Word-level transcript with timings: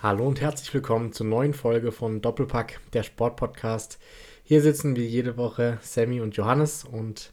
Hallo 0.00 0.28
und 0.28 0.40
herzlich 0.40 0.72
willkommen 0.72 1.12
zur 1.12 1.26
neuen 1.26 1.52
Folge 1.52 1.90
von 1.90 2.20
Doppelpack, 2.20 2.78
der 2.92 3.02
Sportpodcast. 3.02 3.98
Hier 4.44 4.62
sitzen 4.62 4.94
wie 4.94 5.04
jede 5.04 5.36
Woche 5.36 5.78
Sammy 5.82 6.20
und 6.20 6.36
Johannes 6.36 6.84
und 6.84 7.32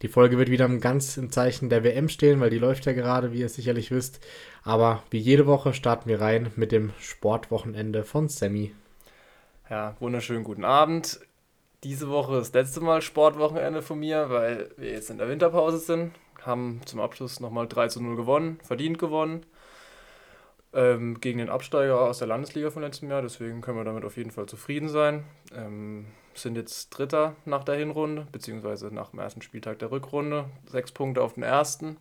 die 0.00 0.06
Folge 0.06 0.38
wird 0.38 0.48
wieder 0.48 0.68
ganz 0.78 1.16
im 1.16 1.32
Zeichen 1.32 1.70
der 1.70 1.82
WM 1.82 2.08
stehen, 2.08 2.38
weil 2.38 2.50
die 2.50 2.60
läuft 2.60 2.86
ja 2.86 2.92
gerade, 2.92 3.32
wie 3.32 3.40
ihr 3.40 3.48
sicherlich 3.48 3.90
wisst. 3.90 4.24
Aber 4.62 5.02
wie 5.10 5.18
jede 5.18 5.48
Woche 5.48 5.74
starten 5.74 6.08
wir 6.08 6.20
rein 6.20 6.52
mit 6.54 6.70
dem 6.70 6.92
Sportwochenende 7.00 8.04
von 8.04 8.28
Sammy. 8.28 8.72
Ja, 9.68 9.96
wunderschönen 9.98 10.44
guten 10.44 10.64
Abend. 10.64 11.18
Diese 11.82 12.08
Woche 12.10 12.36
ist 12.36 12.54
das 12.54 12.66
letzte 12.66 12.80
Mal 12.80 13.02
Sportwochenende 13.02 13.82
von 13.82 13.98
mir, 13.98 14.30
weil 14.30 14.70
wir 14.76 14.92
jetzt 14.92 15.10
in 15.10 15.18
der 15.18 15.28
Winterpause 15.28 15.78
sind. 15.78 16.12
Haben 16.42 16.80
zum 16.84 17.00
Abschluss 17.00 17.40
nochmal 17.40 17.66
3 17.66 17.88
zu 17.88 18.00
0 18.00 18.14
gewonnen, 18.14 18.60
verdient 18.62 19.00
gewonnen 19.00 19.44
ähm, 20.74 21.20
gegen 21.20 21.38
den 21.38 21.48
Absteiger 21.48 22.00
aus 22.00 22.18
der 22.18 22.28
Landesliga 22.28 22.70
von 22.70 22.82
letztem 22.82 23.10
Jahr. 23.10 23.22
Deswegen 23.22 23.60
können 23.60 23.78
wir 23.78 23.84
damit 23.84 24.04
auf 24.04 24.16
jeden 24.16 24.30
Fall 24.30 24.46
zufrieden 24.46 24.88
sein. 24.88 25.24
Ähm, 25.54 26.06
sind 26.34 26.56
jetzt 26.56 26.90
Dritter 26.90 27.36
nach 27.44 27.64
der 27.64 27.76
Hinrunde, 27.76 28.26
beziehungsweise 28.32 28.92
nach 28.92 29.10
dem 29.10 29.20
ersten 29.20 29.42
Spieltag 29.42 29.78
der 29.78 29.90
Rückrunde. 29.90 30.46
Sechs 30.66 30.90
Punkte 30.90 31.22
auf 31.22 31.34
den 31.34 31.44
ersten. 31.44 31.96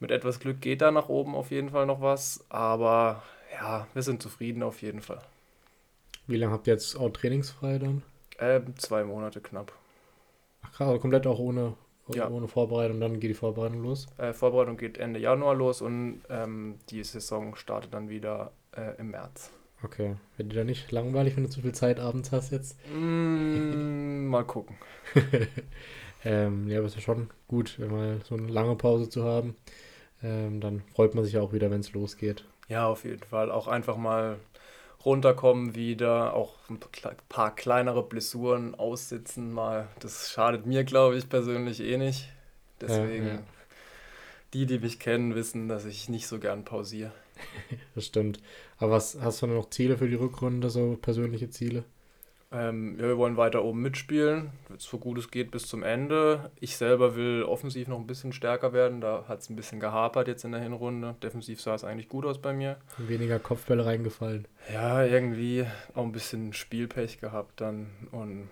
Mit 0.00 0.10
etwas 0.10 0.40
Glück 0.40 0.60
geht 0.60 0.82
da 0.82 0.90
nach 0.90 1.08
oben 1.08 1.34
auf 1.34 1.50
jeden 1.50 1.70
Fall 1.70 1.86
noch 1.86 2.00
was. 2.00 2.44
Aber 2.48 3.22
ja, 3.52 3.86
wir 3.94 4.02
sind 4.02 4.22
zufrieden 4.22 4.62
auf 4.62 4.82
jeden 4.82 5.00
Fall. 5.00 5.22
Wie 6.26 6.36
lange 6.36 6.52
habt 6.52 6.66
ihr 6.66 6.74
jetzt 6.74 6.96
auch 6.96 7.10
trainingsfrei 7.10 7.78
dann? 7.78 8.02
Ähm, 8.38 8.76
zwei 8.76 9.04
Monate 9.04 9.40
knapp. 9.40 9.72
Ach 10.62 10.72
krass, 10.72 11.00
komplett 11.00 11.26
auch 11.26 11.38
ohne 11.38 11.74
ja. 12.08 12.28
Ohne 12.28 12.48
Vorbereitung, 12.48 13.00
dann 13.00 13.20
geht 13.20 13.30
die 13.30 13.34
Vorbereitung 13.34 13.82
los? 13.82 14.06
Äh, 14.18 14.32
Vorbereitung 14.32 14.76
geht 14.76 14.98
Ende 14.98 15.20
Januar 15.20 15.54
los 15.54 15.80
und 15.80 16.22
ähm, 16.28 16.78
die 16.90 17.02
Saison 17.04 17.54
startet 17.54 17.94
dann 17.94 18.08
wieder 18.08 18.52
äh, 18.76 18.98
im 18.98 19.10
März. 19.10 19.50
Okay. 19.84 20.16
Wird 20.36 20.52
dir 20.52 20.56
da 20.56 20.64
nicht 20.64 20.90
langweilig, 20.92 21.36
wenn 21.36 21.44
du 21.44 21.50
zu 21.50 21.60
viel 21.60 21.72
Zeit 21.72 21.98
abends 21.98 22.30
hast 22.32 22.52
jetzt? 22.52 22.76
Mm, 22.92 24.26
mal 24.26 24.44
gucken. 24.44 24.76
ähm, 26.24 26.68
ja, 26.68 26.78
aber 26.78 26.86
es 26.86 26.92
ist 26.92 27.00
ja 27.00 27.14
schon 27.14 27.30
gut, 27.48 27.78
mal 27.78 28.20
so 28.24 28.36
eine 28.36 28.46
lange 28.46 28.76
Pause 28.76 29.08
zu 29.08 29.24
haben. 29.24 29.56
Ähm, 30.22 30.60
dann 30.60 30.82
freut 30.94 31.14
man 31.14 31.24
sich 31.24 31.36
auch 31.38 31.52
wieder, 31.52 31.70
wenn 31.70 31.80
es 31.80 31.92
losgeht. 31.92 32.44
Ja, 32.68 32.86
auf 32.86 33.04
jeden 33.04 33.24
Fall. 33.24 33.50
Auch 33.50 33.66
einfach 33.66 33.96
mal 33.96 34.38
runterkommen 35.04 35.74
wieder, 35.74 36.34
auch 36.34 36.54
ein 36.68 36.78
paar 37.28 37.54
kleinere 37.54 38.02
Blessuren 38.02 38.74
aussitzen 38.74 39.52
mal. 39.52 39.88
Das 40.00 40.30
schadet 40.30 40.66
mir, 40.66 40.84
glaube 40.84 41.16
ich, 41.16 41.28
persönlich 41.28 41.80
eh 41.80 41.98
nicht. 41.98 42.28
Deswegen, 42.80 43.26
ja, 43.26 43.34
ja. 43.34 43.42
die, 44.54 44.66
die 44.66 44.78
mich 44.78 44.98
kennen, 44.98 45.34
wissen, 45.34 45.68
dass 45.68 45.84
ich 45.84 46.08
nicht 46.08 46.26
so 46.26 46.38
gern 46.38 46.64
pausiere. 46.64 47.12
das 47.94 48.06
stimmt. 48.06 48.40
Aber 48.78 48.92
was 48.92 49.18
hast 49.20 49.42
du 49.42 49.46
noch 49.46 49.70
Ziele 49.70 49.98
für 49.98 50.08
die 50.08 50.16
Rückrunde, 50.16 50.70
so 50.70 50.98
persönliche 51.00 51.50
Ziele? 51.50 51.84
Ähm, 52.52 52.98
ja, 52.98 53.06
wir 53.06 53.16
wollen 53.16 53.38
weiter 53.38 53.64
oben 53.64 53.80
mitspielen, 53.80 54.50
so 54.76 54.98
gut 54.98 55.16
es 55.16 55.30
geht 55.30 55.50
bis 55.50 55.66
zum 55.66 55.82
Ende. 55.82 56.50
Ich 56.60 56.76
selber 56.76 57.16
will 57.16 57.44
offensiv 57.44 57.88
noch 57.88 57.98
ein 57.98 58.06
bisschen 58.06 58.32
stärker 58.32 58.74
werden. 58.74 59.00
Da 59.00 59.24
hat 59.26 59.40
es 59.40 59.48
ein 59.48 59.56
bisschen 59.56 59.80
gehapert 59.80 60.28
jetzt 60.28 60.44
in 60.44 60.52
der 60.52 60.60
Hinrunde. 60.60 61.16
Defensiv 61.22 61.62
sah 61.62 61.74
es 61.74 61.84
eigentlich 61.84 62.10
gut 62.10 62.26
aus 62.26 62.40
bei 62.40 62.52
mir. 62.52 62.76
Weniger 62.98 63.38
Kopfbälle 63.38 63.86
reingefallen. 63.86 64.46
Ja, 64.72 65.02
irgendwie 65.02 65.66
auch 65.94 66.04
ein 66.04 66.12
bisschen 66.12 66.52
Spielpech 66.52 67.20
gehabt 67.20 67.60
dann. 67.62 67.86
Und 68.10 68.50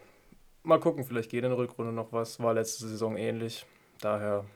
mal 0.62 0.80
gucken, 0.80 1.04
vielleicht 1.04 1.30
geht 1.30 1.44
in 1.44 1.50
der 1.50 1.58
Rückrunde 1.58 1.92
noch 1.92 2.12
was. 2.12 2.40
War 2.40 2.54
letzte 2.54 2.88
Saison 2.88 3.16
ähnlich. 3.18 3.66
Daher 4.00 4.46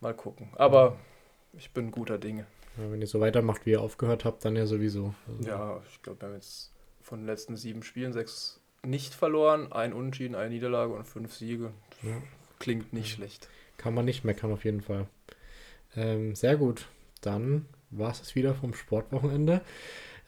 mal 0.00 0.14
gucken. 0.14 0.48
Aber 0.56 0.96
ich 1.52 1.70
bin 1.72 1.90
guter 1.90 2.16
Dinge. 2.16 2.46
Ja, 2.78 2.90
wenn 2.90 3.02
ihr 3.02 3.06
so 3.06 3.20
weitermacht, 3.20 3.66
wie 3.66 3.72
ihr 3.72 3.82
aufgehört 3.82 4.24
habt, 4.24 4.44
dann 4.44 4.56
ja 4.56 4.64
sowieso. 4.64 5.14
Also 5.28 5.48
ja, 5.48 5.80
ich 5.90 6.02
glaube, 6.02 6.22
wir 6.22 6.28
haben 6.28 6.34
jetzt 6.36 6.71
von 7.12 7.20
den 7.20 7.26
letzten 7.26 7.58
sieben 7.58 7.82
Spielen 7.82 8.14
sechs 8.14 8.58
nicht 8.86 9.12
verloren, 9.12 9.70
ein 9.70 9.92
Unentschieden, 9.92 10.34
eine 10.34 10.48
Niederlage 10.48 10.94
und 10.94 11.06
fünf 11.06 11.34
Siege. 11.34 11.70
Ja. 12.02 12.16
Klingt 12.58 12.94
nicht 12.94 13.10
ja. 13.10 13.16
schlecht. 13.16 13.50
Kann 13.76 13.92
man 13.92 14.06
nicht 14.06 14.24
meckern 14.24 14.50
auf 14.50 14.64
jeden 14.64 14.80
Fall. 14.80 15.08
Ähm, 15.94 16.34
sehr 16.34 16.56
gut. 16.56 16.86
Dann 17.20 17.66
war 17.90 18.12
es 18.12 18.22
es 18.22 18.34
wieder 18.34 18.54
vom 18.54 18.72
Sportwochenende. 18.72 19.60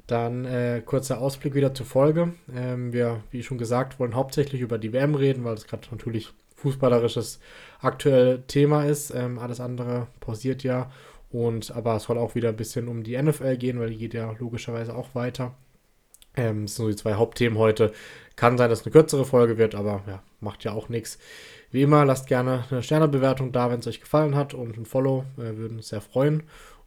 Dann 0.06 0.44
äh, 0.44 0.82
kurzer 0.84 1.22
Ausblick 1.22 1.54
wieder 1.54 1.72
zur 1.72 1.86
Folge. 1.86 2.34
Ähm, 2.54 2.92
wir, 2.92 3.24
wie 3.30 3.42
schon 3.42 3.56
gesagt, 3.56 3.98
wollen 3.98 4.14
hauptsächlich 4.14 4.60
über 4.60 4.76
die 4.76 4.92
WM 4.92 5.14
reden, 5.14 5.42
weil 5.42 5.54
es 5.54 5.66
gerade 5.66 5.88
natürlich 5.90 6.34
fußballerisches 6.56 7.40
aktuell 7.80 8.42
Thema 8.46 8.84
ist. 8.84 9.08
Ähm, 9.08 9.38
alles 9.38 9.58
andere 9.58 10.08
pausiert 10.20 10.62
ja. 10.62 10.92
Und 11.30 11.70
aber 11.70 11.96
es 11.96 12.02
soll 12.02 12.18
auch 12.18 12.34
wieder 12.34 12.50
ein 12.50 12.56
bisschen 12.56 12.88
um 12.88 13.04
die 13.04 13.16
NFL 13.16 13.56
gehen, 13.56 13.80
weil 13.80 13.88
die 13.88 13.96
geht 13.96 14.12
ja 14.12 14.30
logischerweise 14.38 14.94
auch 14.94 15.14
weiter. 15.14 15.54
Ähm, 16.36 16.66
das 16.66 16.76
sind 16.76 16.84
so 16.84 16.90
die 16.90 16.96
zwei 16.96 17.14
Hauptthemen 17.14 17.58
heute. 17.58 17.92
Kann 18.36 18.58
sein, 18.58 18.70
dass 18.70 18.84
eine 18.84 18.92
kürzere 18.92 19.24
Folge 19.24 19.58
wird, 19.58 19.74
aber 19.74 20.02
ja, 20.06 20.22
macht 20.40 20.64
ja 20.64 20.72
auch 20.72 20.88
nichts. 20.88 21.18
Wie 21.70 21.82
immer, 21.82 22.04
lasst 22.04 22.26
gerne 22.26 22.64
eine 22.70 22.82
Sternebewertung 22.82 23.52
da, 23.52 23.70
wenn 23.70 23.80
es 23.80 23.86
euch 23.86 24.00
gefallen 24.00 24.36
hat 24.36 24.54
und 24.54 24.76
ein 24.76 24.86
Follow. 24.86 25.24
Wir 25.36 25.56
würden 25.56 25.78
uns 25.78 25.88
sehr 25.88 26.00
freuen. 26.00 26.44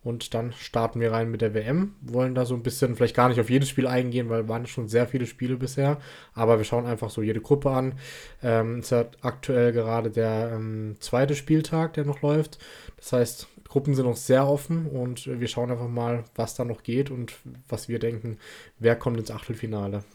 Und 0.07 0.34
dann 0.34 0.53
starten 0.53 1.01
wir 1.01 1.12
rein 1.12 1.29
mit 1.29 1.41
der 1.41 1.53
WM. 1.53 1.94
Wollen 2.00 2.34
da 2.34 2.45
so 2.45 2.56
ein 2.56 2.63
bisschen, 2.63 2.95
vielleicht 2.95 3.13
gar 3.13 3.28
nicht 3.28 3.41
auf 3.41 3.50
jedes 3.50 3.68
Spiel 3.68 3.88
eingehen, 3.88 4.29
weil 4.29 4.47
waren 4.47 4.66
schon 4.66 4.88
sehr 4.88 5.06
viele 5.06 5.25
Spiele 5.25 5.57
bisher. 5.57 5.97
Aber 6.34 6.59
wir 6.59 6.63
schauen 6.63 6.85
einfach 6.85 7.09
so 7.09 7.22
jede 7.22 7.41
Gruppe 7.41 7.72
an. 7.72 8.00
Ähm, 8.41 8.79
ist 8.79 8.94
aktuell 8.94 9.73
gerade 9.73 10.09
der 10.09 10.53
ähm, 10.53 10.95
zweite 11.01 11.35
Spieltag, 11.35 11.95
der 11.95 12.06
noch 12.06 12.22
läuft. 12.22 12.57
Das 12.95 13.12
heißt, 13.12 13.47
Gruppen 13.68 13.95
sind 13.95 14.06
noch 14.06 14.16
sehr 14.16 14.47
offen 14.47 14.85
und 14.85 15.28
wir 15.28 15.47
schauen 15.50 15.72
einfach 15.72 15.90
mal, 15.90 16.24
was 16.35 16.56
da 16.56 16.63
noch 16.63 16.84
geht 16.84 17.12
und 17.12 17.34
was 17.68 17.89
wir 17.89 18.00
denken, 18.00 18.38
wer 18.79 18.95
kommt 18.95 19.19
ins 19.19 19.29
Achtelfinale. 19.29 20.06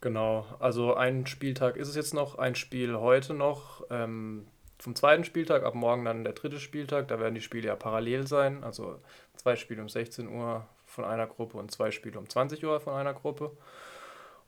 Genau, 0.00 0.46
also 0.60 0.94
ein 0.94 1.26
Spieltag 1.26 1.76
ist 1.76 1.88
es 1.88 1.94
jetzt 1.94 2.14
noch, 2.14 2.38
ein 2.38 2.54
Spiel 2.54 2.96
heute 2.96 3.34
noch. 3.34 3.84
Ähm, 3.90 4.46
vom 4.82 4.96
zweiten 4.96 5.22
Spieltag, 5.22 5.62
ab 5.62 5.76
morgen 5.76 6.04
dann 6.04 6.24
der 6.24 6.32
dritte 6.32 6.58
Spieltag, 6.58 7.06
da 7.06 7.20
werden 7.20 7.36
die 7.36 7.40
Spiele 7.40 7.68
ja 7.68 7.76
parallel 7.76 8.26
sein. 8.26 8.64
Also 8.64 8.98
zwei 9.36 9.54
Spiele 9.54 9.80
um 9.80 9.88
16 9.88 10.26
Uhr 10.28 10.66
von 10.86 11.04
einer 11.04 11.28
Gruppe 11.28 11.56
und 11.58 11.70
zwei 11.70 11.92
Spiele 11.92 12.18
um 12.18 12.28
20 12.28 12.64
Uhr 12.64 12.80
von 12.80 12.94
einer 12.94 13.14
Gruppe. 13.14 13.56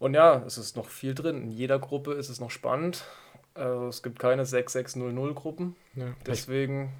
Und 0.00 0.14
ja, 0.14 0.42
es 0.44 0.58
ist 0.58 0.76
noch 0.76 0.88
viel 0.88 1.14
drin. 1.14 1.44
In 1.44 1.50
jeder 1.52 1.78
Gruppe 1.78 2.14
ist 2.14 2.30
es 2.30 2.40
noch 2.40 2.50
spannend. 2.50 3.04
Also 3.54 3.86
es 3.86 4.02
gibt 4.02 4.18
keine 4.18 4.42
6-6-0-0 4.42 5.34
Gruppen. 5.34 5.76
Ja, 5.94 6.14
Deswegen 6.26 6.92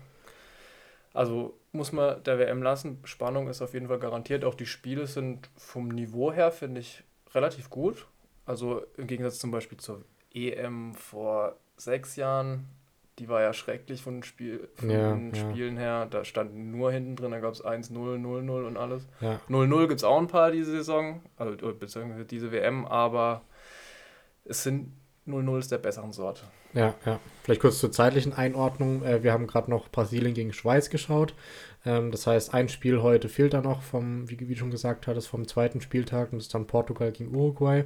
also 1.12 1.58
muss 1.72 1.90
man 1.90 2.22
der 2.22 2.38
WM 2.38 2.62
lassen. 2.62 3.00
Spannung 3.04 3.48
ist 3.48 3.62
auf 3.62 3.74
jeden 3.74 3.88
Fall 3.88 3.98
garantiert. 3.98 4.44
Auch 4.44 4.54
die 4.54 4.66
Spiele 4.66 5.08
sind 5.08 5.50
vom 5.56 5.88
Niveau 5.88 6.32
her, 6.32 6.52
finde 6.52 6.80
ich, 6.80 7.02
relativ 7.34 7.68
gut. 7.68 8.06
Also 8.46 8.84
im 8.96 9.08
Gegensatz 9.08 9.40
zum 9.40 9.50
Beispiel 9.50 9.78
zur 9.78 10.04
EM 10.32 10.94
vor 10.94 11.56
sechs 11.76 12.14
Jahren, 12.14 12.68
die 13.18 13.28
war 13.28 13.42
ja 13.42 13.52
schrecklich 13.52 14.02
von 14.02 14.16
den, 14.16 14.22
Spiel, 14.22 14.68
von 14.74 14.90
ja, 14.90 15.14
den 15.14 15.34
ja. 15.34 15.40
Spielen 15.40 15.76
her. 15.76 16.06
Da 16.10 16.24
stand 16.24 16.54
nur 16.54 16.90
hinten 16.90 17.16
drin, 17.16 17.30
da 17.30 17.40
gab 17.40 17.54
es 17.54 17.64
1-0, 17.64 17.92
0-0 17.92 18.66
und 18.66 18.76
alles. 18.76 19.06
0-0 19.20 19.80
ja. 19.80 19.86
gibt 19.86 20.00
es 20.00 20.04
auch 20.04 20.18
ein 20.18 20.26
paar 20.26 20.50
diese 20.50 20.72
Saison, 20.72 21.22
also 21.36 21.56
beziehungsweise 21.74 22.24
diese 22.24 22.50
WM, 22.50 22.84
aber 22.86 23.42
es 24.44 24.62
sind 24.62 24.92
0-0 25.26 25.58
ist 25.58 25.72
der 25.72 25.78
besseren 25.78 26.12
Sorte. 26.12 26.42
Ja, 26.74 26.94
ja. 27.06 27.20
Vielleicht 27.42 27.60
kurz 27.60 27.78
zur 27.78 27.92
zeitlichen 27.92 28.32
Einordnung. 28.32 29.02
Äh, 29.04 29.22
wir 29.22 29.32
haben 29.32 29.46
gerade 29.46 29.70
noch 29.70 29.88
Brasilien 29.88 30.34
gegen 30.34 30.52
Schweiz 30.52 30.90
geschaut. 30.90 31.34
Ähm, 31.86 32.10
das 32.10 32.26
heißt, 32.26 32.52
ein 32.52 32.68
Spiel 32.68 33.00
heute 33.00 33.28
fehlt 33.28 33.54
da 33.54 33.62
noch 33.62 33.82
vom, 33.82 34.28
wie, 34.28 34.38
wie 34.48 34.56
schon 34.56 34.70
gesagt 34.70 35.06
hattest, 35.06 35.28
vom 35.28 35.46
zweiten 35.46 35.80
Spieltag 35.80 36.32
und 36.32 36.38
das 36.38 36.46
ist 36.46 36.54
dann 36.54 36.66
Portugal 36.66 37.12
gegen 37.12 37.34
Uruguay. 37.34 37.84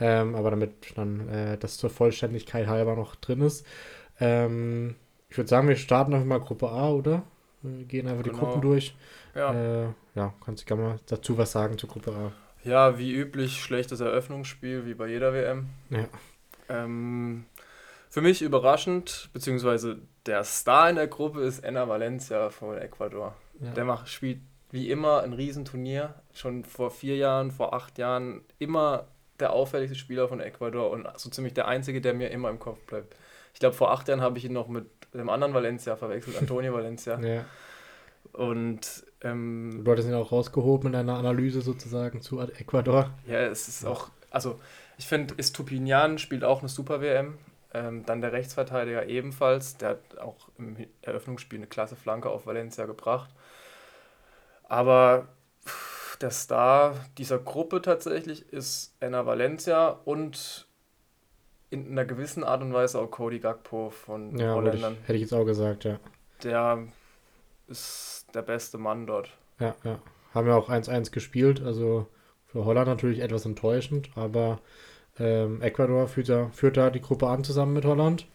Ähm, 0.00 0.34
aber 0.34 0.50
damit 0.50 0.96
dann 0.96 1.28
äh, 1.28 1.58
das 1.58 1.76
zur 1.76 1.90
Vollständigkeit 1.90 2.66
halber 2.66 2.96
noch 2.96 3.14
drin 3.14 3.42
ist. 3.42 3.64
Ähm, 4.20 4.96
ich 5.28 5.36
würde 5.36 5.48
sagen, 5.48 5.68
wir 5.68 5.76
starten 5.76 6.14
einfach 6.14 6.26
mal 6.26 6.40
Gruppe 6.40 6.68
A, 6.68 6.90
oder? 6.90 7.22
Wir 7.62 7.84
gehen 7.84 8.06
einfach 8.06 8.22
genau. 8.22 8.34
die 8.36 8.40
Gruppen 8.40 8.60
durch. 8.60 8.94
Ja. 9.34 9.52
Äh, 9.52 9.88
ja, 10.14 10.32
kannst 10.44 10.62
du 10.62 10.66
gerne 10.66 10.82
mal 10.82 11.00
dazu 11.06 11.36
was 11.38 11.52
sagen 11.52 11.78
zur 11.78 11.88
Gruppe 11.88 12.12
A? 12.12 12.32
Ja, 12.62 12.98
wie 12.98 13.12
üblich, 13.12 13.60
schlechtes 13.60 14.00
Eröffnungsspiel, 14.00 14.86
wie 14.86 14.94
bei 14.94 15.08
jeder 15.08 15.32
WM. 15.32 15.66
Ja. 15.90 16.06
Ähm, 16.68 17.44
für 18.08 18.20
mich 18.20 18.42
überraschend, 18.42 19.28
beziehungsweise 19.32 19.98
der 20.26 20.44
Star 20.44 20.88
in 20.88 20.96
der 20.96 21.08
Gruppe 21.08 21.42
ist 21.42 21.64
Enna 21.64 21.88
Valencia 21.88 22.50
von 22.50 22.78
Ecuador. 22.78 23.34
Ja. 23.60 23.72
Der 23.72 23.84
macht, 23.84 24.08
spielt 24.08 24.40
wie 24.70 24.90
immer 24.90 25.22
ein 25.22 25.32
Riesenturnier. 25.32 26.14
Schon 26.32 26.64
vor 26.64 26.90
vier 26.90 27.16
Jahren, 27.16 27.50
vor 27.50 27.74
acht 27.74 27.98
Jahren 27.98 28.42
immer 28.58 29.06
der 29.40 29.52
auffälligste 29.52 29.96
Spieler 29.96 30.28
von 30.28 30.40
Ecuador 30.40 30.90
und 30.90 31.06
so 31.16 31.28
ziemlich 31.28 31.54
der 31.54 31.68
einzige, 31.68 32.00
der 32.00 32.14
mir 32.14 32.30
immer 32.30 32.50
im 32.50 32.58
Kopf 32.58 32.80
bleibt. 32.86 33.14
Ich 33.54 33.60
glaube, 33.60 33.74
vor 33.74 33.90
acht 33.92 34.08
Jahren 34.08 34.20
habe 34.20 34.36
ich 34.36 34.44
ihn 34.44 34.52
noch 34.52 34.68
mit 34.68 34.86
dem 35.14 35.30
anderen 35.30 35.54
Valencia 35.54 35.96
verwechselt, 35.96 36.36
Antonio 36.38 36.74
Valencia. 36.74 37.18
Ja. 37.24 37.44
Und 38.32 39.04
ähm, 39.20 39.82
du 39.84 39.90
hattest 39.92 40.08
ihn 40.08 40.14
auch 40.14 40.32
rausgehoben 40.32 40.88
in 40.88 40.96
einer 40.96 41.16
Analyse 41.16 41.60
sozusagen 41.60 42.20
zu 42.20 42.40
Ecuador. 42.40 43.10
Ja, 43.26 43.38
es 43.38 43.68
ist 43.68 43.84
auch, 43.84 44.10
also 44.30 44.58
ich 44.98 45.06
finde, 45.06 45.34
Istupinian 45.36 46.18
spielt 46.18 46.42
auch 46.42 46.60
eine 46.60 46.68
super 46.68 47.00
WM. 47.00 47.38
Ähm, 47.72 48.04
dann 48.06 48.20
der 48.20 48.32
Rechtsverteidiger 48.32 49.06
ebenfalls. 49.06 49.76
Der 49.76 49.90
hat 49.90 50.18
auch 50.18 50.48
im 50.58 50.76
Eröffnungsspiel 51.02 51.58
eine 51.58 51.66
klasse 51.68 51.96
Flanke 51.96 52.30
auf 52.30 52.46
Valencia 52.46 52.86
gebracht. 52.86 53.30
Aber 54.64 55.28
der 56.20 56.30
Star 56.30 56.94
dieser 57.18 57.38
Gruppe 57.38 57.82
tatsächlich 57.82 58.52
ist 58.52 58.94
Enna 59.00 59.26
Valencia 59.26 59.88
und 60.04 60.66
in 61.74 61.90
einer 61.92 62.04
gewissen 62.04 62.44
Art 62.44 62.62
und 62.62 62.72
Weise 62.72 62.98
auch 63.00 63.10
Cody 63.10 63.38
Gakpo 63.40 63.90
von 63.90 64.38
Ja, 64.38 64.54
würde 64.54 64.68
ich, 64.76 64.82
Holländern. 64.82 64.96
hätte 65.02 65.14
ich 65.14 65.22
jetzt 65.22 65.34
auch 65.34 65.44
gesagt, 65.44 65.84
ja. 65.84 65.98
Der 66.42 66.78
ist 67.68 68.26
der 68.34 68.42
beste 68.42 68.78
Mann 68.78 69.06
dort. 69.06 69.30
Ja, 69.60 69.74
ja. 69.84 69.98
Haben 70.34 70.48
ja 70.48 70.56
auch 70.56 70.68
1-1 70.68 71.12
gespielt, 71.12 71.62
also 71.62 72.06
für 72.46 72.64
Holland 72.64 72.88
natürlich 72.88 73.20
etwas 73.20 73.44
enttäuschend, 73.46 74.10
aber 74.16 74.60
ähm, 75.18 75.62
Ecuador 75.62 76.08
führt 76.08 76.28
da, 76.28 76.48
führt 76.52 76.76
da 76.76 76.90
die 76.90 77.00
Gruppe 77.00 77.28
an 77.28 77.44
zusammen 77.44 77.72
mit 77.72 77.84
Holland. 77.84 78.26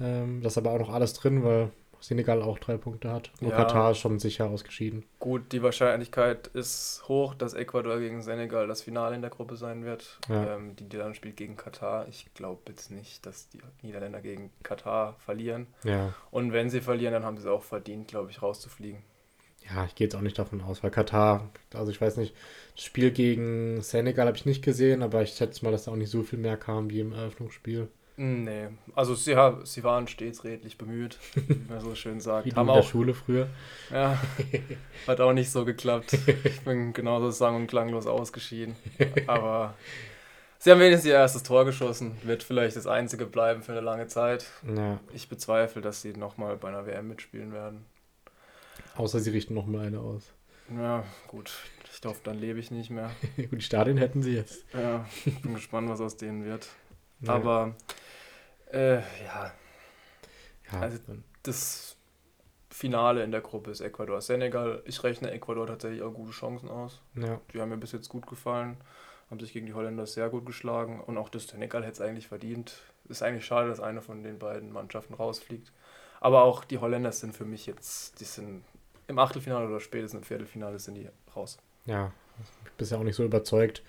Ähm, 0.00 0.42
das 0.42 0.52
ist 0.54 0.58
aber 0.58 0.72
auch 0.72 0.78
noch 0.78 0.90
alles 0.90 1.14
drin, 1.14 1.42
weil 1.44 1.70
Senegal 2.00 2.42
auch 2.42 2.58
drei 2.58 2.76
Punkte 2.76 3.10
hat. 3.10 3.30
Nur 3.40 3.50
Ja. 3.50 3.56
Katar 3.56 3.90
ist 3.92 3.98
schon 3.98 4.18
sicher 4.18 4.46
ausgeschieden. 4.46 5.04
Gut, 5.18 5.52
die 5.52 5.62
Wahrscheinlichkeit 5.62 6.48
ist 6.48 7.02
hoch, 7.08 7.34
dass 7.34 7.54
Ecuador 7.54 7.98
gegen 7.98 8.22
Senegal 8.22 8.66
das 8.66 8.82
Finale 8.82 9.14
in 9.16 9.20
der 9.22 9.30
Gruppe 9.30 9.56
sein 9.56 9.84
wird. 9.84 10.18
Ja. 10.28 10.56
Ähm, 10.56 10.76
die 10.76 10.84
Niederlande 10.84 11.14
spielt 11.14 11.36
gegen 11.36 11.56
Katar. 11.56 12.06
Ich 12.08 12.26
glaube 12.34 12.62
jetzt 12.68 12.90
nicht, 12.90 13.26
dass 13.26 13.48
die 13.48 13.60
Niederländer 13.82 14.20
gegen 14.20 14.50
Katar 14.62 15.16
verlieren. 15.18 15.66
Ja. 15.84 16.14
Und 16.30 16.52
wenn 16.52 16.70
sie 16.70 16.80
verlieren, 16.80 17.12
dann 17.12 17.24
haben 17.24 17.36
sie 17.36 17.44
es 17.44 17.48
auch 17.48 17.62
verdient, 17.64 18.08
glaube 18.08 18.30
ich, 18.30 18.42
rauszufliegen. 18.42 19.02
Ja, 19.74 19.84
ich 19.84 19.94
gehe 19.94 20.06
jetzt 20.06 20.14
auch 20.14 20.22
nicht 20.22 20.38
davon 20.38 20.62
aus, 20.62 20.82
weil 20.82 20.90
Katar, 20.90 21.50
also 21.74 21.90
ich 21.90 22.00
weiß 22.00 22.16
nicht, 22.16 22.34
das 22.74 22.84
Spiel 22.84 23.10
gegen 23.10 23.82
Senegal 23.82 24.26
habe 24.26 24.36
ich 24.36 24.46
nicht 24.46 24.64
gesehen, 24.64 25.02
aber 25.02 25.22
ich 25.22 25.32
schätze 25.34 25.64
mal, 25.64 25.72
dass 25.72 25.84
da 25.84 25.90
auch 25.90 25.96
nicht 25.96 26.10
so 26.10 26.22
viel 26.22 26.38
mehr 26.38 26.56
kam 26.56 26.88
wie 26.90 27.00
im 27.00 27.12
Eröffnungsspiel. 27.12 27.88
Nee, 28.20 28.66
also 28.96 29.14
sie, 29.14 29.36
ha- 29.36 29.60
sie 29.64 29.84
waren 29.84 30.08
stets 30.08 30.42
redlich 30.42 30.76
bemüht, 30.76 31.18
wie 31.36 31.54
man 31.68 31.80
so 31.80 31.94
schön 31.94 32.20
sagt. 32.20 32.46
Wie 32.46 32.52
Haben 32.52 32.66
in 32.68 32.74
der 32.74 32.82
auch, 32.82 32.88
Schule 32.88 33.14
früher. 33.14 33.46
ja, 33.92 34.18
hat 35.06 35.20
auch 35.20 35.32
nicht 35.32 35.52
so 35.52 35.64
geklappt. 35.64 36.18
Ich 36.42 36.60
bin 36.62 36.92
genauso 36.92 37.30
sang- 37.30 37.54
und 37.54 37.66
klanglos 37.68 38.08
ausgeschieden. 38.08 38.74
Aber 39.28 39.74
sie 40.58 40.72
haben 40.72 40.80
wenigstens 40.80 41.06
ihr 41.06 41.14
erstes 41.14 41.44
Tor 41.44 41.64
geschossen. 41.64 42.16
Wird 42.24 42.42
vielleicht 42.42 42.76
das 42.76 42.88
einzige 42.88 43.24
bleiben 43.24 43.62
für 43.62 43.70
eine 43.70 43.82
lange 43.82 44.08
Zeit. 44.08 44.46
Ja, 44.76 44.98
Ich 45.14 45.28
bezweifle, 45.28 45.80
dass 45.80 46.02
sie 46.02 46.12
nochmal 46.14 46.56
bei 46.56 46.68
einer 46.70 46.86
WM 46.86 47.06
mitspielen 47.06 47.52
werden. 47.52 47.84
außer 48.96 49.20
sie 49.20 49.30
richten 49.30 49.54
noch 49.54 49.66
mal 49.66 49.86
eine 49.86 50.00
aus. 50.00 50.24
Ja, 50.76 51.04
gut. 51.28 51.52
Ich 51.92 52.04
hoffe, 52.04 52.20
dann 52.24 52.36
lebe 52.38 52.58
ich 52.58 52.70
nicht 52.72 52.90
mehr. 52.90 53.10
Gut, 53.36 53.52
die 53.52 53.60
Stadien 53.62 53.96
hätten 53.96 54.22
sie 54.22 54.34
jetzt. 54.34 54.64
Ja, 54.74 55.06
bin 55.42 55.54
gespannt, 55.54 55.88
was 55.88 56.00
aus 56.00 56.16
denen 56.16 56.44
wird. 56.44 56.68
Ja. 57.20 57.32
Aber 57.34 57.74
äh, 58.72 58.96
ja, 59.24 59.52
ja, 60.72 60.80
also- 60.80 60.98
das 61.42 61.96
Finale 62.70 63.24
in 63.24 63.30
der 63.32 63.40
Gruppe 63.40 63.70
ist 63.70 63.80
Ecuador-Senegal. 63.80 64.82
Ich 64.84 65.02
rechne 65.02 65.30
Ecuador 65.30 65.66
tatsächlich 65.66 66.02
auch 66.02 66.12
gute 66.12 66.32
Chancen 66.32 66.68
aus. 66.68 67.00
ja, 67.14 67.40
Die 67.52 67.60
haben 67.60 67.70
mir 67.70 67.76
bis 67.78 67.92
jetzt 67.92 68.08
gut 68.08 68.26
gefallen, 68.26 68.76
haben 69.30 69.40
sich 69.40 69.52
gegen 69.52 69.66
die 69.66 69.74
Holländer 69.74 70.06
sehr 70.06 70.28
gut 70.28 70.46
geschlagen 70.46 71.00
und 71.00 71.16
auch 71.16 71.28
das 71.28 71.44
Senegal 71.48 71.82
hätte 71.82 71.92
es 71.94 72.00
eigentlich 72.00 72.28
verdient. 72.28 72.74
Ist 73.08 73.22
eigentlich 73.22 73.46
schade, 73.46 73.68
dass 73.68 73.80
eine 73.80 74.02
von 74.02 74.22
den 74.22 74.38
beiden 74.38 74.70
Mannschaften 74.70 75.14
rausfliegt. 75.14 75.72
Aber 76.20 76.42
auch 76.42 76.64
die 76.64 76.78
Holländer 76.78 77.12
sind 77.12 77.34
für 77.34 77.44
mich 77.46 77.66
jetzt, 77.66 78.20
die 78.20 78.24
sind 78.24 78.64
im 79.06 79.18
Achtelfinale 79.18 79.66
oder 79.66 79.80
spätestens 79.80 80.18
im 80.20 80.24
Viertelfinale 80.24 80.78
sind 80.78 80.94
die 80.96 81.08
raus. 81.34 81.58
ja, 81.86 82.12
ich 82.42 82.62
bin 82.64 82.72
bisher 82.76 82.98
auch 82.98 83.02
nicht 83.04 83.16
so 83.16 83.24
überzeugt. 83.24 83.82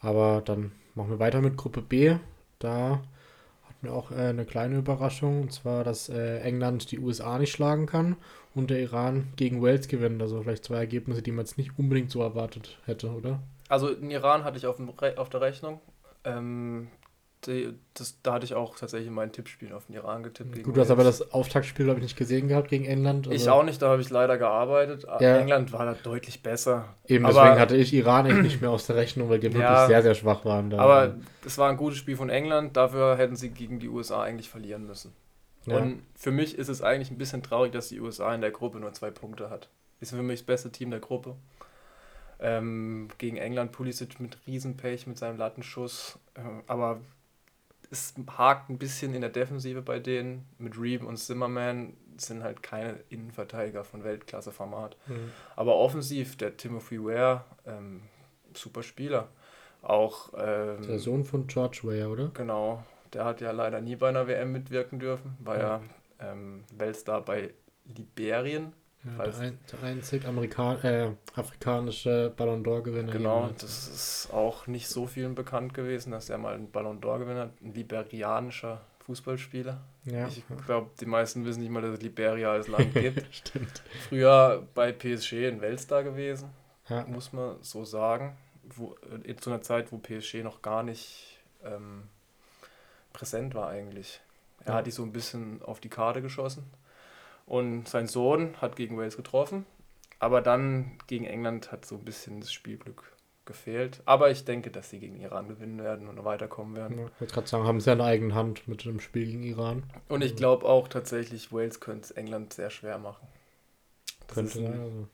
Aber 0.00 0.42
dann 0.44 0.72
machen 0.94 1.10
wir 1.10 1.18
weiter 1.20 1.40
mit 1.40 1.56
Gruppe 1.56 1.80
B. 1.80 2.16
Da 2.58 3.02
hatten 3.76 3.88
auch 3.88 4.10
äh, 4.10 4.14
eine 4.14 4.44
kleine 4.44 4.78
Überraschung, 4.78 5.42
und 5.42 5.52
zwar, 5.52 5.84
dass 5.84 6.08
äh, 6.08 6.40
England 6.40 6.90
die 6.90 6.98
USA 6.98 7.38
nicht 7.38 7.52
schlagen 7.52 7.86
kann 7.86 8.16
und 8.54 8.70
der 8.70 8.80
Iran 8.80 9.28
gegen 9.36 9.62
Wales 9.62 9.88
gewinnt. 9.88 10.20
Also 10.22 10.42
vielleicht 10.42 10.64
zwei 10.64 10.76
Ergebnisse, 10.76 11.22
die 11.22 11.32
man 11.32 11.44
jetzt 11.44 11.58
nicht 11.58 11.78
unbedingt 11.78 12.10
so 12.10 12.22
erwartet 12.22 12.78
hätte, 12.84 13.10
oder? 13.10 13.40
Also 13.68 13.94
den 13.94 14.10
Iran 14.10 14.44
hatte 14.44 14.58
ich 14.58 14.66
auf, 14.66 14.78
Re 15.00 15.14
auf 15.18 15.28
der 15.28 15.40
Rechnung. 15.40 15.80
Ähm, 16.24 16.88
das, 17.94 18.20
da 18.22 18.34
hatte 18.34 18.44
ich 18.44 18.54
auch 18.54 18.76
tatsächlich 18.78 19.10
mein 19.10 19.32
Tippspiel 19.32 19.72
auf 19.72 19.86
den 19.86 19.94
Iran 19.94 20.22
getippt. 20.22 20.62
Gut, 20.62 20.76
du 20.76 20.80
hast 20.80 20.90
aber 20.90 21.04
das 21.04 21.32
Auftaktspiel, 21.32 21.84
glaube 21.86 22.00
ich, 22.00 22.04
nicht 22.04 22.16
gesehen 22.16 22.48
gehabt 22.48 22.68
gegen 22.68 22.84
England. 22.84 23.26
Ich 23.28 23.32
also- 23.32 23.52
auch 23.52 23.62
nicht, 23.62 23.80
da 23.80 23.88
habe 23.88 24.02
ich 24.02 24.10
leider 24.10 24.36
gearbeitet. 24.38 25.04
Ja. 25.04 25.38
England 25.38 25.72
war 25.72 25.84
da 25.86 25.94
deutlich 25.94 26.42
besser. 26.42 26.94
Eben, 27.06 27.24
Aber- 27.26 27.34
deswegen 27.42 27.58
hatte 27.60 27.76
ich 27.76 27.92
Iran 27.94 28.26
echt 28.26 28.42
nicht 28.42 28.60
mehr 28.60 28.70
aus 28.70 28.86
der 28.86 28.96
Rechnung, 28.96 29.28
weil 29.28 29.38
die 29.38 29.46
wirklich 29.48 29.62
Ja. 29.62 29.86
sehr, 29.86 30.02
sehr 30.02 30.14
schwach 30.14 30.44
waren. 30.44 30.70
Da. 30.70 30.78
Aber 30.78 31.14
es 31.44 31.56
war 31.58 31.70
ein 31.70 31.76
gutes 31.76 31.98
Spiel 31.98 32.16
von 32.16 32.28
England, 32.30 32.76
dafür 32.76 33.16
hätten 33.16 33.36
sie 33.36 33.50
gegen 33.50 33.78
die 33.78 33.88
USA 33.88 34.22
eigentlich 34.22 34.48
verlieren 34.50 34.86
müssen. 34.86 35.12
ja. 35.66 35.78
Und 35.78 36.02
für 36.14 36.30
mich 36.30 36.56
ist 36.58 36.68
es 36.68 36.80
eigentlich 36.82 37.10
ein 37.10 37.18
bisschen 37.18 37.42
traurig, 37.42 37.72
dass 37.72 37.88
die 37.88 38.00
USA 38.00 38.34
in 38.34 38.40
der 38.40 38.50
Gruppe 38.52 38.78
nur 38.78 38.92
zwei 38.92 39.10
Punkte 39.10 39.50
hat. 39.50 39.68
Ist 40.00 40.10
für 40.10 40.22
mich 40.22 40.40
das 40.40 40.46
beste 40.46 40.70
Team 40.70 40.90
der 40.90 41.00
Gruppe. 41.00 41.34
Ähm, 42.38 43.08
gegen 43.16 43.38
England 43.38 43.72
Pulisic 43.72 44.20
mit 44.20 44.36
Riesenpech 44.46 45.06
mit 45.06 45.16
seinem 45.16 45.38
Lattenschuss. 45.38 46.18
Ähm, 46.36 46.62
aber 46.66 47.00
es 47.90 48.14
hakt 48.36 48.70
ein 48.70 48.78
bisschen 48.78 49.14
in 49.14 49.20
der 49.20 49.30
Defensive 49.30 49.82
bei 49.82 49.98
denen. 49.98 50.46
Mit 50.58 50.78
Reeve 50.78 51.06
und 51.06 51.16
Zimmerman 51.16 51.94
sind 52.16 52.42
halt 52.42 52.62
keine 52.62 53.00
Innenverteidiger 53.10 53.84
von 53.84 54.04
Weltklasse-Format. 54.04 54.96
Mhm. 55.06 55.32
Aber 55.54 55.76
offensiv, 55.76 56.36
der 56.36 56.56
Timothy 56.56 57.02
Ware, 57.02 57.44
ähm, 57.66 58.02
super 58.54 58.82
Spieler. 58.82 59.28
Auch 59.82 60.32
ähm, 60.36 60.82
der 60.82 60.98
Sohn 60.98 61.24
von 61.24 61.46
George 61.46 61.80
Weah, 61.84 62.08
oder? 62.08 62.30
Genau, 62.34 62.82
der 63.12 63.24
hat 63.24 63.40
ja 63.40 63.52
leider 63.52 63.80
nie 63.80 63.96
bei 63.96 64.08
einer 64.08 64.26
WM 64.26 64.52
mitwirken 64.52 64.98
dürfen, 64.98 65.36
war 65.38 65.58
ja, 65.58 65.82
ähm, 66.18 66.64
Weltstar 66.76 67.22
bei 67.22 67.52
Liberien. 67.84 68.72
Ja, 69.06 69.24
der, 69.24 69.38
ein, 69.38 69.58
der 69.72 69.82
einzig 69.82 70.26
Amerikan 70.26 70.80
äh, 70.82 71.10
afrikanische 71.34 72.32
Ballon 72.36 72.64
d'Or-Gewinner. 72.64 73.12
Genau, 73.12 73.50
das 73.58 73.88
ist 73.88 74.28
auch 74.32 74.66
nicht 74.66 74.88
so 74.88 75.06
vielen 75.06 75.34
bekannt 75.34 75.74
gewesen, 75.74 76.10
dass 76.10 76.28
er 76.28 76.38
mal 76.38 76.54
einen 76.54 76.70
Ballon 76.70 77.00
d'Or 77.00 77.18
gewonnen 77.20 77.38
hat, 77.38 77.50
ein 77.62 77.72
liberianischer 77.74 78.80
Fußballspieler. 79.00 79.80
Ja, 80.04 80.26
Ich 80.28 80.42
glaube, 80.66 80.90
die 81.00 81.06
meisten 81.06 81.44
wissen 81.44 81.60
nicht 81.60 81.70
mal, 81.70 81.82
dass 81.82 81.94
es 81.94 82.02
Liberia 82.02 82.50
als 82.52 82.66
Land 82.68 82.92
gibt. 82.94 83.26
stimmt. 83.34 83.82
Früher 84.08 84.66
bei 84.74 84.90
PSG 84.92 85.46
ein 85.46 85.60
Weltstar 85.60 86.02
gewesen, 86.02 86.48
Ja, 86.88 87.04
muss 87.06 87.32
man 87.32 87.56
so 87.62 87.84
sagen. 87.84 88.36
Wo, 88.64 88.96
äh, 89.24 89.36
zu 89.36 89.50
einer 89.50 89.62
Zeit, 89.62 89.92
wo 89.92 89.98
PSG 89.98 90.42
noch 90.42 90.60
gar 90.62 90.82
nicht 90.82 91.38
ähm, 91.64 92.08
präsent 93.12 93.54
war 93.54 93.68
eigentlich. 93.68 94.20
Er 94.64 94.72
Ja. 94.72 94.74
hat 94.78 94.86
die 94.86 94.90
so 94.90 95.04
ein 95.04 95.12
bisschen 95.12 95.62
auf 95.62 95.78
die 95.78 95.88
Karte 95.88 96.20
geschossen. 96.22 96.64
Und 97.46 97.88
sein 97.88 98.08
Sohn 98.08 98.60
hat 98.60 98.76
gegen 98.76 98.98
Wales 98.98 99.16
getroffen. 99.16 99.64
Aber 100.18 100.40
dann 100.40 100.98
gegen 101.06 101.24
England 101.24 101.72
hat 101.72 101.86
so 101.86 101.96
ein 101.96 102.04
bisschen 102.04 102.40
das 102.40 102.52
Spielglück 102.52 103.16
gefehlt. 103.44 104.02
Aber 104.04 104.30
ich 104.30 104.44
denke, 104.44 104.70
dass 104.70 104.90
sie 104.90 104.98
gegen 104.98 105.20
Iran 105.20 105.48
gewinnen 105.48 105.82
werden 105.82 106.08
und 106.08 106.22
weiterkommen 106.24 106.74
werden. 106.74 106.98
ja, 106.98 107.06
ich 107.06 107.20
wollte 107.20 107.34
gerade 107.34 107.46
sagen, 107.46 107.64
haben 107.64 107.80
sie 107.80 107.92
eine 107.92 108.04
eigene 108.04 108.34
Hand 108.34 108.66
mit 108.66 108.84
dem 108.84 109.00
Spiel 109.00 109.26
gegen 109.26 109.44
Iran. 109.44 109.84
Und 110.08 110.22
ich 110.22 110.36
glaube 110.36 110.66
auch 110.66 110.88
tatsächlich, 110.88 111.52
Wales 111.52 111.80
könnte 111.80 112.06
es 112.06 112.10
England 112.10 112.52
sehr 112.52 112.70
schwer 112.70 112.98
machen. 112.98 113.26
Das 114.26 114.34
Könnte 114.34 114.58
ist 114.58 114.66
ein. 114.66 114.80
Also. 114.80 115.08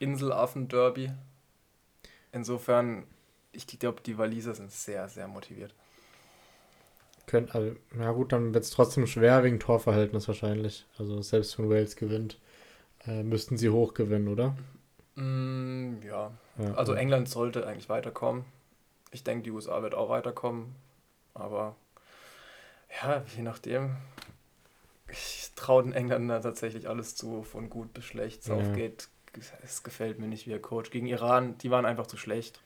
Inselaffen-Derby. 0.00 1.12
Insofern, 2.32 3.06
ich 3.52 3.66
glaube, 3.66 4.00
die 4.00 4.18
Waliser 4.18 4.54
sind 4.54 4.72
sehr, 4.72 5.08
sehr 5.08 5.28
motiviert. 5.28 5.74
Könnt, 7.30 7.54
also, 7.54 7.76
ja 7.96 8.10
gut, 8.10 8.32
dann 8.32 8.54
wird 8.54 8.64
es 8.64 8.70
trotzdem 8.70 9.06
schwer 9.06 9.44
wegen 9.44 9.60
Torverhältnis 9.60 10.26
wahrscheinlich. 10.26 10.84
Also 10.98 11.22
selbst 11.22 11.56
wenn 11.60 11.70
Wales 11.70 11.94
gewinnt, 11.94 12.40
äh, 13.06 13.22
müssten 13.22 13.56
sie 13.56 13.68
hoch 13.70 13.94
gewinnen, 13.94 14.26
oder? 14.26 14.56
Mm, 15.14 16.02
ja, 16.02 16.32
Ja, 16.58 16.74
also 16.74 16.92
ja. 16.92 16.98
England 16.98 17.28
sollte 17.28 17.68
eigentlich 17.68 17.88
weiterkommen. 17.88 18.44
Ich 19.12 19.22
denke, 19.22 19.44
die 19.44 19.52
USA 19.52 19.80
wird 19.80 19.94
auch 19.94 20.08
weiterkommen. 20.08 20.74
Aber 21.32 21.76
ja, 23.00 23.22
je 23.36 23.42
nachdem. 23.42 23.96
Ich 25.08 25.52
traue 25.54 25.84
den 25.84 25.92
Engländern 25.92 26.42
tatsächlich 26.42 26.88
alles 26.88 27.14
zu, 27.14 27.44
von 27.44 27.70
gut 27.70 27.92
bis 27.92 28.06
schlecht. 28.06 28.44
Ja. 28.48 28.56
Southgate, 28.56 29.08
es 29.62 29.84
gefällt 29.84 30.18
mir 30.18 30.26
nicht 30.26 30.48
wie 30.48 30.52
er 30.52 30.58
Coach. 30.60 30.90
Gegen 30.90 31.06
Iran, 31.06 31.56
die 31.58 31.70
waren 31.70 31.86
einfach 31.86 32.08
zu 32.08 32.16
schlecht. 32.16 32.60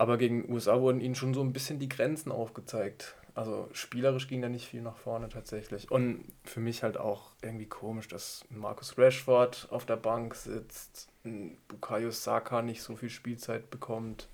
Aber 0.00 0.16
gegen 0.16 0.48
USA 0.48 0.80
wurden 0.80 1.00
ihnen 1.00 1.16
schon 1.16 1.34
so 1.34 1.40
ein 1.40 1.52
bisschen 1.52 1.80
die 1.80 1.88
Grenzen 1.88 2.30
aufgezeigt. 2.30 3.16
Also 3.34 3.68
spielerisch 3.72 4.28
ging 4.28 4.40
da 4.40 4.48
nicht 4.48 4.64
viel 4.68 4.80
nach 4.80 4.96
vorne 4.96 5.28
tatsächlich. 5.28 5.90
Und 5.90 6.24
für 6.44 6.60
mich 6.60 6.84
halt 6.84 6.96
auch 6.98 7.32
irgendwie 7.42 7.66
komisch, 7.66 8.06
dass 8.06 8.44
ein 8.52 8.58
Marcus 8.58 8.96
Rashford 8.96 9.66
auf 9.70 9.86
der 9.86 9.96
Bank 9.96 10.36
sitzt, 10.36 11.08
ein 11.24 11.58
Bukayo 11.66 12.12
Saka 12.12 12.62
nicht 12.62 12.80
so 12.80 12.94
viel 12.94 13.10
Spielzeit 13.10 13.70
bekommt. 13.70 14.28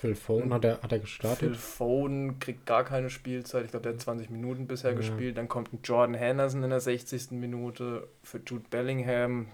Phil 0.00 0.14
Foden 0.14 0.54
hat 0.54 0.64
er, 0.64 0.74
hat 0.80 0.84
er 0.84 0.98
Phil 0.98 1.00
gestartet. 1.00 1.56
Foden 1.56 2.38
kriegt 2.38 2.64
gar 2.64 2.84
keine 2.84 3.10
Spielzeit. 3.10 3.64
Ich 3.64 3.72
glaube, 3.72 3.82
der 3.82 3.94
hat 3.94 4.00
20 4.00 4.30
Minuten 4.30 4.68
bisher 4.68 4.92
Ja. 4.92 4.96
gespielt. 4.96 5.36
Dann 5.38 5.48
kommt 5.48 5.72
ein 5.72 5.80
Jordan 5.82 6.14
Henderson 6.14 6.62
in 6.62 6.70
der 6.70 6.80
60. 6.80 7.32
Minute 7.32 8.06
für 8.22 8.38
Jude 8.46 8.64
Bellingham. 8.70 9.48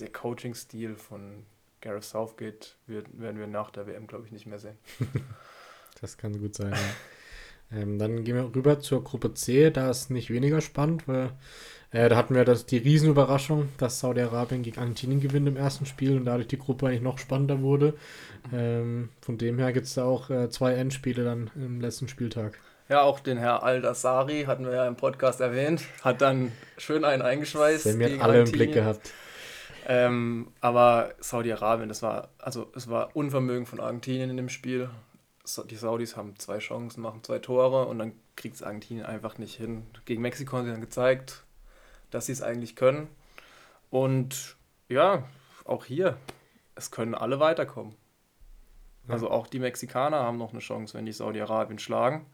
Der 0.00 0.10
Coaching-Stil 0.10 0.96
von 0.96 1.44
Gareth 1.82 2.04
Southgate 2.04 2.76
wird, 2.86 3.06
werden 3.12 3.38
wir 3.38 3.46
nach 3.46 3.70
der 3.70 3.86
WM, 3.86 4.06
glaube 4.06 4.24
ich, 4.26 4.32
nicht 4.32 4.46
mehr 4.46 4.58
sehen. 4.58 4.78
Das 6.00 6.16
kann 6.16 6.40
gut 6.40 6.54
sein, 6.56 6.72
ja. 6.72 7.78
ähm, 7.78 7.98
dann 7.98 8.24
gehen 8.24 8.34
wir 8.34 8.52
rüber 8.56 8.80
zur 8.80 9.04
Gruppe 9.04 9.34
C. 9.34 9.70
Da 9.70 9.90
ist 9.90 10.10
nicht 10.10 10.30
weniger 10.30 10.60
spannend, 10.60 11.06
weil 11.06 11.32
Äh, 11.92 12.08
da 12.08 12.16
hatten 12.16 12.34
wir 12.34 12.44
das, 12.44 12.64
die 12.64 12.78
Riesenüberraschung, 12.78 13.68
dass 13.76 14.00
Saudi-Arabien 14.00 14.62
gegen 14.62 14.80
Argentinien 14.80 15.20
gewinnt 15.20 15.46
im 15.46 15.56
ersten 15.56 15.84
Spiel 15.84 16.16
und 16.16 16.24
dadurch 16.24 16.48
die 16.48 16.58
Gruppe 16.58 16.86
eigentlich 16.86 17.02
noch 17.02 17.18
spannender 17.18 17.60
wurde. 17.60 17.94
Ähm, 18.52 19.10
von 19.20 19.36
dem 19.38 19.58
her 19.58 19.72
gibt 19.72 19.86
es 19.86 19.94
da 19.94 20.04
auch 20.04 20.30
äh, 20.30 20.48
zwei 20.48 20.72
Endspiele 20.74 21.22
dann 21.22 21.50
im 21.54 21.80
letzten 21.80 22.08
Spieltag. 22.08 22.58
Ja, 22.88 23.02
auch 23.02 23.20
den 23.20 23.38
Herr 23.38 23.62
Al-Dassari 23.62 24.44
hatten 24.44 24.64
wir 24.64 24.72
ja 24.72 24.88
im 24.88 24.96
Podcast 24.96 25.40
erwähnt, 25.40 25.82
hat 26.02 26.20
dann 26.20 26.52
schön 26.78 27.04
einen 27.04 27.22
eingeschweißt. 27.22 27.84
Der 27.84 27.94
mir 27.94 28.22
alle 28.22 28.40
im 28.42 28.50
Blick 28.50 28.72
gehabt. 28.72 29.10
Ähm, 29.86 30.52
aber 30.60 31.14
Saudi-Arabien, 31.18 31.88
das 31.88 32.02
war, 32.02 32.28
also 32.38 32.70
es 32.74 32.88
war 32.88 33.14
Unvermögen 33.16 33.66
von 33.66 33.80
Argentinien 33.80 34.30
in 34.30 34.36
dem 34.36 34.48
Spiel. 34.48 34.90
Die 35.68 35.76
Saudis 35.76 36.16
haben 36.16 36.38
zwei 36.38 36.58
Chancen, 36.58 37.02
machen 37.02 37.24
zwei 37.24 37.40
Tore 37.40 37.86
und 37.86 37.98
dann 37.98 38.12
kriegt 38.36 38.54
es 38.54 38.62
Argentinien 38.62 39.04
einfach 39.06 39.38
nicht 39.38 39.56
hin. 39.56 39.86
Gegen 40.04 40.22
Mexiko 40.22 40.56
haben 40.56 40.66
sie 40.66 40.70
dann 40.70 40.80
gezeigt, 40.80 41.44
dass 42.10 42.26
sie 42.26 42.32
es 42.32 42.42
eigentlich 42.42 42.76
können. 42.76 43.08
Und 43.90 44.56
ja, 44.88 45.24
auch 45.64 45.84
hier, 45.84 46.16
es 46.76 46.90
können 46.90 47.14
alle 47.14 47.40
weiterkommen. 47.40 47.94
Ja. 49.08 49.14
Also 49.14 49.30
auch 49.30 49.48
die 49.48 49.58
Mexikaner 49.58 50.20
haben 50.20 50.38
noch 50.38 50.52
eine 50.52 50.60
Chance, 50.60 50.96
wenn 50.96 51.06
die 51.06 51.12
Saudi-Arabien 51.12 51.80
schlagen. 51.80 52.26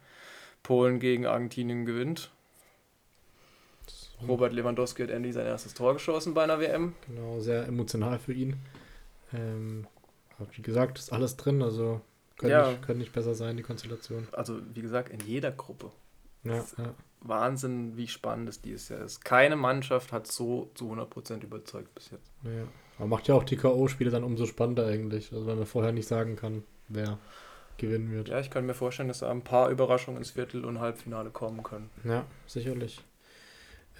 Polen 0.62 1.00
gegen 1.00 1.26
Argentinien 1.26 1.86
gewinnt. 1.86 2.30
Robert 4.26 4.52
Lewandowski 4.52 5.02
hat 5.02 5.10
endlich 5.10 5.34
sein 5.34 5.46
erstes 5.46 5.74
Tor 5.74 5.94
geschossen 5.94 6.34
bei 6.34 6.42
einer 6.44 6.58
WM. 6.60 6.94
Genau, 7.06 7.40
sehr 7.40 7.66
emotional 7.66 8.18
für 8.18 8.32
ihn. 8.32 8.56
Ähm, 9.32 9.86
wie 10.52 10.62
gesagt, 10.62 10.98
ist 10.98 11.12
alles 11.12 11.36
drin, 11.36 11.62
also 11.62 12.00
können, 12.36 12.52
ja. 12.52 12.70
nicht, 12.70 12.82
können 12.82 12.98
nicht 12.98 13.12
besser 13.12 13.34
sein, 13.34 13.56
die 13.56 13.62
Konstellation. 13.62 14.28
Also, 14.32 14.60
wie 14.74 14.82
gesagt, 14.82 15.10
in 15.10 15.20
jeder 15.20 15.50
Gruppe. 15.50 15.90
Ja, 16.44 16.64
ja. 16.78 16.94
Wahnsinn, 17.20 17.96
wie 17.96 18.06
spannend 18.06 18.48
es 18.48 18.62
dieses 18.62 18.88
Jahr 18.88 19.00
ist. 19.00 19.24
Keine 19.24 19.56
Mannschaft 19.56 20.12
hat 20.12 20.28
so 20.28 20.70
zu 20.74 20.92
100% 20.92 21.42
überzeugt 21.42 21.92
bis 21.94 22.10
jetzt. 22.10 22.30
Ja. 22.44 22.68
Aber 22.96 23.08
macht 23.08 23.26
ja 23.28 23.34
auch 23.34 23.44
die 23.44 23.56
K.O.-Spiele 23.56 24.10
dann 24.10 24.24
umso 24.24 24.46
spannender 24.46 24.86
eigentlich. 24.86 25.32
Also, 25.32 25.46
wenn 25.46 25.58
man 25.58 25.66
vorher 25.66 25.92
nicht 25.92 26.06
sagen 26.06 26.36
kann, 26.36 26.62
wer 26.86 27.18
gewinnen 27.76 28.10
wird. 28.10 28.28
Ja, 28.28 28.40
ich 28.40 28.50
kann 28.50 28.66
mir 28.66 28.74
vorstellen, 28.74 29.08
dass 29.08 29.20
da 29.20 29.30
ein 29.30 29.42
paar 29.42 29.70
Überraschungen 29.70 30.18
ins 30.18 30.30
Viertel- 30.30 30.64
und 30.64 30.80
Halbfinale 30.80 31.30
kommen 31.30 31.62
können. 31.62 31.90
Ja, 32.04 32.24
sicherlich. 32.46 33.00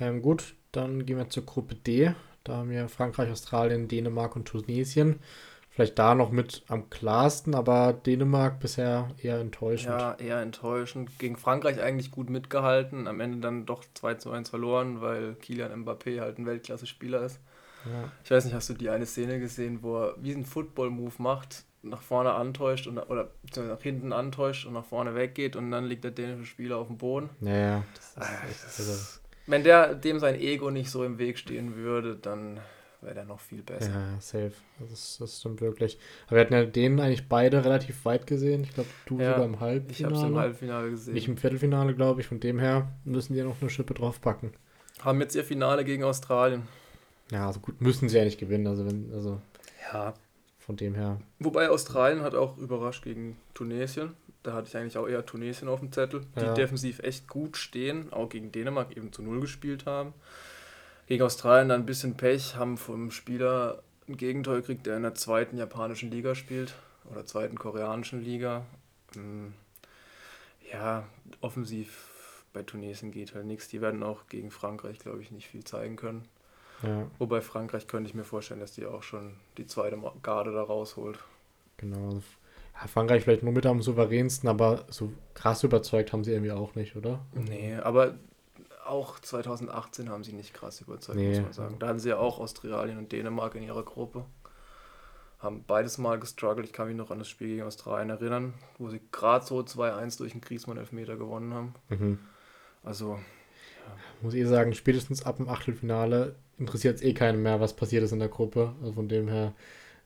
Ähm, 0.00 0.23
gut, 0.23 0.55
dann 0.73 1.07
gehen 1.07 1.19
wir 1.19 1.28
zur 1.28 1.45
Gruppe 1.45 1.75
D. 1.75 2.14
Da 2.45 2.57
haben 2.57 2.71
wir 2.71 2.88
Frankreich, 2.88 3.31
Australien, 3.31 3.88
Dänemark 3.88 4.37
und 4.37 4.47
Tunesien. 4.47 5.21
Vielleicht 5.71 5.99
da 5.99 6.17
noch 6.17 6.33
mit 6.33 6.64
am 6.67 6.90
klarsten, 6.90 7.55
aber 7.55 7.93
Dänemark 7.93 8.59
bisher 8.59 9.11
eher 9.23 9.38
enttäuschend. 9.38 9.90
Ja, 9.90 10.14
eher 10.14 10.40
enttäuschend. 10.40 11.19
Gegen 11.21 11.37
Frankreich 11.37 11.81
eigentlich 11.81 12.11
gut 12.11 12.31
mitgehalten. 12.31 13.07
Am 13.07 13.21
Ende 13.21 13.38
dann 13.38 13.64
doch 13.64 13.85
2 13.95 14.14
zu 14.14 14.33
1 14.33 14.50
verloren, 14.50 15.00
weil 15.00 15.37
Kilian 15.37 15.85
Mbappé 15.85 16.21
halt 16.21 16.38
ein 16.38 16.47
Weltklasse-Spieler 16.47 17.23
ist. 17.23 17.38
Ja. 17.85 18.11
Ich 18.25 18.31
weiß 18.31 18.45
nicht, 18.45 18.55
hast 18.55 18.69
du 18.69 18.75
die 18.75 18.90
eine 18.90 19.07
Szene 19.07 19.38
gesehen, 19.38 19.83
wo 19.83 19.99
er 19.99 20.14
wie 20.19 20.33
ein 20.33 20.45
Football-Move 20.45 21.14
macht, 21.19 21.64
nach 21.83 22.02
vorne 22.02 22.33
antäuscht 22.33 22.87
und, 22.87 22.99
oder 22.99 23.31
nach 23.57 23.81
hinten 23.81 24.12
antäuscht 24.12 24.67
und 24.67 24.73
nach 24.73 24.85
vorne 24.85 25.14
weggeht 25.14 25.55
und 25.55 25.71
dann 25.71 25.85
liegt 25.85 26.02
der 26.02 26.11
dänische 26.11 26.45
Spieler 26.45 26.78
auf 26.78 26.88
dem 26.88 26.99
Boden. 26.99 27.31
Ja, 27.40 27.57
ja. 27.57 27.85
Das 27.95 28.17
ist 28.17 28.17
echt, 28.50 28.64
also 28.64 29.18
wenn 29.49 29.64
der 29.64 29.95
dem 29.95 30.19
sein 30.19 30.38
Ego 30.38 30.71
nicht 30.71 30.90
so 30.90 31.02
im 31.05 31.19
Weg 31.19 31.38
stehen 31.38 31.75
würde, 31.75 32.17
dann 32.17 32.61
wäre 33.00 33.14
der 33.14 33.25
noch 33.25 33.40
viel 33.40 33.62
besser. 33.62 33.90
Ja, 33.90 34.21
safe. 34.21 34.52
Das, 34.78 35.19
das 35.19 35.38
stimmt 35.38 35.61
wirklich. 35.61 35.99
Aber 36.26 36.37
wir 36.37 36.40
hatten 36.43 36.55
ja 36.55 36.64
den 36.64 37.00
eigentlich 37.00 37.28
beide 37.28 37.64
relativ 37.64 38.05
weit 38.05 38.26
gesehen. 38.26 38.62
Ich 38.64 38.75
glaube, 38.75 38.88
du 39.07 39.19
ja, 39.19 39.33
sogar 39.33 39.47
im 39.47 39.61
Halbfinale. 39.61 39.93
Ich 39.93 40.05
habe 40.05 40.14
es 40.14 40.23
im 40.23 40.38
Halbfinale 40.38 40.90
gesehen. 40.90 41.14
Nicht 41.14 41.28
im 41.28 41.37
Viertelfinale, 41.37 41.95
glaube 41.95 42.21
ich. 42.21 42.26
Von 42.26 42.40
dem 42.40 42.59
her 42.59 42.88
müssen 43.05 43.33
die 43.33 43.38
ja 43.38 43.45
noch 43.45 43.61
eine 43.61 43.71
Schippe 43.71 43.95
draufpacken. 43.95 44.52
Haben 45.00 45.21
jetzt 45.21 45.35
ihr 45.35 45.45
Finale 45.45 45.85
gegen 45.85 46.05
Australien. 46.05 46.62
Ja, 47.31 47.47
also 47.47 47.61
gut, 47.61 47.81
müssen 47.81 48.09
sie 48.09 48.19
ja 48.19 48.25
nicht 48.25 48.38
gewinnen. 48.38 48.67
Also, 48.67 48.87
wenn, 48.87 49.11
also 49.12 49.40
ja. 49.93 50.14
Von 50.59 50.76
dem 50.76 50.95
her. 50.95 51.19
Wobei 51.38 51.71
Australien 51.71 52.23
hat 52.23 52.35
auch 52.35 52.59
überrascht 52.59 53.05
gegen 53.05 53.38
Tunesien. 53.55 54.14
Da 54.49 54.55
hatte 54.55 54.69
ich 54.69 54.76
eigentlich 54.78 54.97
auch 54.97 55.07
eher 55.07 55.26
Tunesien 55.26 55.69
auf 55.69 55.81
dem 55.81 55.93
Zettel, 55.93 56.25
die 56.35 56.40
ja. 56.40 56.55
defensiv 56.55 57.00
echt 57.00 57.28
gut 57.28 57.59
stehen, 57.59 58.11
auch 58.14 58.31
gegen 58.31 58.50
Dänemark 58.50 58.97
eben 58.97 59.12
zu 59.12 59.23
Null 59.23 59.40
gespielt 59.40 59.85
haben. 59.85 60.14
Gegen 61.07 61.23
Australien 61.23 61.69
dann 61.69 61.83
ein 61.83 61.87
bisschen 61.87 62.17
Pech, 62.17 62.57
haben 62.57 62.78
vom 62.78 63.11
Spieler 63.11 63.83
ein 64.09 64.17
Gegentor 64.17 64.55
gekriegt, 64.55 64.87
der 64.87 64.97
in 64.97 65.02
der 65.02 65.14
zweiten 65.14 65.59
japanischen 65.59 66.11
Liga 66.11 66.35
spielt 66.35 66.73
oder 67.11 67.26
zweiten 67.26 67.59
koreanischen 67.59 68.25
Liga. 68.25 68.64
Hm, 69.12 69.52
ja, 70.73 71.05
offensiv 71.43 72.43
bei 72.55 72.62
Tunesien 72.62 73.11
geht 73.11 73.35
halt 73.35 73.45
nichts. 73.45 73.69
Die 73.69 73.83
werden 73.83 74.02
auch 74.02 74.28
gegen 74.31 74.50
Frankreich, 74.50 74.99
glaube 74.99 75.21
ich, 75.21 75.31
nicht 75.31 75.49
viel 75.49 75.62
zeigen 75.62 75.97
können. 75.97 76.26
Ja. 76.83 77.07
Wobei 77.19 77.43
Frankreich 77.43 77.87
könnte 77.87 78.09
ich 78.09 78.14
mir 78.14 78.25
vorstellen, 78.25 78.61
dass 78.61 78.73
die 78.73 78.87
auch 78.87 79.02
schon 79.02 79.35
die 79.59 79.67
zweite 79.67 79.99
Garde 80.23 80.52
da 80.52 80.62
rausholt. 80.62 81.19
Genau 81.76 82.23
Frankreich 82.87 83.25
vielleicht 83.25 83.42
nur 83.42 83.52
mit 83.52 83.66
am 83.66 83.82
souveränsten, 83.82 84.49
aber 84.49 84.85
so 84.88 85.12
krass 85.35 85.64
überzeugt 85.64 86.12
haben 86.12 86.23
sie 86.23 86.32
irgendwie 86.32 86.52
auch 86.52 86.75
nicht, 86.75 86.94
oder? 86.94 87.20
Nee, 87.35 87.75
aber 87.75 88.14
auch 88.87 89.18
2018 89.18 90.08
haben 90.08 90.25
sie 90.25 90.32
nicht 90.32 90.54
krass 90.54 90.80
überzeugt, 90.80 91.18
nee. 91.18 91.30
muss 91.30 91.40
man 91.40 91.52
sagen. 91.52 91.76
Da 91.78 91.88
hatten 91.88 91.99
sie 91.99 92.11
ja 92.11 92.18
auch 92.18 92.38
Australien 92.38 92.99
und 92.99 93.12
Dänemark 93.12 93.54
in 93.54 93.62
ihrer 93.62 93.82
Gruppe. 93.82 94.25
Haben 95.40 95.64
beides 95.66 95.99
mal 95.99 96.18
gestruggelt. 96.18 96.66
Ich 96.66 96.73
kann 96.73 96.88
mich 96.88 96.97
noch 96.97 97.11
an 97.11 97.18
das 97.18 97.28
Spiel 97.28 97.49
gegen 97.49 97.62
Australien 97.62 98.11
erinnern, 98.11 98.54
wo 98.78 98.88
sie 98.88 99.00
gerade 99.12 99.44
so 99.44 99.61
2-1 99.61 100.18
durch 100.18 100.32
einen 100.32 100.40
Griezmann-Elfmeter 100.40 101.16
gewonnen 101.16 101.54
haben. 101.54 101.75
Mhm. 101.90 102.18
Also. 102.82 103.12
Ja. 103.14 103.92
Muss 104.23 104.35
ich 104.35 104.47
sagen, 104.47 104.75
spätestens 104.75 105.25
ab 105.25 105.37
dem 105.37 105.49
Achtelfinale 105.49 106.35
interessiert 106.58 106.97
es 106.97 107.02
eh 107.02 107.14
keinen 107.14 107.42
mehr, 107.42 107.61
was 107.61 107.76
passiert 107.76 108.02
ist 108.02 108.12
in 108.12 108.18
der 108.18 108.28
Gruppe. 108.28 108.75
Also 108.80 108.94
von 108.94 109.08
dem 109.08 109.28
her. 109.28 109.54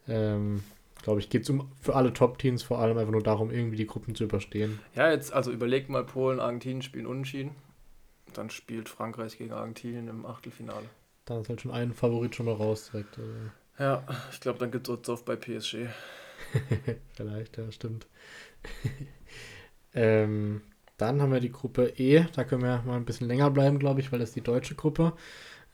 Ähm, 0.07 0.63
glaube 1.03 1.21
ich, 1.21 1.29
geht 1.29 1.43
es 1.43 1.51
um, 1.51 1.71
für 1.81 1.95
alle 1.95 2.13
Top-Teams 2.13 2.63
vor 2.63 2.79
allem 2.79 2.97
einfach 2.97 3.13
nur 3.13 3.23
darum, 3.23 3.51
irgendwie 3.51 3.77
die 3.77 3.87
Gruppen 3.87 4.15
zu 4.15 4.25
überstehen. 4.25 4.79
Ja, 4.95 5.11
jetzt, 5.11 5.33
also 5.33 5.51
überlegt 5.51 5.89
mal, 5.89 6.05
Polen, 6.05 6.41
Argentinien 6.41 6.83
spielen 6.83 7.07
unentschieden. 7.07 7.55
Dann 8.33 8.51
spielt 8.51 8.89
Frankreich 8.89 9.37
gegen 9.37 9.53
Argentinien 9.53 10.09
im 10.09 10.25
Achtelfinale. 10.25 10.87
Dann 11.25 11.43
ist 11.43 11.49
halt 11.49 11.61
schon 11.61 11.71
ein 11.71 11.93
Favorit 11.93 12.35
schon 12.35 12.47
mal 12.47 12.55
raus 12.55 12.91
direkt. 12.91 13.19
Also. 13.19 13.31
Ja, 13.79 14.07
ich 14.31 14.41
glaube, 14.41 14.59
dann 14.59 14.71
gibt 14.71 14.89
es 14.89 15.09
auf 15.09 15.25
bei 15.25 15.37
PSG. 15.37 15.87
Vielleicht, 17.15 17.57
ja, 17.59 17.71
stimmt. 17.71 18.07
ähm, 19.95 20.63
dann 20.97 21.21
haben 21.21 21.33
wir 21.33 21.41
die 21.41 21.53
Gruppe 21.53 21.93
E. 21.97 22.27
Da 22.35 22.45
können 22.45 22.63
wir 22.63 22.83
mal 22.87 22.97
ein 22.97 23.05
bisschen 23.05 23.29
länger 23.29 23.51
bleiben, 23.51 23.79
glaube 23.79 24.01
ich, 24.01 24.13
weil 24.13 24.19
das 24.19 24.31
ist 24.31 24.37
die 24.37 24.43
deutsche 24.43 24.75
Gruppe. 24.75 25.15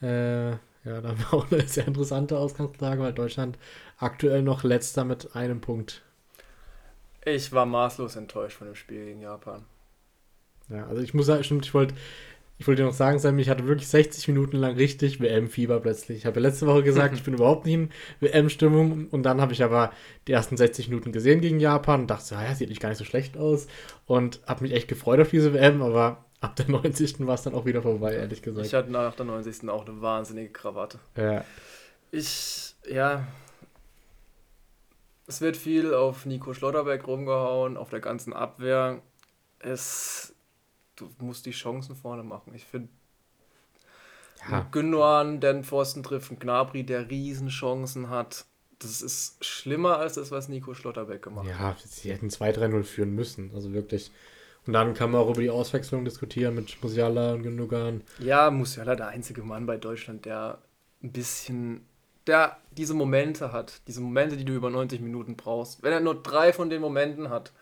Äh, 0.00 0.56
ja, 0.88 1.00
da 1.00 1.09
haben 1.11 1.18
wir 1.18 1.35
auch 1.35 1.50
eine 1.50 1.62
sehr 1.66 1.87
interessante 1.87 2.38
Ausgangslage, 2.38 3.02
weil 3.02 3.12
Deutschland 3.12 3.59
aktuell 3.99 4.42
noch 4.42 4.64
letzter 4.64 5.04
mit 5.04 5.35
einem 5.37 5.61
Punkt. 5.61 6.02
Ich 7.25 7.52
war 7.52 7.66
maßlos 7.66 8.16
enttäuscht 8.16 8.57
von 8.57 8.68
dem 8.68 8.76
Spiel 8.76 9.04
gegen 9.04 9.21
Japan. 9.21 9.64
Ja, 10.68 10.87
also 10.87 11.02
ich 11.02 11.14
muss 11.14 11.26
sagen, 11.26 11.45
stimmt, 11.45 11.66
ich 11.66 11.75
wollte 11.75 11.95
ich 12.61 12.66
wollte 12.66 12.83
dir 12.83 12.88
noch 12.88 12.95
sagen, 12.95 13.21
Sam, 13.21 13.38
ich 13.38 13.49
hatte 13.49 13.68
wirklich 13.68 13.87
60 13.87 14.26
Minuten 14.28 14.57
lang 14.57 14.75
richtig 14.75 15.21
WM-Fieber 15.21 15.78
plötzlich. 15.78 16.18
Ich 16.18 16.26
habe 16.26 16.40
ja 16.40 16.49
letzte 16.49 16.66
Woche 16.66 16.83
gesagt, 16.83 17.14
ich 17.14 17.23
bin 17.23 17.35
überhaupt 17.35 17.66
nicht 17.66 17.75
in 17.75 17.90
WM-Stimmung. 18.18 19.07
Und 19.11 19.23
dann 19.23 19.40
habe 19.40 19.52
ich 19.52 19.62
aber 19.62 19.92
die 20.26 20.33
ersten 20.33 20.57
60 20.57 20.88
Minuten 20.88 21.12
gesehen 21.12 21.40
gegen 21.40 21.61
Japan 21.61 22.02
und 22.02 22.11
dachte, 22.11 22.25
so, 22.25 22.35
ja, 22.35 22.52
sieht 22.54 22.68
nicht 22.68 22.80
gar 22.80 22.88
nicht 22.88 22.99
so 22.99 23.04
schlecht 23.04 23.37
aus. 23.37 23.68
Und 24.07 24.40
habe 24.45 24.64
mich 24.64 24.73
echt 24.73 24.88
gefreut 24.88 25.21
auf 25.21 25.30
diese 25.30 25.54
WM, 25.54 25.83
aber 25.83 26.25
ab 26.40 26.57
der 26.57 26.68
90. 26.68 27.26
war 27.26 27.35
es 27.35 27.42
dann 27.42 27.54
auch 27.54 27.64
wieder 27.64 27.83
vorbei, 27.83 28.14
ehrlich 28.14 28.42
gesagt. 28.42 28.66
Ich 28.66 28.75
hatte 28.75 28.90
nach 28.90 29.14
der 29.14 29.26
90. 29.26 29.68
auch 29.68 29.87
eine 29.87 30.00
wahnsinnige 30.00 30.50
Krawatte. 30.50 30.99
Ja. 31.16 31.45
Ich, 32.11 32.75
ja. 32.88 33.26
Es 35.26 35.40
wird 35.40 35.57
viel 35.57 35.95
auf 35.95 36.25
Nico 36.25 36.54
Schlotterberg 36.54 37.07
rumgehauen, 37.07 37.76
auf 37.76 37.90
der 37.90 38.00
ganzen 38.00 38.33
Abwehr. 38.33 39.02
Es, 39.59 40.35
du 40.97 41.11
musst 41.18 41.45
die 41.45 41.50
Chancen 41.50 41.97
vorne 41.97 42.23
machen. 42.23 42.54
Ich 42.54 42.64
finde, 42.64 42.88
ja. 44.50 44.66
Gündogan, 44.71 45.40
der 45.40 45.52
den 45.52 45.64
Pfosten 45.64 46.02
trifft, 46.02 46.30
ein 46.30 46.38
Gnabry, 46.38 46.85
der 46.85 47.11
Riesenchancen 47.11 48.09
hat. 48.09 48.47
Das 48.78 49.02
ist 49.02 49.45
schlimmer 49.45 49.99
als 49.99 50.14
das, 50.14 50.30
was 50.30 50.49
Nico 50.49 50.73
Schlotterbeck 50.73 51.23
gemacht 51.23 51.49
hat. 51.52 51.83
Ja, 51.83 51.88
sie 51.88 52.12
hätten 52.12 52.28
2-3-0 52.28 52.85
führen 52.85 53.14
müssen. 53.14 53.50
Also 53.54 53.73
wirklich. 53.73 54.12
Und 54.68 54.75
dann 54.75 54.92
kann 54.92 55.12
man 55.12 55.22
auch 55.22 55.30
über 55.30 55.40
die 55.40 55.48
Auswechslung 55.48 56.04
diskutieren 56.04 56.54
mit 56.54 56.76
Musiala 56.82 57.32
und 57.32 57.42
Gündogan. 57.42 58.02
Ja, 58.18 58.50
Musiala 58.50 58.96
der 58.96 59.08
einzige 59.08 59.42
Mann 59.42 59.64
bei 59.64 59.78
Deutschland, 59.78 60.26
der 60.26 60.58
ein 61.02 61.10
bisschen, 61.10 61.87
der 62.26 62.58
diese 62.72 62.92
Momente 62.92 63.50
hat, 63.50 63.80
diese 63.87 64.02
Momente, 64.02 64.37
die 64.37 64.44
du 64.44 64.52
über 64.52 64.68
90 64.68 65.00
Minuten 65.00 65.37
brauchst. 65.37 65.82
Wenn 65.82 65.94
er 65.94 66.00
nur 66.00 66.22
drei 66.22 66.52
von 66.52 66.68
den 66.68 66.82
Momenten 66.82 67.30
hat, 67.30 67.54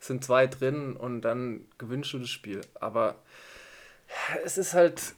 sind 0.00 0.24
zwei 0.24 0.48
drin 0.48 0.96
und 0.96 1.20
dann 1.20 1.64
gewinnst 1.78 2.12
du 2.12 2.18
das 2.18 2.28
Spiel. 2.28 2.62
Aber 2.74 3.22
es 4.44 4.58
ist 4.58 4.74
halt, 4.74 5.14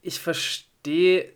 ich 0.00 0.20
verstehe 0.20 1.32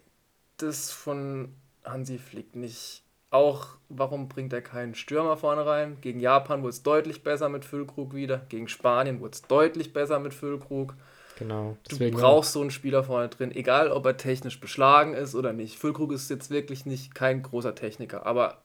das 0.58 0.92
von 0.92 1.52
Hansi 1.82 2.18
Flick 2.18 2.54
nicht. 2.54 3.02
Auch, 3.30 3.76
warum 3.88 4.28
bringt 4.28 4.52
er 4.52 4.62
keinen 4.62 4.94
Stürmer 4.94 5.36
vorne 5.36 5.66
rein? 5.66 5.98
Gegen 6.00 6.20
Japan 6.20 6.62
wurde 6.62 6.70
es 6.70 6.82
deutlich 6.82 7.22
besser 7.22 7.48
mit 7.48 7.64
Füllkrug 7.64 8.14
wieder. 8.14 8.42
Gegen 8.48 8.68
Spanien 8.68 9.20
wurde 9.20 9.32
es 9.32 9.42
deutlich 9.42 9.92
besser 9.92 10.18
mit 10.18 10.32
Füllkrug. 10.32 10.94
Genau. 11.38 11.76
du 11.88 12.10
brauchst 12.10 12.52
so 12.52 12.60
einen 12.60 12.72
Spieler 12.72 13.04
vorne 13.04 13.28
drin, 13.28 13.54
egal 13.54 13.92
ob 13.92 14.04
er 14.06 14.16
technisch 14.16 14.58
beschlagen 14.58 15.14
ist 15.14 15.36
oder 15.36 15.52
nicht. 15.52 15.78
Füllkrug 15.78 16.12
ist 16.12 16.30
jetzt 16.30 16.50
wirklich 16.50 16.84
nicht 16.84 17.14
kein 17.14 17.42
großer 17.42 17.76
Techniker, 17.76 18.26
aber 18.26 18.62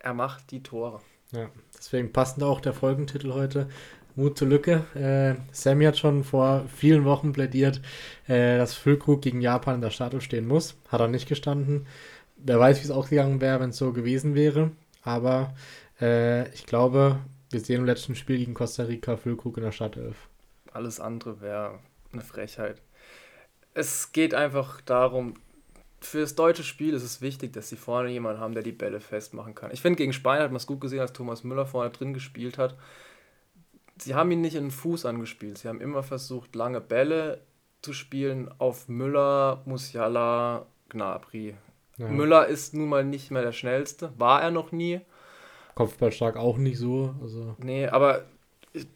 er 0.00 0.14
macht 0.14 0.52
die 0.52 0.62
Tore. 0.62 1.00
Ja, 1.32 1.50
deswegen 1.76 2.12
passend 2.12 2.44
auch 2.44 2.60
der 2.60 2.72
Folgentitel 2.72 3.32
heute. 3.32 3.68
Mut 4.14 4.36
zur 4.36 4.48
Lücke. 4.48 4.84
Äh, 4.94 5.40
Sammy 5.52 5.84
hat 5.84 5.96
schon 5.96 6.24
vor 6.24 6.64
vielen 6.74 7.04
Wochen 7.04 7.32
plädiert, 7.32 7.80
äh, 8.26 8.58
dass 8.58 8.74
Füllkrug 8.74 9.22
gegen 9.22 9.40
Japan 9.40 9.76
in 9.76 9.80
der 9.80 9.90
Startelf 9.90 10.24
stehen 10.24 10.46
muss. 10.46 10.76
Hat 10.88 11.00
er 11.00 11.08
nicht 11.08 11.28
gestanden. 11.28 11.86
Wer 12.38 12.58
weiß, 12.58 12.80
wie 12.80 12.84
es 12.84 12.90
ausgegangen 12.90 13.40
wäre, 13.40 13.60
wenn 13.60 13.70
es 13.70 13.76
so 13.76 13.92
gewesen 13.92 14.34
wäre. 14.34 14.70
Aber 15.02 15.54
äh, 16.00 16.48
ich 16.54 16.66
glaube, 16.66 17.18
wir 17.50 17.60
sehen 17.60 17.80
im 17.80 17.86
letzten 17.86 18.14
Spiel 18.14 18.38
gegen 18.38 18.54
Costa 18.54 18.84
Rica 18.84 19.16
Füllkrug 19.16 19.56
in 19.56 19.64
der 19.64 19.72
Startelf. 19.72 20.28
Alles 20.72 21.00
andere 21.00 21.40
wäre 21.40 21.78
eine 22.12 22.22
Frechheit. 22.22 22.80
Es 23.74 24.12
geht 24.12 24.34
einfach 24.34 24.80
darum, 24.80 25.34
für 26.00 26.20
das 26.20 26.34
deutsche 26.34 26.62
Spiel 26.62 26.94
ist 26.94 27.02
es 27.02 27.20
wichtig, 27.20 27.52
dass 27.52 27.68
sie 27.68 27.76
vorne 27.76 28.10
jemanden 28.10 28.40
haben, 28.40 28.54
der 28.54 28.62
die 28.62 28.72
Bälle 28.72 29.00
festmachen 29.00 29.54
kann. 29.54 29.70
Ich 29.72 29.80
finde, 29.80 29.96
gegen 29.96 30.12
Spanien 30.12 30.44
hat 30.44 30.50
man 30.50 30.58
es 30.58 30.66
gut 30.66 30.80
gesehen, 30.80 31.00
als 31.00 31.12
Thomas 31.12 31.42
Müller 31.42 31.66
vorne 31.66 31.90
drin 31.90 32.14
gespielt 32.14 32.58
hat. 32.58 32.76
Sie 34.00 34.14
haben 34.14 34.30
ihn 34.30 34.40
nicht 34.40 34.54
in 34.54 34.64
den 34.64 34.70
Fuß 34.70 35.06
angespielt. 35.06 35.58
Sie 35.58 35.68
haben 35.68 35.80
immer 35.80 36.04
versucht, 36.04 36.54
lange 36.54 36.80
Bälle 36.80 37.42
zu 37.82 37.92
spielen 37.92 38.48
auf 38.58 38.88
Müller, 38.88 39.62
Musiala, 39.64 40.66
Gnabry. 40.88 41.56
Ja. 41.98 42.08
Müller 42.08 42.46
ist 42.46 42.74
nun 42.74 42.88
mal 42.88 43.04
nicht 43.04 43.30
mehr 43.30 43.42
der 43.42 43.52
schnellste, 43.52 44.12
war 44.16 44.40
er 44.42 44.50
noch 44.50 44.72
nie. 44.72 45.00
Kopfballstark 45.74 46.36
auch 46.36 46.56
nicht 46.56 46.78
so. 46.78 47.14
Also. 47.20 47.54
Nee, 47.58 47.86
aber 47.86 48.24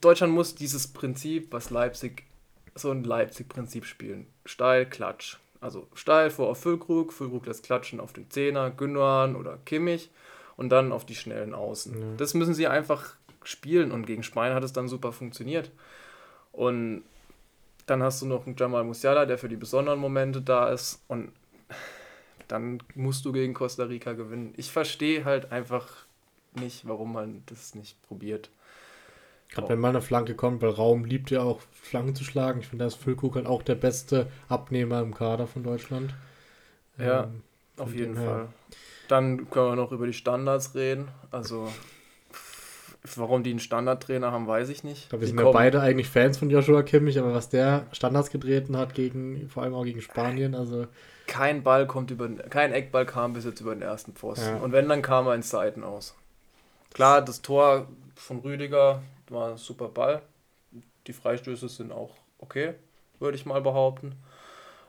Deutschland 0.00 0.32
muss 0.32 0.54
dieses 0.54 0.88
Prinzip, 0.92 1.52
was 1.52 1.70
Leipzig, 1.70 2.24
so 2.74 2.90
ein 2.90 3.04
Leipzig-Prinzip 3.04 3.84
spielen. 3.84 4.26
Steil, 4.46 4.86
Klatsch. 4.86 5.38
Also 5.60 5.86
steil 5.94 6.30
vor 6.30 6.48
auf 6.48 6.60
Füllkrug, 6.60 7.12
Füllkrug 7.12 7.46
lässt 7.46 7.64
klatschen 7.64 8.00
auf 8.00 8.12
den 8.12 8.28
Zehner, 8.30 8.70
Gündogan 8.70 9.36
oder 9.36 9.58
Kimmich 9.64 10.10
und 10.56 10.70
dann 10.70 10.90
auf 10.90 11.06
die 11.06 11.14
schnellen 11.14 11.54
Außen. 11.54 12.00
Ja. 12.00 12.06
Das 12.16 12.34
müssen 12.34 12.54
sie 12.54 12.66
einfach 12.66 13.14
spielen 13.44 13.92
und 13.92 14.06
gegen 14.06 14.24
Spanien 14.24 14.56
hat 14.56 14.64
es 14.64 14.72
dann 14.72 14.88
super 14.88 15.12
funktioniert. 15.12 15.70
Und 16.50 17.04
dann 17.86 18.02
hast 18.02 18.20
du 18.22 18.26
noch 18.26 18.46
einen 18.46 18.56
Jamal 18.56 18.82
Musiala, 18.84 19.24
der 19.24 19.38
für 19.38 19.48
die 19.48 19.56
besonderen 19.56 20.00
Momente 20.00 20.42
da 20.42 20.68
ist 20.68 21.00
und 21.06 21.32
dann 22.52 22.82
musst 22.94 23.24
du 23.24 23.32
gegen 23.32 23.54
Costa 23.54 23.84
Rica 23.84 24.12
gewinnen. 24.12 24.52
Ich 24.58 24.70
verstehe 24.70 25.24
halt 25.24 25.50
einfach 25.52 25.88
nicht, 26.54 26.86
warum 26.86 27.14
man 27.14 27.42
das 27.46 27.74
nicht 27.74 28.00
probiert. 28.02 28.50
Gerade 29.48 29.70
wenn 29.70 29.80
mal 29.80 29.88
eine 29.88 30.02
Flanke 30.02 30.34
kommt, 30.34 30.60
weil 30.60 30.68
Raum 30.68 31.06
liebt 31.06 31.30
ja 31.30 31.40
auch 31.40 31.60
Flanken 31.72 32.14
zu 32.14 32.24
schlagen. 32.24 32.60
Ich 32.60 32.68
finde, 32.68 32.84
da 32.84 32.88
ist 32.88 32.96
Füllkrug 32.96 33.36
halt 33.36 33.46
auch 33.46 33.62
der 33.62 33.74
beste 33.74 34.30
Abnehmer 34.50 35.00
im 35.00 35.14
Kader 35.14 35.46
von 35.46 35.62
Deutschland. 35.62 36.14
Ja, 36.98 37.24
ähm, 37.24 37.42
auf 37.78 37.94
jeden 37.94 38.16
Fall. 38.16 38.48
Dann 39.08 39.48
können 39.48 39.70
wir 39.70 39.76
noch 39.76 39.92
über 39.92 40.06
die 40.06 40.12
Standards 40.12 40.74
reden. 40.74 41.08
Also, 41.30 41.72
warum 43.16 43.42
die 43.42 43.50
einen 43.50 43.58
Standardtrainer 43.58 44.30
haben, 44.30 44.46
weiß 44.46 44.68
ich 44.68 44.84
nicht. 44.84 45.04
Ich 45.04 45.08
glaube, 45.08 45.22
wir 45.22 45.28
sind 45.28 45.40
ja 45.40 45.50
beide 45.50 45.80
eigentlich 45.80 46.08
Fans 46.08 46.38
von 46.38 46.50
Joshua 46.50 46.82
Kimmich, 46.82 47.18
aber 47.18 47.34
was 47.34 47.48
der 47.48 47.86
Standards 47.92 48.30
getreten 48.30 48.76
hat, 48.76 48.94
gegen, 48.94 49.48
vor 49.48 49.64
allem 49.64 49.74
auch 49.74 49.84
gegen 49.84 50.00
Spanien, 50.00 50.54
also. 50.54 50.86
Kein 51.26 51.62
Ball 51.62 51.86
kommt 51.86 52.10
über, 52.10 52.28
kein 52.28 52.72
Eckball 52.72 53.06
kam 53.06 53.32
bis 53.32 53.44
jetzt 53.44 53.60
über 53.60 53.74
den 53.74 53.82
ersten 53.82 54.12
Pfosten. 54.12 54.46
Ja. 54.46 54.56
Und 54.58 54.72
wenn, 54.72 54.88
dann 54.88 55.02
kam 55.02 55.26
er 55.26 55.34
in 55.34 55.42
Seiten 55.42 55.82
aus. 55.82 56.14
Klar, 56.94 57.22
das 57.22 57.42
Tor 57.42 57.88
von 58.14 58.40
Rüdiger 58.40 59.02
war 59.28 59.52
ein 59.52 59.56
super 59.56 59.88
Ball. 59.88 60.22
Die 61.06 61.12
Freistöße 61.12 61.68
sind 61.68 61.90
auch 61.90 62.14
okay, 62.38 62.74
würde 63.18 63.36
ich 63.36 63.46
mal 63.46 63.60
behaupten. 63.60 64.14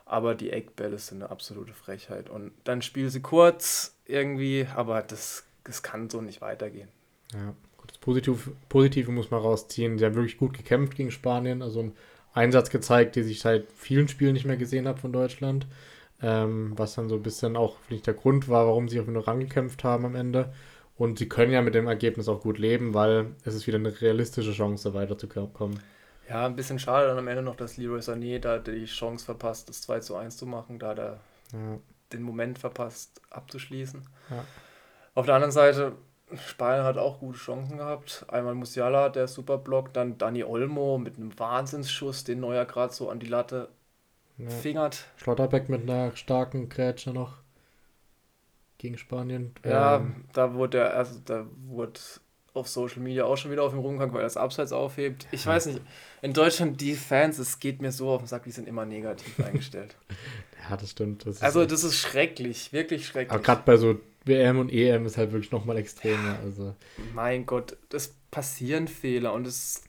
Aber 0.05 0.35
die 0.35 0.51
Eckbälle 0.51 0.99
sind 0.99 1.23
eine 1.23 1.31
absolute 1.31 1.73
Frechheit. 1.73 2.29
Und 2.29 2.51
dann 2.65 2.81
spielen 2.81 3.09
sie 3.09 3.21
kurz 3.21 3.95
irgendwie, 4.05 4.67
aber 4.75 5.01
das, 5.01 5.45
das 5.63 5.81
kann 5.81 6.09
so 6.09 6.21
nicht 6.21 6.41
weitergehen. 6.41 6.89
Ja, 7.33 7.55
das 7.87 7.97
Positive, 7.97 8.51
Positive 8.69 9.11
muss 9.11 9.31
man 9.31 9.41
rausziehen. 9.41 9.97
Sie 9.97 10.05
haben 10.05 10.15
wirklich 10.15 10.37
gut 10.37 10.57
gekämpft 10.57 10.95
gegen 10.95 11.11
Spanien. 11.11 11.61
Also 11.61 11.79
einen 11.79 11.95
Einsatz 12.33 12.69
gezeigt, 12.69 13.15
den 13.15 13.27
ich 13.27 13.39
seit 13.39 13.71
vielen 13.71 14.07
Spielen 14.07 14.33
nicht 14.33 14.45
mehr 14.45 14.57
gesehen 14.57 14.87
habe 14.87 14.99
von 14.99 15.13
Deutschland. 15.13 15.67
Ähm, 16.21 16.73
was 16.77 16.95
dann 16.95 17.09
so 17.09 17.15
ein 17.15 17.23
bisschen 17.23 17.57
auch 17.57 17.77
vielleicht 17.87 18.07
der 18.07 18.13
Grund 18.13 18.47
war, 18.47 18.65
warum 18.67 18.87
sie 18.87 18.99
auf 18.99 19.05
den 19.05 19.17
Rang 19.17 19.41
gekämpft 19.41 19.83
haben 19.83 20.05
am 20.05 20.15
Ende. 20.15 20.53
Und 20.95 21.19
sie 21.19 21.27
können 21.27 21.51
ja 21.51 21.61
mit 21.61 21.75
dem 21.75 21.87
Ergebnis 21.87 22.27
auch 22.27 22.41
gut 22.41 22.57
leben, 22.59 22.93
weil 22.93 23.31
es 23.43 23.55
ist 23.55 23.67
wieder 23.67 23.77
eine 23.77 23.99
realistische 23.99 24.53
Chance, 24.53 24.93
weiterzukommen. 24.93 25.79
Ja, 26.29 26.45
ein 26.45 26.55
bisschen 26.55 26.79
schade 26.79 27.07
dann 27.07 27.17
am 27.17 27.27
Ende 27.27 27.41
noch, 27.41 27.55
dass 27.55 27.77
Leroy 27.77 27.99
Sané 27.99 28.39
da 28.39 28.59
die 28.59 28.85
Chance 28.85 29.25
verpasst, 29.25 29.67
das 29.69 29.81
2 29.81 29.99
zu 29.99 30.15
1 30.15 30.37
zu 30.37 30.45
machen, 30.45 30.79
da 30.79 30.93
er 30.93 31.19
ja. 31.51 31.79
den 32.13 32.21
Moment 32.21 32.59
verpasst, 32.59 33.19
abzuschließen. 33.29 34.01
Ja. 34.29 34.45
Auf 35.15 35.25
der 35.25 35.35
anderen 35.35 35.51
Seite, 35.51 35.93
Spanien 36.37 36.83
hat 36.83 36.97
auch 36.97 37.19
gute 37.19 37.37
Chancen 37.37 37.77
gehabt. 37.77 38.25
Einmal 38.27 38.55
Musiala, 38.55 39.09
der 39.09 39.27
super 39.27 39.57
Block, 39.57 39.93
dann 39.93 40.17
Dani 40.17 40.43
Olmo 40.43 40.97
mit 40.97 41.17
einem 41.17 41.37
Wahnsinnsschuss, 41.37 42.23
den 42.23 42.39
Neuer 42.39 42.65
gerade 42.65 42.93
so 42.93 43.09
an 43.09 43.19
die 43.19 43.27
Latte 43.27 43.69
ja. 44.37 44.49
fingert. 44.49 45.05
Schlotterbeck 45.17 45.69
mit 45.69 45.83
einer 45.83 46.15
starken 46.15 46.69
Grätsche 46.69 47.11
noch 47.11 47.37
gegen 48.77 48.97
Spanien. 48.97 49.53
Ja, 49.63 49.97
ähm, 49.97 50.25
da 50.33 50.53
wurde 50.53 50.79
er, 50.79 50.97
also 50.97 51.19
da 51.23 51.45
wurde 51.67 51.99
auf 52.53 52.67
Social 52.67 53.01
Media 53.01 53.25
auch 53.25 53.37
schon 53.37 53.51
wieder 53.51 53.63
auf 53.63 53.73
ihn 53.73 53.79
rumgegangen, 53.79 54.13
weil 54.13 54.21
er 54.21 54.25
das 54.25 54.37
Abseits 54.37 54.71
aufhebt. 54.71 55.27
Ich 55.31 55.45
weiß 55.45 55.67
nicht, 55.67 55.81
in 56.21 56.33
Deutschland, 56.33 56.79
die 56.81 56.93
Fans, 56.93 57.39
es 57.39 57.59
geht 57.59 57.81
mir 57.81 57.91
so 57.91 58.09
auf 58.09 58.21
den 58.21 58.27
Sack, 58.27 58.43
die 58.43 58.51
sind 58.51 58.67
immer 58.67 58.85
negativ 58.85 59.39
eingestellt. 59.45 59.95
ja, 60.69 60.77
das 60.77 60.91
stimmt. 60.91 61.25
Das 61.25 61.41
also, 61.41 61.65
das 61.65 61.83
ist 61.83 61.97
schrecklich, 61.97 62.71
wirklich 62.71 63.07
schrecklich. 63.07 63.31
Aber 63.31 63.41
gerade 63.41 63.63
bei 63.65 63.77
so 63.77 63.99
WM 64.25 64.59
und 64.59 64.71
EM 64.71 65.05
ist 65.05 65.17
halt 65.17 65.31
wirklich 65.31 65.51
nochmal 65.51 65.77
extremer. 65.77 66.39
Also. 66.43 66.75
Mein 67.13 67.45
Gott, 67.45 67.77
das 67.89 68.15
passieren 68.31 68.87
Fehler 68.87 69.33
und 69.33 69.45
es 69.45 69.83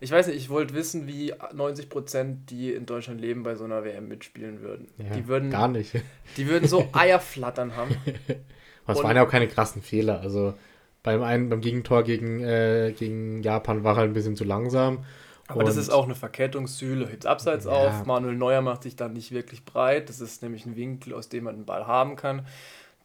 ich 0.00 0.10
weiß 0.10 0.26
nicht, 0.26 0.36
ich 0.36 0.50
wollte 0.50 0.74
wissen, 0.74 1.06
wie 1.06 1.32
90 1.54 1.88
Prozent, 1.88 2.50
die 2.50 2.72
in 2.72 2.84
Deutschland 2.84 3.20
leben, 3.20 3.42
bei 3.42 3.54
so 3.54 3.64
einer 3.64 3.82
WM 3.82 4.08
mitspielen 4.08 4.60
würden. 4.60 4.88
Ja, 4.98 5.16
die 5.16 5.26
würden 5.26 5.50
gar 5.50 5.68
nicht. 5.68 5.92
Die 6.36 6.48
würden 6.48 6.68
so 6.68 6.88
Eierflattern 6.92 7.76
haben. 7.76 7.96
Aber 8.84 8.98
es 8.98 9.02
waren 9.02 9.16
ja 9.16 9.24
auch 9.24 9.30
keine 9.30 9.48
krassen 9.48 9.82
Fehler. 9.82 10.20
Also 10.20 10.54
beim 11.02 11.22
einen, 11.22 11.48
beim 11.48 11.60
Gegentor 11.60 12.02
gegen, 12.02 12.40
äh, 12.40 12.92
gegen 12.96 13.42
Japan 13.42 13.84
war 13.84 13.94
er 13.94 14.00
halt 14.00 14.10
ein 14.10 14.14
bisschen 14.14 14.36
zu 14.36 14.44
langsam. 14.44 15.04
Aber 15.48 15.60
und 15.60 15.66
das 15.66 15.76
ist 15.76 15.90
auch 15.90 16.04
eine 16.04 16.14
Verkettung. 16.14 16.66
Süle 16.66 17.08
hebt 17.08 17.24
abseits 17.24 17.64
ja. 17.64 17.70
auf. 17.70 18.04
Manuel 18.04 18.36
Neuer 18.36 18.60
macht 18.60 18.82
sich 18.82 18.96
dann 18.96 19.14
nicht 19.14 19.30
wirklich 19.30 19.64
breit. 19.64 20.08
Das 20.08 20.20
ist 20.20 20.42
nämlich 20.42 20.66
ein 20.66 20.76
Winkel, 20.76 21.14
aus 21.14 21.28
dem 21.28 21.44
man 21.44 21.56
den 21.56 21.64
Ball 21.64 21.86
haben 21.86 22.16
kann. 22.16 22.46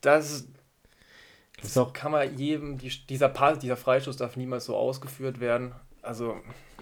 Das, 0.02 0.48
das, 1.62 1.74
das 1.74 1.94
kann 1.94 2.12
man 2.12 2.38
jedem, 2.38 2.78
die, 2.78 2.90
dieser, 3.08 3.30
Pass, 3.30 3.60
dieser 3.60 3.78
Freistoß 3.78 4.18
darf 4.18 4.36
niemals 4.36 4.66
so 4.66 4.76
ausgeführt 4.76 5.40
werden. 5.40 5.74
Also 6.02 6.36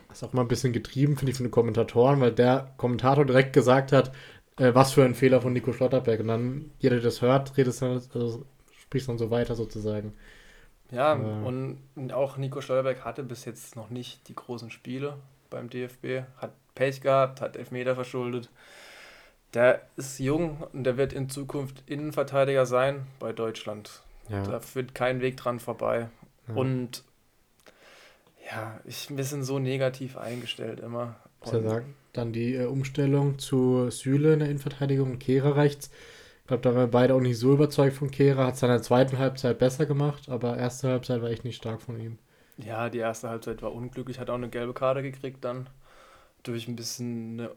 das 0.10 0.18
ist 0.18 0.24
auch 0.24 0.34
mal 0.34 0.42
ein 0.42 0.48
bisschen 0.48 0.74
getrieben, 0.74 1.16
finde 1.18 1.32
ich, 1.32 1.38
von 1.38 1.46
den 1.46 1.52
Kommentatoren, 1.52 2.20
weil 2.20 2.32
der 2.32 2.74
Kommentator 2.78 3.26
direkt 3.26 3.54
gesagt 3.54 3.92
hat, 3.92 4.12
äh, 4.58 4.74
was 4.74 4.94
für 4.94 5.06
ein 5.06 5.16
Fehler 5.16 5.42
von 5.42 5.54
Nico 5.54 5.72
Schlotterberg. 5.72 6.20
Und 6.22 6.28
dann, 6.28 6.72
jeder, 6.80 6.96
der 6.96 7.04
das 7.04 7.22
hört, 7.22 7.56
redet 7.58 7.80
dann, 7.82 8.02
also 8.14 8.46
spricht 8.82 9.08
dann 9.08 9.20
so 9.20 9.30
weiter 9.30 9.56
sozusagen. 9.56 10.14
Ja, 10.92 11.14
äh, 11.14 11.18
und 11.18 11.78
auch 12.12 12.38
Nico 12.38 12.62
Schlotterberg 12.62 13.06
hatte 13.06 13.24
bis 13.24 13.46
jetzt 13.46 13.76
noch 13.76 13.92
nicht 13.92 14.28
die 14.28 14.36
großen 14.36 14.72
Spiele 14.72 15.18
beim 15.52 15.70
DFB, 15.70 16.24
hat 16.38 16.54
Pech 16.74 17.02
gehabt, 17.02 17.42
hat 17.42 17.56
Elfmeter 17.56 17.94
verschuldet. 17.94 18.50
Der 19.54 19.82
ist 19.96 20.20
jung 20.20 20.64
und 20.74 20.84
der 20.84 20.98
wird 20.98 21.14
in 21.14 21.30
Zukunft 21.30 21.84
Innenverteidiger 21.88 22.66
sein 22.66 23.08
bei 23.20 23.34
Deutschland. 23.34 24.02
Ja. 24.30 24.44
Da 24.44 24.60
führt 24.60 24.94
kein 24.94 25.22
Weg 25.22 25.38
dran 25.38 25.60
vorbei. 25.60 26.10
Ja. 26.48 26.54
Und 26.54 27.04
ja, 28.50 28.80
ich, 28.86 29.16
wir 29.16 29.24
sind 29.24 29.44
so 29.44 29.60
negativ 29.60 30.18
eingestellt 30.18 30.80
immer. 30.80 31.16
Und 31.42 31.68
sagen, 31.68 31.96
dann 32.14 32.34
die 32.34 32.56
äh, 32.56 32.66
Umstellung 32.66 33.40
zu 33.40 33.90
Süle 33.90 34.34
in 34.34 34.40
der 34.40 34.50
Innenverteidigung 34.50 35.12
und 35.12 35.20
Kehrer 35.20 35.56
rechts. 35.56 35.90
Ich 36.42 36.48
glaube, 36.48 36.64
da 36.64 36.70
waren 36.70 36.84
wir 36.84 36.88
beide 36.88 37.14
auch 37.14 37.22
nicht 37.22 37.38
so 37.38 37.54
überzeugt 37.54 37.96
von 37.96 38.12
Kehrer. 38.12 38.48
Hat 38.48 38.56
es 38.56 38.64
in 38.64 38.70
der 38.70 38.82
zweiten 38.82 39.20
Halbzeit 39.20 39.60
besser 39.60 39.86
gemacht, 39.86 40.30
aber 40.30 40.58
erste 40.58 40.90
Halbzeit 40.90 41.22
war 41.22 41.30
echt 41.30 41.44
nicht 41.44 41.58
stark 41.58 41.82
von 41.82 42.00
ihm. 42.00 42.18
Ja, 42.58 42.90
die 42.90 42.98
erste 42.98 43.30
Halbzeit 43.30 43.62
war 43.62 43.74
unglücklich. 43.74 44.20
Hat 44.20 44.30
auch 44.30 44.36
eine 44.36 44.50
gelbe 44.50 44.74
Karte 44.74 45.02
gekriegt 45.02 45.44
dann. 45.46 45.70
Durch 46.44 46.68
ein 46.68 46.76
bisschen 46.76 47.40
eine 47.40 47.52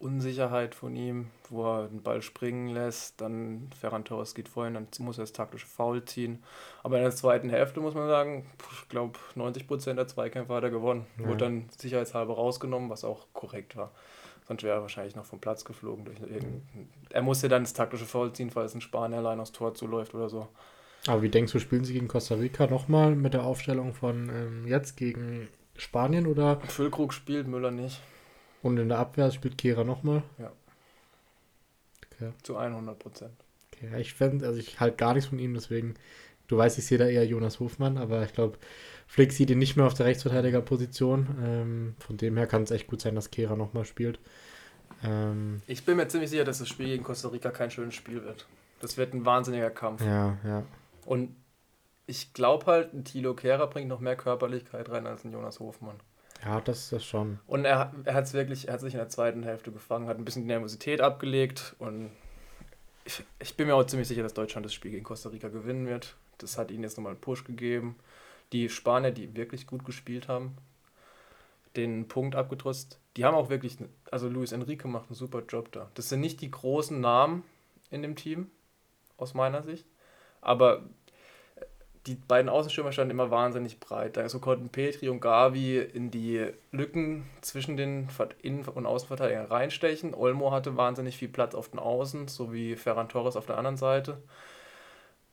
Unsicherheit 0.00 0.74
von 0.74 0.96
ihm, 0.96 1.26
wo 1.50 1.64
er 1.64 1.88
den 1.88 2.02
Ball 2.02 2.22
springen 2.22 2.68
lässt, 2.68 3.20
dann 3.20 3.68
Ferran 3.78 4.04
Torres 4.04 4.34
geht 4.34 4.48
vorhin, 4.48 4.74
dann 4.74 4.88
muss 4.98 5.18
er 5.18 5.24
das 5.24 5.34
taktische 5.34 5.66
Foul 5.66 6.04
ziehen. 6.06 6.42
Aber 6.82 6.96
in 6.96 7.02
der 7.02 7.14
zweiten 7.14 7.50
Hälfte 7.50 7.80
muss 7.80 7.94
man 7.94 8.08
sagen, 8.08 8.46
ich 8.72 8.88
glaube 8.88 9.18
90% 9.36 9.94
der 9.94 10.08
Zweikämpfe 10.08 10.54
hat 10.54 10.64
er 10.64 10.70
gewonnen. 10.70 11.06
Ja. 11.18 11.26
Wurde 11.26 11.44
dann 11.44 11.68
sicherheitshalber 11.76 12.34
rausgenommen, 12.34 12.88
was 12.88 13.04
auch 13.04 13.26
korrekt 13.34 13.76
war. 13.76 13.90
Sonst 14.48 14.62
wäre 14.62 14.78
er 14.78 14.82
wahrscheinlich 14.82 15.16
noch 15.16 15.26
vom 15.26 15.38
Platz 15.38 15.66
geflogen. 15.66 16.06
Durch 16.06 16.18
mhm. 16.18 16.62
Er 17.10 17.22
musste 17.22 17.48
dann 17.48 17.64
das 17.64 17.74
taktische 17.74 18.06
Foul 18.06 18.32
ziehen, 18.32 18.50
falls 18.50 18.74
ein 18.74 18.80
Spanier 18.80 19.18
allein 19.18 19.38
aufs 19.38 19.52
Tor 19.52 19.74
zuläuft 19.74 20.14
oder 20.14 20.30
so. 20.30 20.48
Aber 21.06 21.20
wie 21.20 21.28
denkst 21.28 21.52
du, 21.52 21.58
spielen 21.58 21.84
sie 21.84 21.92
gegen 21.92 22.08
Costa 22.08 22.36
Rica 22.36 22.66
nochmal 22.66 23.14
mit 23.14 23.34
der 23.34 23.44
Aufstellung 23.44 23.92
von 23.92 24.30
ähm, 24.30 24.66
jetzt 24.66 24.96
gegen 24.96 25.48
Spanien 25.76 26.26
oder? 26.26 26.58
Füllkrug 26.68 27.12
spielt, 27.12 27.46
Müller 27.48 27.70
nicht. 27.70 28.00
Und 28.62 28.78
in 28.78 28.88
der 28.88 28.98
Abwehr 28.98 29.30
spielt 29.30 29.58
Kehra 29.58 29.84
nochmal? 29.84 30.22
Ja. 30.38 30.52
Okay. 32.12 32.32
Zu 32.42 32.56
100 32.56 32.98
Prozent. 32.98 33.32
Okay, 33.72 33.88
ja, 33.92 33.98
ich 33.98 34.12
fände, 34.12 34.46
also 34.46 34.58
ich 34.58 34.78
halte 34.80 34.96
gar 34.96 35.14
nichts 35.14 35.30
von 35.30 35.38
ihm, 35.38 35.54
deswegen, 35.54 35.94
du 36.48 36.58
weißt, 36.58 36.78
ich 36.78 36.86
sehe 36.86 36.98
da 36.98 37.06
eher 37.06 37.24
Jonas 37.24 37.60
Hofmann, 37.60 37.96
aber 37.96 38.22
ich 38.24 38.34
glaube, 38.34 38.58
Flick 39.06 39.32
sieht 39.32 39.50
ihn 39.50 39.58
nicht 39.58 39.76
mehr 39.76 39.86
auf 39.86 39.94
der 39.94 40.06
Rechtsverteidigerposition. 40.06 41.26
Ähm, 41.42 41.94
von 41.98 42.16
dem 42.16 42.36
her 42.36 42.46
kann 42.46 42.62
es 42.62 42.70
echt 42.70 42.86
gut 42.86 43.00
sein, 43.00 43.16
dass 43.16 43.32
Kehra 43.32 43.56
nochmal 43.56 43.84
spielt. 43.84 44.20
Ähm, 45.02 45.62
ich 45.66 45.84
bin 45.84 45.96
mir 45.96 46.06
ziemlich 46.06 46.30
sicher, 46.30 46.44
dass 46.44 46.58
das 46.58 46.68
Spiel 46.68 46.86
gegen 46.86 47.02
Costa 47.02 47.28
Rica 47.28 47.50
kein 47.50 47.72
schönes 47.72 47.94
Spiel 47.94 48.22
wird. 48.24 48.46
Das 48.80 48.96
wird 48.96 49.12
ein 49.12 49.24
wahnsinniger 49.24 49.70
Kampf. 49.70 50.04
Ja, 50.04 50.38
ja. 50.44 50.64
Und 51.04 51.34
ich 52.06 52.32
glaube 52.34 52.66
halt, 52.66 52.92
ein 52.92 53.04
Thilo 53.04 53.34
Kehrer 53.34 53.66
bringt 53.66 53.88
noch 53.88 54.00
mehr 54.00 54.16
Körperlichkeit 54.16 54.88
rein 54.90 55.06
als 55.06 55.24
ein 55.24 55.32
Jonas 55.32 55.58
Hofmann. 55.60 55.96
Ja, 56.42 56.60
das 56.60 56.84
ist 56.84 56.92
das 56.92 57.04
schon. 57.04 57.38
Und 57.46 57.64
er, 57.64 57.92
er 58.04 58.14
hat 58.14 58.24
es 58.24 58.32
wirklich, 58.32 58.68
er 58.68 58.74
hat 58.74 58.80
sich 58.80 58.94
in 58.94 58.98
der 58.98 59.08
zweiten 59.08 59.42
Hälfte 59.42 59.72
gefangen, 59.72 60.08
hat 60.08 60.18
ein 60.18 60.24
bisschen 60.24 60.46
Nervosität 60.46 61.00
abgelegt 61.00 61.76
und 61.78 62.10
ich, 63.04 63.22
ich 63.38 63.56
bin 63.56 63.66
mir 63.66 63.74
auch 63.74 63.84
ziemlich 63.84 64.08
sicher, 64.08 64.22
dass 64.22 64.34
Deutschland 64.34 64.64
das 64.64 64.74
Spiel 64.74 64.90
gegen 64.90 65.04
Costa 65.04 65.28
Rica 65.28 65.48
gewinnen 65.48 65.86
wird. 65.86 66.16
Das 66.38 66.56
hat 66.58 66.70
ihnen 66.70 66.82
jetzt 66.82 66.96
nochmal 66.96 67.12
einen 67.12 67.20
Push 67.20 67.44
gegeben. 67.44 67.96
Die 68.52 68.68
Spanier, 68.68 69.10
die 69.10 69.36
wirklich 69.36 69.66
gut 69.66 69.84
gespielt 69.84 70.28
haben, 70.28 70.56
den 71.76 72.08
Punkt 72.08 72.34
abgetrust, 72.34 72.98
die 73.16 73.24
haben 73.24 73.34
auch 73.34 73.50
wirklich, 73.50 73.78
also 74.10 74.28
Luis 74.28 74.52
Enrique 74.52 74.86
macht 74.86 75.08
einen 75.08 75.16
super 75.16 75.42
Job 75.48 75.70
da. 75.72 75.90
Das 75.94 76.08
sind 76.08 76.20
nicht 76.20 76.40
die 76.40 76.50
großen 76.50 77.00
Namen 77.00 77.44
in 77.90 78.02
dem 78.02 78.16
Team, 78.16 78.50
aus 79.16 79.34
meiner 79.34 79.62
Sicht, 79.62 79.86
aber 80.40 80.82
die 82.06 82.14
beiden 82.14 82.48
Außenstürmer 82.48 82.92
standen 82.92 83.10
immer 83.10 83.30
wahnsinnig 83.30 83.78
breit. 83.78 84.16
Da 84.16 84.28
so 84.28 84.38
konnten 84.38 84.70
Petri 84.70 85.08
und 85.08 85.20
Gavi 85.20 85.78
in 85.78 86.10
die 86.10 86.46
Lücken 86.72 87.28
zwischen 87.42 87.76
den 87.76 88.08
Innen- 88.42 88.64
und 88.64 88.86
Außenverteidigern 88.86 89.46
reinstechen. 89.46 90.14
Olmo 90.14 90.50
hatte 90.50 90.76
wahnsinnig 90.76 91.18
viel 91.18 91.28
Platz 91.28 91.54
auf 91.54 91.68
den 91.68 91.78
Außen, 91.78 92.28
sowie 92.28 92.76
Ferran 92.76 93.10
Torres 93.10 93.36
auf 93.36 93.46
der 93.46 93.58
anderen 93.58 93.76
Seite. 93.76 94.22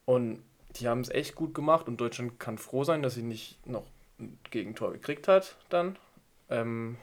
Und 0.05 0.43
die 0.75 0.87
haben 0.87 1.01
es 1.01 1.09
echt 1.09 1.35
gut 1.35 1.53
gemacht 1.53 1.87
und 1.87 2.01
Deutschland 2.01 2.39
kann 2.39 2.57
froh 2.57 2.83
sein, 2.83 3.01
dass 3.01 3.15
sie 3.15 3.23
nicht 3.23 3.65
noch 3.65 3.85
ein 4.19 4.37
Gegentor 4.51 4.91
gekriegt 4.91 5.27
hat 5.27 5.55
dann. 5.69 5.97
Ähm, 6.49 6.97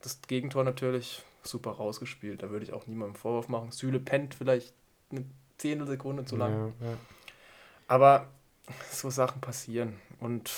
das 0.00 0.20
Gegentor 0.22 0.64
natürlich 0.64 1.22
super 1.42 1.72
rausgespielt. 1.72 2.42
Da 2.42 2.50
würde 2.50 2.64
ich 2.64 2.72
auch 2.72 2.86
niemandem 2.86 3.16
Vorwurf 3.16 3.48
machen. 3.48 3.70
Süle 3.70 4.00
pennt 4.00 4.34
vielleicht 4.34 4.72
eine 5.10 5.24
Zehntelsekunde 5.58 6.24
zu 6.24 6.36
lang. 6.36 6.72
Ja, 6.80 6.86
ja. 6.88 6.96
Aber 7.86 8.28
so 8.90 9.10
Sachen 9.10 9.40
passieren. 9.40 9.94
Und 10.20 10.50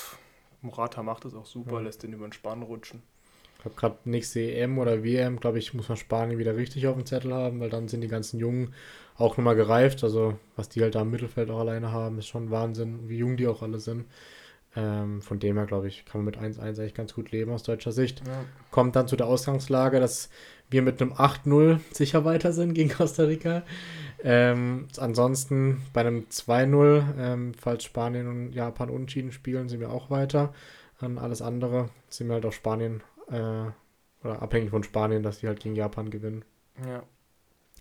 Murata 0.62 1.03
macht 1.03 1.24
es 1.24 1.35
auch 1.35 1.46
super, 1.46 1.74
ja. 1.74 1.81
lässt 1.81 2.03
den 2.03 2.12
über 2.12 2.27
den 2.27 2.33
Spann 2.33 2.62
rutschen. 2.62 3.03
Ich 3.57 3.62
glaube, 3.62 3.77
gerade 3.81 3.98
nächste 4.05 4.40
EM 4.40 4.79
oder 4.79 5.03
WM, 5.03 5.40
glaube 5.40 5.59
ich, 5.59 5.72
muss 5.72 5.88
man 5.88 5.96
Spanien 5.96 6.38
wieder 6.38 6.57
richtig 6.57 6.87
auf 6.87 6.96
dem 6.96 7.07
Zettel 7.07 7.33
haben, 7.33 7.61
weil 7.61 7.70
dann 7.70 7.88
sind 7.88 8.03
die 8.03 8.09
ganzen 8.09 8.38
Jungen 8.38 8.74
auch 9.16 9.37
nochmal 9.37 9.57
gereift. 9.57 10.05
Also, 10.05 10.38
was 10.57 10.68
die 10.68 10.83
halt 10.83 10.94
da 10.94 11.03
im 11.03 11.11
Mittelfeld 11.11 11.50
auch 11.50 11.61
alleine 11.61 11.90
haben, 11.90 12.18
ist 12.18 12.27
schon 12.27 12.50
Wahnsinn, 12.50 13.09
wie 13.09 13.18
jung 13.18 13.37
die 13.37 13.46
auch 13.46 13.62
alle 13.62 13.79
sind. 13.79 14.05
Ähm, 14.77 15.22
von 15.22 15.38
dem 15.38 15.57
her, 15.57 15.66
glaube 15.66 15.87
ich, 15.88 16.05
kann 16.05 16.22
man 16.22 16.27
mit 16.27 16.38
1-1 16.38 16.61
eigentlich 16.61 16.94
ganz 16.94 17.14
gut 17.14 17.31
leben 17.31 17.53
aus 17.53 17.62
deutscher 17.62 17.92
Sicht. 17.92 18.22
Ja. 18.27 18.44
Kommt 18.70 18.96
dann 18.96 19.07
zu 19.07 19.16
der 19.16 19.29
Ausgangslage, 19.29 20.00
dass 20.00 20.31
wir 20.70 20.83
mit 20.83 21.00
einem 21.00 21.12
8-0 21.12 21.79
sicher 21.92 22.24
weiter 22.24 22.53
sind 22.53 22.74
gegen 22.74 22.90
Costa 22.90 23.24
Rica. 23.24 23.62
Ähm, 24.22 24.88
ansonsten 24.96 25.83
bei 25.92 26.00
einem 26.00 26.27
2-0, 26.31 27.18
ähm, 27.18 27.53
falls 27.55 27.85
Spanien 27.85 28.27
und 28.27 28.53
Japan 28.53 28.90
unentschieden 28.90 29.33
spielen, 29.33 29.68
sind 29.68 29.81
wir 29.81 29.90
auch 29.90 30.11
weiter. 30.11 30.53
An 30.98 31.18
alles 31.18 31.42
andere 31.42 31.90
sind 32.09 32.29
wir 32.29 32.35
halt 32.35 32.46
auf 32.46 32.55
Spanien 32.55 33.03
äh, 33.29 33.66
oder 34.22 34.42
abhängig 34.42 34.70
von 34.70 34.83
Spanien, 34.83 35.22
dass 35.22 35.40
die 35.40 35.46
halt 35.46 35.61
gegen 35.61 35.77
Japan 35.77 36.11
gewinnen. 36.11 36.44
Ja. 36.87 37.03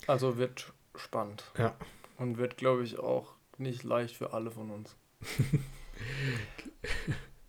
Also 0.08 0.38
wird 0.38 0.74
spannend. 0.96 1.46
Ja. 1.58 1.76
Und 2.18 2.38
wird, 2.38 2.58
glaube 2.58 2.84
ich, 2.84 3.00
auch 3.00 3.34
nicht 3.58 3.84
leicht 3.84 4.18
für 4.18 4.34
alle 4.34 4.52
von 4.52 4.70
uns. 4.70 4.96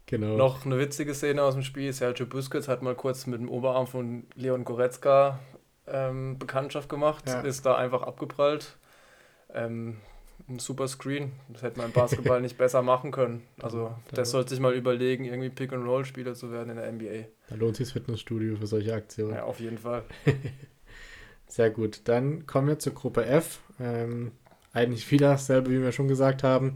genau. 0.06 0.36
Noch 0.36 0.64
eine 0.64 0.78
witzige 0.78 1.14
Szene 1.14 1.42
aus 1.42 1.54
dem 1.54 1.62
Spiel. 1.62 1.92
Sergio 1.92 2.26
Busquets 2.26 2.68
hat 2.68 2.82
mal 2.82 2.94
kurz 2.94 3.26
mit 3.26 3.40
dem 3.40 3.48
Oberarm 3.48 3.86
von 3.86 4.24
Leon 4.34 4.64
Goretzka 4.64 5.40
ähm, 5.86 6.38
Bekanntschaft 6.38 6.88
gemacht, 6.88 7.24
ja. 7.28 7.40
ist 7.42 7.66
da 7.66 7.76
einfach 7.76 8.02
abgeprallt 8.02 8.76
ähm, 9.54 9.96
ein 10.48 10.58
super 10.58 10.88
Screen. 10.88 11.32
Das 11.48 11.62
hätte 11.62 11.78
man 11.78 11.86
im 11.86 11.92
Basketball 11.92 12.40
nicht 12.42 12.58
besser 12.58 12.82
machen 12.82 13.12
können. 13.12 13.42
Also, 13.62 13.94
das 14.12 14.30
sollte 14.30 14.50
sich 14.50 14.60
mal 14.60 14.74
überlegen, 14.74 15.24
irgendwie 15.24 15.48
Pick-and-Roll-Spieler 15.48 16.34
zu 16.34 16.50
werden 16.50 16.70
in 16.70 16.76
der 16.76 16.92
NBA. 16.92 17.28
Da 17.48 17.54
lohnt 17.54 17.76
sich 17.76 17.86
das 17.86 17.92
Fitnessstudio 17.92 18.56
für 18.56 18.66
solche 18.66 18.92
Aktionen. 18.92 19.36
Ja, 19.36 19.44
auf 19.44 19.60
jeden 19.60 19.78
Fall. 19.78 20.02
Sehr 21.46 21.70
gut. 21.70 22.02
Dann 22.04 22.46
kommen 22.46 22.68
wir 22.68 22.78
zur 22.78 22.94
Gruppe 22.94 23.24
F. 23.24 23.60
Ähm, 23.80 24.32
eigentlich 24.74 25.06
viel 25.06 25.18
dasselbe, 25.18 25.70
wie 25.70 25.80
wir 25.80 25.92
schon 25.92 26.08
gesagt 26.08 26.42
haben. 26.42 26.74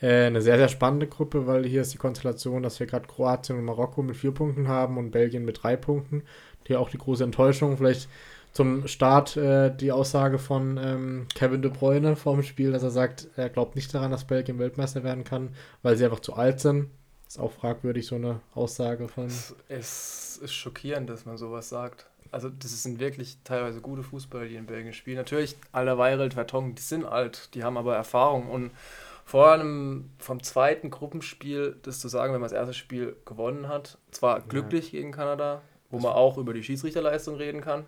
Äh, 0.00 0.26
eine 0.26 0.40
sehr, 0.40 0.56
sehr 0.56 0.68
spannende 0.68 1.06
Gruppe, 1.06 1.46
weil 1.46 1.66
hier 1.66 1.82
ist 1.82 1.92
die 1.92 1.98
Konstellation, 1.98 2.62
dass 2.62 2.80
wir 2.80 2.86
gerade 2.86 3.06
Kroatien 3.06 3.58
und 3.58 3.64
Marokko 3.64 4.02
mit 4.02 4.16
vier 4.16 4.32
Punkten 4.32 4.68
haben 4.68 4.96
und 4.96 5.10
Belgien 5.10 5.44
mit 5.44 5.62
drei 5.62 5.76
Punkten. 5.76 6.22
Hier 6.66 6.80
auch 6.80 6.90
die 6.90 6.98
große 6.98 7.24
Enttäuschung. 7.24 7.76
Vielleicht 7.76 8.08
zum 8.52 8.86
Start 8.86 9.36
äh, 9.36 9.74
die 9.74 9.92
Aussage 9.92 10.38
von 10.38 10.78
ähm, 10.82 11.26
Kevin 11.34 11.62
De 11.62 11.70
Bruyne 11.70 12.16
vorm 12.16 12.42
Spiel, 12.42 12.72
dass 12.72 12.82
er 12.82 12.90
sagt, 12.90 13.28
er 13.36 13.48
glaubt 13.48 13.74
nicht 13.76 13.92
daran, 13.92 14.12
dass 14.12 14.24
Belgien 14.24 14.58
Weltmeister 14.58 15.02
werden 15.02 15.24
kann, 15.24 15.50
weil 15.82 15.96
sie 15.96 16.04
einfach 16.04 16.20
zu 16.20 16.34
alt 16.34 16.60
sind. 16.60 16.90
Ist 17.26 17.38
auch 17.38 17.52
fragwürdig, 17.52 18.06
so 18.06 18.16
eine 18.16 18.40
Aussage 18.54 19.06
von. 19.06 19.26
Es 19.26 20.36
ist 20.40 20.52
schockierend, 20.52 21.08
dass 21.10 21.26
man 21.26 21.36
sowas 21.36 21.68
sagt. 21.68 22.09
Also, 22.32 22.48
das 22.48 22.82
sind 22.82 23.00
wirklich 23.00 23.38
teilweise 23.44 23.80
gute 23.80 24.02
Fußballer, 24.02 24.46
die 24.46 24.56
in 24.56 24.66
Belgien 24.66 24.92
spielen. 24.92 25.16
Natürlich, 25.16 25.56
Allerweireld, 25.72 26.34
Vertongen, 26.34 26.74
die 26.74 26.82
sind 26.82 27.04
alt, 27.04 27.54
die 27.54 27.64
haben 27.64 27.76
aber 27.76 27.96
Erfahrung. 27.96 28.48
Und 28.48 28.70
vor 29.24 29.46
allem 29.46 30.10
vom 30.18 30.42
zweiten 30.42 30.90
Gruppenspiel, 30.90 31.76
das 31.82 32.00
zu 32.00 32.08
sagen, 32.08 32.32
wenn 32.32 32.40
man 32.40 32.50
das 32.50 32.58
erste 32.58 32.74
Spiel 32.74 33.16
gewonnen 33.24 33.68
hat, 33.68 33.98
zwar 34.10 34.40
glücklich 34.40 34.92
ja. 34.92 34.98
gegen 34.98 35.12
Kanada, 35.12 35.62
wo 35.88 35.98
man 36.00 36.12
auch 36.12 36.36
über 36.36 36.52
die 36.52 36.64
Schiedsrichterleistung 36.64 37.36
reden 37.36 37.60
kann, 37.60 37.84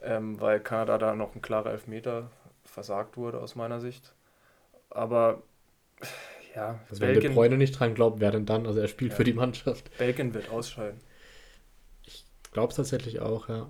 ähm, 0.00 0.40
weil 0.40 0.60
Kanada 0.60 0.98
da 0.98 1.14
noch 1.16 1.34
ein 1.34 1.42
klarer 1.42 1.72
Elfmeter 1.72 2.30
versagt 2.64 3.16
wurde 3.16 3.40
aus 3.40 3.56
meiner 3.56 3.80
Sicht. 3.80 4.14
Aber 4.90 5.42
ja, 6.54 6.78
also 6.88 7.00
Belgien, 7.00 7.22
wenn 7.22 7.30
De 7.30 7.34
Bruyne 7.34 7.56
nicht 7.56 7.72
dran 7.72 7.94
glaubt, 7.94 8.20
wer 8.20 8.30
denn 8.30 8.46
dann? 8.46 8.66
Also 8.66 8.80
er 8.80 8.88
spielt 8.88 9.12
ja, 9.12 9.16
für 9.16 9.24
die 9.24 9.32
Mannschaft. 9.32 9.96
Belgien 9.98 10.34
wird 10.34 10.50
ausscheiden. 10.50 11.00
Ich 12.48 12.52
glaube 12.52 12.70
es 12.70 12.76
tatsächlich 12.76 13.20
auch, 13.20 13.50
ja. 13.50 13.68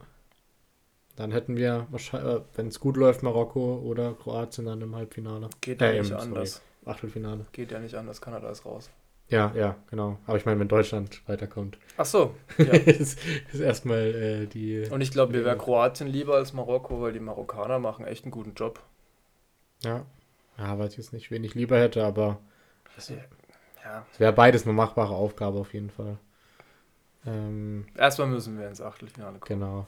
Dann 1.17 1.33
hätten 1.33 1.57
wir 1.57 1.89
wahrscheinlich, 1.91 2.37
äh, 2.37 2.41
wenn 2.55 2.69
es 2.69 2.79
gut 2.79 2.97
läuft, 2.97 3.25
Marokko 3.25 3.83
oder 3.85 4.15
Kroatien 4.15 4.67
dann 4.67 4.81
im 4.81 4.95
Halbfinale. 4.95 5.51
Geht 5.61 5.81
ja 5.81 5.89
äh, 5.89 6.01
nicht 6.01 6.13
anders. 6.13 6.63
Achtelfinale. 6.85 7.47
Geht 7.51 7.73
ja 7.73 7.81
nicht 7.81 7.97
anders, 7.97 8.21
Kanada 8.21 8.49
ist 8.51 8.65
raus. 8.65 8.89
Ja, 9.29 9.53
ja, 9.57 9.77
genau. 9.91 10.19
Aber 10.27 10.37
ich 10.37 10.47
meine, 10.47 10.61
wenn 10.61 10.69
Deutschland 10.69 11.21
weiterkommt. 11.29 11.77
Ach 11.97 12.07
so. 12.07 12.37
Ja. 12.59 12.73
ist, 12.73 13.19
ist 13.53 13.61
erstmal 13.61 14.15
äh, 14.15 14.47
die. 14.47 14.87
Und 14.91 15.01
ich 15.01 15.11
glaube, 15.11 15.33
mir 15.33 15.45
wäre 15.45 15.59
Kroatien 15.59 16.07
lieber 16.07 16.37
als 16.37 16.53
Marokko, 16.53 17.01
weil 17.03 17.13
die 17.13 17.21
Marokkaner 17.21 17.81
machen 17.81 18.07
echt 18.07 18.25
einen 18.25 18.31
guten 18.31 18.55
Job. 18.55 18.81
Ja. 19.83 20.07
Ja, 20.57 20.79
weiß 20.79 20.93
ich 20.93 20.99
jetzt 20.99 21.13
nicht, 21.13 21.33
wen 21.33 21.43
ich 21.43 21.57
lieber 21.57 21.79
hätte, 21.81 22.05
aber. 22.05 22.39
Es, 22.97 23.09
ja. 23.09 24.07
es 24.13 24.21
wäre 24.21 24.33
beides 24.33 24.65
eine 24.65 24.73
machbare 24.73 25.15
Aufgabe 25.15 25.59
auf 25.59 25.75
jeden 25.75 25.91
Fall. 25.91 26.17
Ähm, 27.29 27.87
Erstmal 27.97 28.29
müssen 28.29 28.59
wir 28.59 28.69
ins 28.69 28.81
Achtelfinale 28.81 29.39
kommen. 29.39 29.61
Genau. 29.61 29.87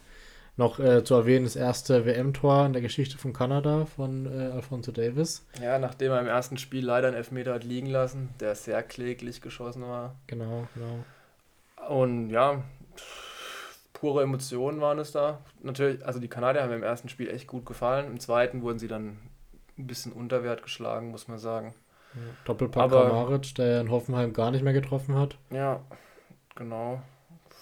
Noch 0.57 0.79
äh, 0.79 1.05
zu 1.05 1.15
erwähnen, 1.15 1.45
das 1.45 1.57
erste 1.57 2.05
WM-Tor 2.05 2.67
in 2.67 2.73
der 2.73 2.83
Geschichte 2.83 3.17
von 3.17 3.33
Kanada 3.33 3.87
von 3.87 4.27
äh, 4.27 4.53
Alfonso 4.53 4.93
Davis. 4.93 5.47
Ja, 5.63 5.79
nachdem 5.79 6.13
er 6.13 6.21
im 6.21 6.27
ersten 6.27 6.59
Spiel 6.59 6.85
leider 6.85 7.09
einen 7.09 7.17
Elfmeter 7.17 7.55
hat 7.55 7.65
liegen 7.65 7.87
lassen, 7.87 8.29
der 8.41 8.55
sehr 8.55 8.83
kläglich 8.83 9.41
geschossen 9.41 9.83
war. 9.83 10.17
Genau, 10.27 10.69
genau. 10.75 11.89
Und 11.89 12.29
ja, 12.29 12.63
pure 13.95 14.23
Emotionen 14.23 14.83
waren 14.83 14.99
es 14.99 15.13
da. 15.13 15.39
Natürlich, 15.63 16.05
also 16.05 16.21
die 16.21 16.29
Kanadier 16.29 16.63
haben 16.63 16.71
mir 16.71 16.77
im 16.77 16.83
ersten 16.83 17.09
Spiel 17.09 17.31
echt 17.31 17.47
gut 17.47 17.65
gefallen. 17.65 18.07
Im 18.07 18.21
zweiten 18.21 18.61
wurden 18.61 18.79
sie 18.79 18.89
dann 18.89 19.19
ein 19.79 19.87
bisschen 19.87 20.13
unter 20.13 20.43
Wert 20.43 20.63
geschlagen, 20.63 21.11
muss 21.11 21.27
man 21.27 21.39
sagen. 21.39 21.75
Ja, 22.13 22.21
Doppelpack 22.45 22.91
Kramaric, 22.91 23.55
der 23.55 23.81
in 23.81 23.91
Hoffenheim 23.91 24.35
gar 24.35 24.51
nicht 24.51 24.63
mehr 24.63 24.75
getroffen 24.75 25.15
hat. 25.15 25.39
Ja, 25.51 25.81
genau 26.55 27.01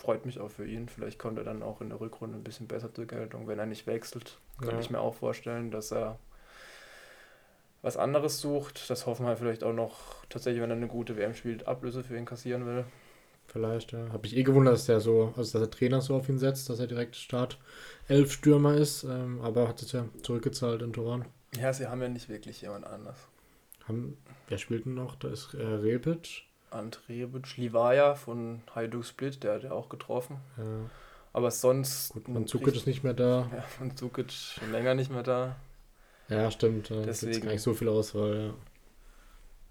freut 0.08 0.24
mich 0.24 0.40
auch 0.40 0.50
für 0.50 0.66
ihn. 0.66 0.88
Vielleicht 0.88 1.18
kommt 1.18 1.36
er 1.36 1.44
dann 1.44 1.62
auch 1.62 1.82
in 1.82 1.90
der 1.90 2.00
Rückrunde 2.00 2.38
ein 2.38 2.42
bisschen 2.42 2.66
besser 2.66 2.94
zur 2.94 3.04
Geltung, 3.04 3.46
wenn 3.46 3.58
er 3.58 3.66
nicht 3.66 3.86
wechselt. 3.86 4.38
Könnte 4.56 4.76
ja. 4.76 4.80
ich 4.80 4.88
mir 4.88 5.00
auch 5.00 5.12
vorstellen, 5.12 5.70
dass 5.70 5.92
er 5.92 6.18
was 7.82 7.98
anderes 7.98 8.40
sucht. 8.40 8.88
Das 8.88 9.04
hoffen 9.04 9.26
wir 9.26 9.36
vielleicht 9.36 9.62
auch 9.62 9.74
noch 9.74 10.24
tatsächlich, 10.30 10.62
wenn 10.62 10.70
er 10.70 10.76
eine 10.76 10.86
gute 10.86 11.18
WM 11.18 11.34
spielt, 11.34 11.68
Ablöse 11.68 12.04
für 12.04 12.16
ihn 12.16 12.24
kassieren 12.24 12.64
will. 12.64 12.86
Vielleicht, 13.48 13.92
ja. 13.92 14.10
Habe 14.10 14.26
ich 14.26 14.34
eh 14.34 14.44
gewundert, 14.44 14.72
dass 14.72 14.86
der 14.86 15.00
so, 15.00 15.34
also 15.36 15.58
dass 15.58 15.68
der 15.68 15.70
Trainer 15.70 16.00
so 16.00 16.16
auf 16.16 16.26
ihn 16.30 16.38
setzt, 16.38 16.70
dass 16.70 16.80
er 16.80 16.86
direkt 16.86 17.14
Start 17.14 17.58
elf 18.08 18.32
Stürmer 18.32 18.76
ist, 18.76 19.04
ähm, 19.04 19.42
aber 19.42 19.68
hat 19.68 19.82
es 19.82 19.92
ja 19.92 20.06
zurückgezahlt 20.22 20.80
in 20.80 20.94
Toran. 20.94 21.26
Ja, 21.60 21.70
sie 21.74 21.86
haben 21.86 22.00
ja 22.00 22.08
nicht 22.08 22.30
wirklich 22.30 22.62
jemand 22.62 22.86
anders. 22.86 23.28
Haben, 23.86 24.16
wer 24.48 24.56
spielt 24.56 24.86
denn 24.86 24.94
noch? 24.94 25.16
Da 25.16 25.28
ist 25.28 25.52
äh, 25.52 25.62
Rebic. 25.62 26.47
Andrejevic, 26.70 27.56
Livaya 27.56 28.14
von 28.14 28.62
Hajduk 28.74 29.04
Split, 29.04 29.42
der 29.42 29.54
hat 29.54 29.62
ja 29.62 29.72
auch 29.72 29.88
getroffen. 29.88 30.36
Ja. 30.56 30.90
Aber 31.32 31.50
sonst. 31.50 32.12
Gut, 32.12 32.28
Mandzukic 32.28 32.74
ist 32.74 32.86
nicht 32.86 33.04
mehr 33.04 33.14
da. 33.14 33.48
Ja, 33.52 33.64
Mandzukic 33.78 34.32
schon 34.32 34.72
länger 34.72 34.94
nicht 34.94 35.10
mehr 35.10 35.22
da. 35.22 35.56
Ja, 36.28 36.50
stimmt. 36.50 36.90
Da 36.90 37.02
gibt 37.04 37.42
gar 37.42 37.52
nicht 37.52 37.62
so 37.62 37.74
viel 37.74 37.88
Auswahl, 37.88 38.36
ja. 38.36 38.54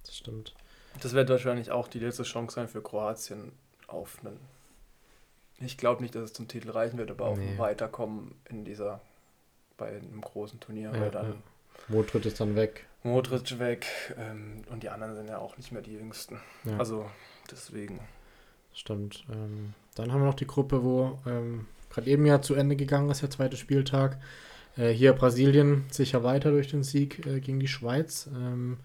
Das 0.03 0.17
stimmt. 0.17 0.55
Das 1.01 1.13
wird 1.13 1.29
wahrscheinlich 1.29 1.71
auch 1.71 1.87
die 1.87 1.99
letzte 1.99 2.23
Chance 2.23 2.55
sein 2.55 2.67
für 2.67 2.81
Kroatien 2.81 3.51
auf 3.87 4.19
einen. 4.21 4.39
Ich 5.59 5.77
glaube 5.77 6.01
nicht, 6.01 6.15
dass 6.15 6.23
es 6.23 6.33
zum 6.33 6.47
Titel 6.47 6.69
reichen 6.69 6.97
wird, 6.97 7.11
aber 7.11 7.25
auch 7.25 7.37
nee. 7.37 7.57
Weiterkommen 7.57 8.35
in 8.49 8.63
dieser, 8.63 9.01
bei 9.75 9.89
einem 9.89 10.21
großen 10.21 10.59
Turnier. 10.59 10.91
Ja, 10.93 10.99
weil 10.99 11.11
dann 11.11 11.31
ja. 11.31 11.37
Modric 11.87 12.25
ist 12.25 12.39
dann 12.39 12.55
weg. 12.55 12.85
Modric 13.03 13.59
weg 13.59 13.85
ähm, 14.17 14.63
und 14.69 14.83
die 14.83 14.89
anderen 14.89 15.15
sind 15.15 15.29
ja 15.29 15.37
auch 15.37 15.57
nicht 15.57 15.71
mehr 15.71 15.81
die 15.81 15.93
jüngsten. 15.93 16.39
Ja. 16.65 16.77
Also 16.77 17.09
deswegen. 17.49 17.99
Stimmt. 18.73 19.25
Ähm, 19.31 19.73
dann 19.95 20.11
haben 20.11 20.21
wir 20.21 20.27
noch 20.27 20.35
die 20.35 20.47
Gruppe, 20.47 20.83
wo 20.83 21.19
ähm, 21.25 21.67
gerade 21.89 22.09
eben 22.09 22.25
ja 22.25 22.41
zu 22.41 22.53
Ende 22.53 22.75
gegangen 22.75 23.09
ist, 23.09 23.21
der 23.21 23.29
zweite 23.29 23.57
Spieltag. 23.57 24.19
Äh, 24.77 24.89
hier 24.89 25.13
Brasilien 25.13 25.85
sicher 25.89 26.23
weiter 26.23 26.51
durch 26.51 26.67
den 26.67 26.83
Sieg 26.83 27.25
äh, 27.25 27.39
gegen 27.39 27.59
die 27.59 27.67
Schweiz. 27.67 28.29
Ähm, 28.33 28.77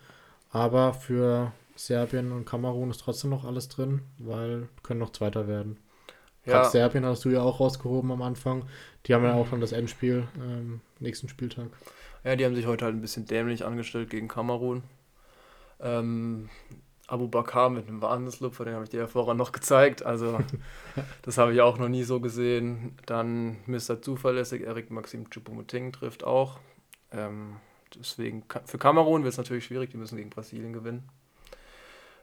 aber 0.50 0.94
für 0.94 1.52
Serbien 1.76 2.32
und 2.32 2.44
Kamerun 2.44 2.90
ist 2.90 3.00
trotzdem 3.00 3.30
noch 3.30 3.44
alles 3.44 3.68
drin, 3.68 4.02
weil 4.18 4.68
können 4.82 5.00
noch 5.00 5.12
Zweiter 5.12 5.48
werden. 5.48 5.78
Ja. 6.44 6.64
Serbien 6.64 7.06
hast 7.06 7.24
du 7.24 7.30
ja 7.30 7.42
auch 7.42 7.60
rausgehoben 7.60 8.10
am 8.10 8.22
Anfang. 8.22 8.64
Die 9.06 9.14
haben 9.14 9.24
ja 9.24 9.34
auch 9.34 9.46
schon 9.46 9.60
das 9.60 9.72
Endspiel 9.72 10.26
ähm, 10.38 10.80
nächsten 10.98 11.28
Spieltag. 11.28 11.68
Ja, 12.24 12.36
die 12.36 12.44
haben 12.44 12.54
sich 12.54 12.66
heute 12.66 12.84
halt 12.84 12.94
ein 12.94 13.00
bisschen 13.00 13.26
dämlich 13.26 13.64
angestellt 13.64 14.10
gegen 14.10 14.28
Kamerun. 14.28 14.82
Ähm, 15.80 16.48
Abu 17.08 17.28
Bakar 17.28 17.68
mit 17.68 17.88
einem 17.88 18.00
Wahnsinnslupfer, 18.00 18.64
den 18.64 18.74
habe 18.74 18.84
ich 18.84 18.90
dir 18.90 19.00
ja 19.00 19.06
vorher 19.06 19.34
noch 19.34 19.52
gezeigt. 19.52 20.04
Also, 20.04 20.38
das 21.22 21.36
habe 21.38 21.52
ich 21.52 21.60
auch 21.60 21.78
noch 21.78 21.88
nie 21.88 22.04
so 22.04 22.20
gesehen. 22.20 22.96
Dann 23.06 23.58
Mr. 23.66 24.00
Zuverlässig, 24.00 24.62
Erik 24.62 24.90
Maxim 24.90 25.28
Choupo-Moting 25.28 25.92
trifft 25.92 26.22
auch. 26.24 26.60
Ähm, 27.10 27.56
deswegen, 27.94 28.44
für 28.64 28.78
Kamerun 28.78 29.24
wird 29.24 29.32
es 29.32 29.38
natürlich 29.38 29.64
schwierig, 29.64 29.90
die 29.90 29.96
müssen 29.96 30.16
gegen 30.16 30.30
Brasilien 30.30 30.72
gewinnen. 30.72 31.08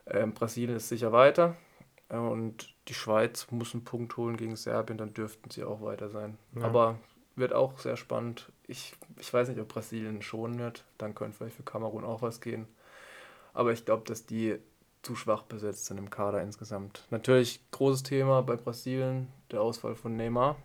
Ähm, 0.07 0.33
Brasilien 0.33 0.77
ist 0.77 0.89
sicher 0.89 1.11
weiter. 1.11 1.55
Und 2.07 2.73
die 2.87 2.95
Schweiz 2.95 3.45
muss 3.51 3.75
einen 3.75 3.83
Punkt 3.83 4.17
holen 4.17 4.35
gegen 4.35 4.55
Serbien, 4.55 4.97
dann 4.97 5.13
dürften 5.13 5.51
sie 5.51 5.63
auch 5.63 5.81
weiter 5.81 6.09
sein. 6.09 6.39
Ja. 6.55 6.63
Aber 6.63 6.97
wird 7.39 7.53
auch 7.53 7.79
sehr 7.79 7.97
spannend. 7.97 8.51
Ich, 8.67 8.95
ich 9.19 9.33
weiß 9.33 9.49
nicht, 9.49 9.59
ob 9.59 9.67
Brasilien 9.67 10.21
schonen 10.21 10.59
wird. 10.59 10.83
Dann 10.97 11.15
könnte 11.15 11.37
vielleicht 11.37 11.55
für 11.55 11.63
Kamerun 11.63 12.03
auch 12.03 12.21
was 12.21 12.41
gehen. 12.41 12.67
Aber 13.53 13.71
ich 13.73 13.85
glaube, 13.85 14.03
dass 14.05 14.25
die 14.25 14.57
zu 15.01 15.15
schwach 15.15 15.43
besetzt 15.43 15.85
sind 15.85 15.97
im 15.97 16.09
Kader 16.09 16.41
insgesamt. 16.41 17.07
Natürlich 17.09 17.61
großes 17.71 18.03
Thema 18.03 18.41
bei 18.43 18.55
Brasilien, 18.55 19.27
der 19.51 19.61
Ausfall 19.61 19.95
von 19.95 20.15
Neymar. 20.15 20.57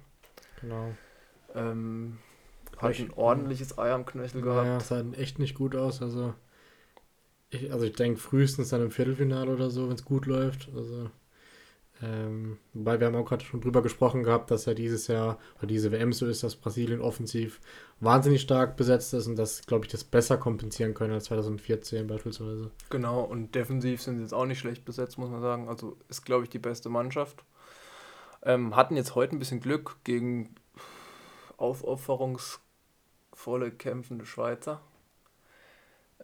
Genau. 0.61 0.93
Ähm, 1.55 2.19
hat 2.79 2.99
ein 2.99 3.13
ordentliches 3.13 3.79
Ei 3.79 3.93
am 3.93 4.05
Knöchel 4.05 4.43
gehabt. 4.43 4.67
Ja, 4.67 4.81
sah 4.81 5.05
echt 5.13 5.39
nicht 5.39 5.55
gut 5.55 5.77
aus. 5.77 6.03
Also 6.03 6.35
ich, 7.51 7.73
also 7.73 7.85
ich 7.87 7.95
denke 7.95 8.19
frühestens 8.19 8.71
dann 8.71 8.83
im 8.83 8.91
Viertelfinale 8.91 9.53
oder 9.53 9.71
so, 9.71 9.89
wenn 9.89 9.95
es 9.95 10.05
gut 10.05 10.27
läuft. 10.27 10.69
Also 10.75 11.11
ähm, 12.03 12.59
wobei 12.73 12.99
wir 12.99 13.07
haben 13.07 13.15
auch 13.15 13.25
gerade 13.25 13.45
schon 13.45 13.61
drüber 13.61 13.81
gesprochen 13.81 14.25
gehabt, 14.25 14.51
dass 14.51 14.67
ja 14.67 14.75
dieses 14.75 15.07
Jahr 15.07 15.39
oder 15.59 15.69
diese 15.69 15.93
WM 15.93 16.13
so 16.13 16.27
ist, 16.27 16.43
dass 16.43 16.57
Brasilien 16.57 17.01
offensiv 17.01 17.61
wahnsinnig 18.01 18.41
stark 18.41 18.77
besetzt 18.77 19.15
ist 19.15 19.29
und 19.29 19.37
das, 19.37 19.65
glaube 19.67 19.85
ich, 19.85 19.93
das 19.93 20.03
besser 20.03 20.37
kompensieren 20.37 20.95
können 20.95 21.13
als 21.13 21.25
2014 21.25 22.07
beispielsweise. 22.07 22.71
Genau, 22.91 23.23
und 23.23 23.55
defensiv 23.55 24.03
sind 24.03 24.17
sie 24.17 24.23
jetzt 24.23 24.35
auch 24.35 24.47
nicht 24.47 24.59
schlecht 24.59 24.85
besetzt, 24.85 25.19
muss 25.19 25.31
man 25.31 25.41
sagen. 25.41 25.69
Also 25.69 25.97
ist, 26.09 26.25
glaube 26.25 26.43
ich, 26.45 26.51
die 26.51 26.59
beste 26.59 26.89
Mannschaft. 26.89 27.45
Ähm, 28.43 28.75
hatten 28.75 28.97
jetzt 28.97 29.15
heute 29.15 29.37
ein 29.37 29.39
bisschen 29.39 29.61
Glück 29.61 29.97
gegen 30.05 30.55
aufopferungsvolle 31.57 33.71
kämpfende 33.79 34.27
Schweizer. 34.27 34.81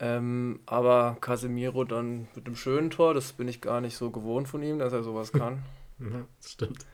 Ähm, 0.03 0.61
aber 0.65 1.19
Casemiro 1.21 1.85
dann 1.85 2.27
mit 2.35 2.47
dem 2.47 2.57
schönen 2.57 2.89
Tor, 2.91 3.13
das 3.13 3.35
bin 3.35 3.49
ich 3.49 3.61
gar 3.61 3.83
nicht 3.83 3.97
so 3.97 4.11
gewohnt 4.11 4.49
von 4.49 4.63
ihm, 4.63 4.79
dass 4.79 4.95
er 4.95 5.03
sowas 5.03 5.31
kann. 5.31 5.63
ja, 5.99 6.25
das 6.41 6.53
stimmt. 6.53 6.87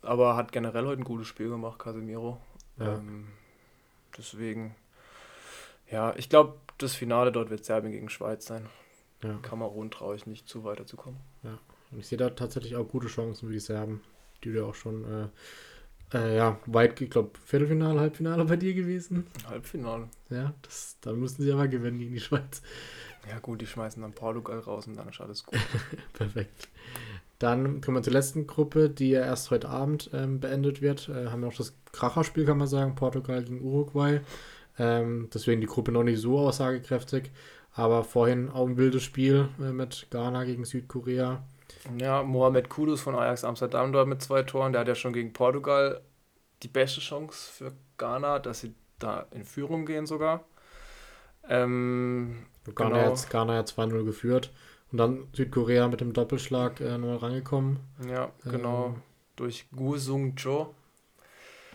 Aber 0.00 0.36
hat 0.36 0.50
generell 0.50 0.86
heute 0.86 1.02
ein 1.02 1.04
gutes 1.04 1.26
Spiel 1.26 1.50
gemacht, 1.50 1.78
Casemiro. 1.78 2.40
Ja. 2.78 2.96
Ähm, 2.96 3.28
deswegen, 4.16 4.74
ja, 5.90 6.14
ich 6.16 6.30
glaube, 6.30 6.58
das 6.78 6.94
Finale 6.94 7.30
dort 7.30 7.50
wird 7.50 7.66
Serbien 7.66 7.92
gegen 7.92 8.08
Schweiz 8.08 8.46
sein. 8.46 8.66
Ja. 9.22 9.38
Kamerun 9.42 9.90
traue 9.90 10.16
ich 10.16 10.26
nicht 10.26 10.48
zu 10.48 10.64
weiterzukommen. 10.64 11.20
Ja, 11.42 11.58
und 11.90 11.98
ich 11.98 12.06
sehe 12.06 12.16
da 12.16 12.30
tatsächlich 12.30 12.74
auch 12.76 12.88
gute 12.88 13.08
Chancen 13.08 13.48
für 13.48 13.52
die 13.52 13.60
Serben, 13.60 14.00
die 14.44 14.52
du 14.52 14.64
auch 14.64 14.74
schon 14.74 15.04
äh, 15.04 15.28
äh, 16.12 16.36
ja, 16.36 16.58
weit, 16.66 17.00
ich 17.00 17.10
glaube, 17.10 17.30
Viertelfinale, 17.44 18.00
Halbfinale 18.00 18.44
bei 18.44 18.56
dir 18.56 18.74
gewesen. 18.74 19.26
Halbfinale. 19.48 20.08
Ja, 20.28 20.54
das, 20.62 20.96
dann 21.00 21.20
mussten 21.20 21.42
sie 21.42 21.52
aber 21.52 21.68
gewinnen 21.68 21.98
gegen 21.98 22.14
die 22.14 22.20
Schweiz. 22.20 22.62
Ja, 23.28 23.38
gut, 23.38 23.60
die 23.60 23.66
schmeißen 23.66 24.02
dann 24.02 24.12
Portugal 24.12 24.58
raus 24.60 24.86
und 24.86 24.96
dann 24.96 25.08
ist 25.08 25.20
alles 25.20 25.44
gut. 25.44 25.58
Perfekt. 26.12 26.68
Dann 27.38 27.80
kommen 27.80 27.96
wir 27.96 28.02
zur 28.02 28.12
letzten 28.12 28.46
Gruppe, 28.46 28.90
die 28.90 29.10
ja 29.10 29.20
erst 29.20 29.50
heute 29.50 29.68
Abend 29.68 30.10
ähm, 30.12 30.40
beendet 30.40 30.82
wird. 30.82 31.08
Äh, 31.08 31.28
haben 31.28 31.40
wir 31.40 31.48
auch 31.48 31.56
das 31.56 31.74
Kracherspiel, 31.92 32.44
kann 32.44 32.58
man 32.58 32.68
sagen, 32.68 32.94
Portugal 32.94 33.42
gegen 33.42 33.62
Uruguay. 33.62 34.20
Ähm, 34.78 35.28
deswegen 35.32 35.60
die 35.60 35.66
Gruppe 35.66 35.92
noch 35.92 36.02
nicht 36.02 36.20
so 36.20 36.38
aussagekräftig. 36.38 37.30
Aber 37.72 38.04
vorhin 38.04 38.50
auch 38.50 38.66
ein 38.66 38.76
wildes 38.76 39.04
Spiel 39.04 39.48
äh, 39.60 39.72
mit 39.72 40.08
Ghana 40.10 40.44
gegen 40.44 40.64
Südkorea. 40.64 41.42
Ja, 41.98 42.22
Mohamed 42.22 42.68
Kudus 42.68 43.00
von 43.00 43.14
Ajax 43.14 43.44
Amsterdam 43.44 43.92
dort 43.92 44.08
mit 44.08 44.22
zwei 44.22 44.42
Toren. 44.42 44.72
Der 44.72 44.82
hat 44.82 44.88
ja 44.88 44.94
schon 44.94 45.12
gegen 45.12 45.32
Portugal 45.32 46.00
die 46.62 46.68
beste 46.68 47.00
Chance 47.00 47.50
für 47.50 47.72
Ghana, 47.96 48.38
dass 48.38 48.60
sie 48.60 48.74
da 48.98 49.26
in 49.30 49.44
Führung 49.44 49.86
gehen 49.86 50.06
sogar. 50.06 50.44
Ähm, 51.48 52.46
Ghana, 52.74 52.96
genau. 52.96 53.10
jetzt, 53.10 53.30
Ghana 53.30 53.56
hat 53.56 53.68
2-0 53.68 54.04
geführt. 54.04 54.52
Und 54.92 54.98
dann 54.98 55.28
Südkorea 55.32 55.88
mit 55.88 56.00
dem 56.00 56.12
Doppelschlag 56.12 56.80
äh, 56.80 56.98
neu 56.98 57.14
rangekommen. 57.14 57.78
Ja, 58.08 58.30
genau. 58.44 58.86
Ähm, 58.86 59.02
Durch 59.36 59.66
Gu 59.74 59.96
Sung 59.96 60.34
Cho. 60.36 60.74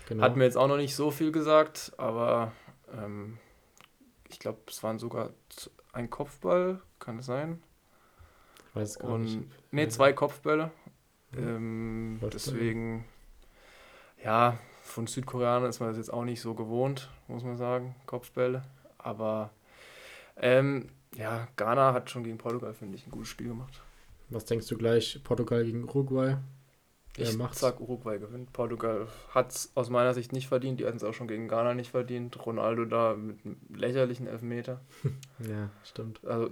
Genau. 0.07 0.23
Hat 0.23 0.35
mir 0.35 0.43
jetzt 0.43 0.57
auch 0.57 0.67
noch 0.67 0.77
nicht 0.77 0.95
so 0.95 1.09
viel 1.11 1.31
gesagt, 1.31 1.93
aber 1.97 2.51
ähm, 2.93 3.37
ich 4.29 4.37
glaube, 4.39 4.59
es 4.67 4.83
waren 4.83 4.99
sogar 4.99 5.31
ein 5.93 6.09
Kopfball, 6.09 6.81
kann 6.99 7.19
es 7.19 7.25
sein? 7.25 7.63
Weiß 8.75 8.89
es 8.89 8.99
gar 8.99 9.11
und, 9.11 9.23
nicht. 9.23 9.73
Ne, 9.73 9.88
zwei 9.89 10.13
Kopfbälle. 10.13 10.71
Ähm, 11.38 12.19
deswegen, 12.33 13.05
ja, 14.23 14.57
von 14.83 15.07
Südkoreanern 15.07 15.69
ist 15.69 15.79
man 15.79 15.89
das 15.89 15.97
jetzt 15.97 16.13
auch 16.13 16.23
nicht 16.23 16.41
so 16.41 16.53
gewohnt, 16.53 17.09
muss 17.27 17.43
man 17.43 17.57
sagen, 17.57 17.95
Kopfbälle. 18.05 18.63
Aber 18.97 19.51
ähm, 20.38 20.89
ja, 21.15 21.47
Ghana 21.55 21.93
hat 21.93 22.09
schon 22.09 22.23
gegen 22.23 22.38
Portugal, 22.38 22.73
finde 22.73 22.97
ich, 22.97 23.05
ein 23.07 23.11
gutes 23.11 23.29
Spiel 23.29 23.47
gemacht. 23.47 23.81
Was 24.29 24.45
denkst 24.45 24.67
du 24.67 24.77
gleich, 24.77 25.21
Portugal 25.23 25.63
gegen 25.63 25.83
Uruguay? 25.83 26.38
Wer 27.17 27.29
ich 27.29 27.38
macht's? 27.38 27.61
sag, 27.61 27.79
Uruguay 27.79 28.19
gewinnt. 28.19 28.51
Portugal 28.51 29.07
hat 29.29 29.51
es 29.51 29.71
aus 29.75 29.89
meiner 29.89 30.13
Sicht 30.13 30.33
nicht 30.33 30.47
verdient. 30.47 30.79
Die 30.79 30.85
hatten 30.85 30.97
es 30.97 31.03
auch 31.03 31.13
schon 31.13 31.27
gegen 31.27 31.47
Ghana 31.47 31.73
nicht 31.73 31.91
verdient. 31.91 32.45
Ronaldo 32.45 32.85
da 32.85 33.15
mit 33.15 33.45
einem 33.45 33.57
lächerlichen 33.73 34.27
Elfmeter. 34.27 34.81
ja, 35.39 35.69
stimmt. 35.83 36.25
Also 36.25 36.49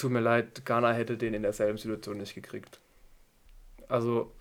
tut 0.00 0.10
mir 0.10 0.20
leid, 0.20 0.64
Ghana 0.64 0.92
hätte 0.92 1.16
den 1.16 1.34
in 1.34 1.42
derselben 1.42 1.78
Situation 1.78 2.18
nicht 2.18 2.34
gekriegt. 2.34 2.80
Also, 3.88 4.32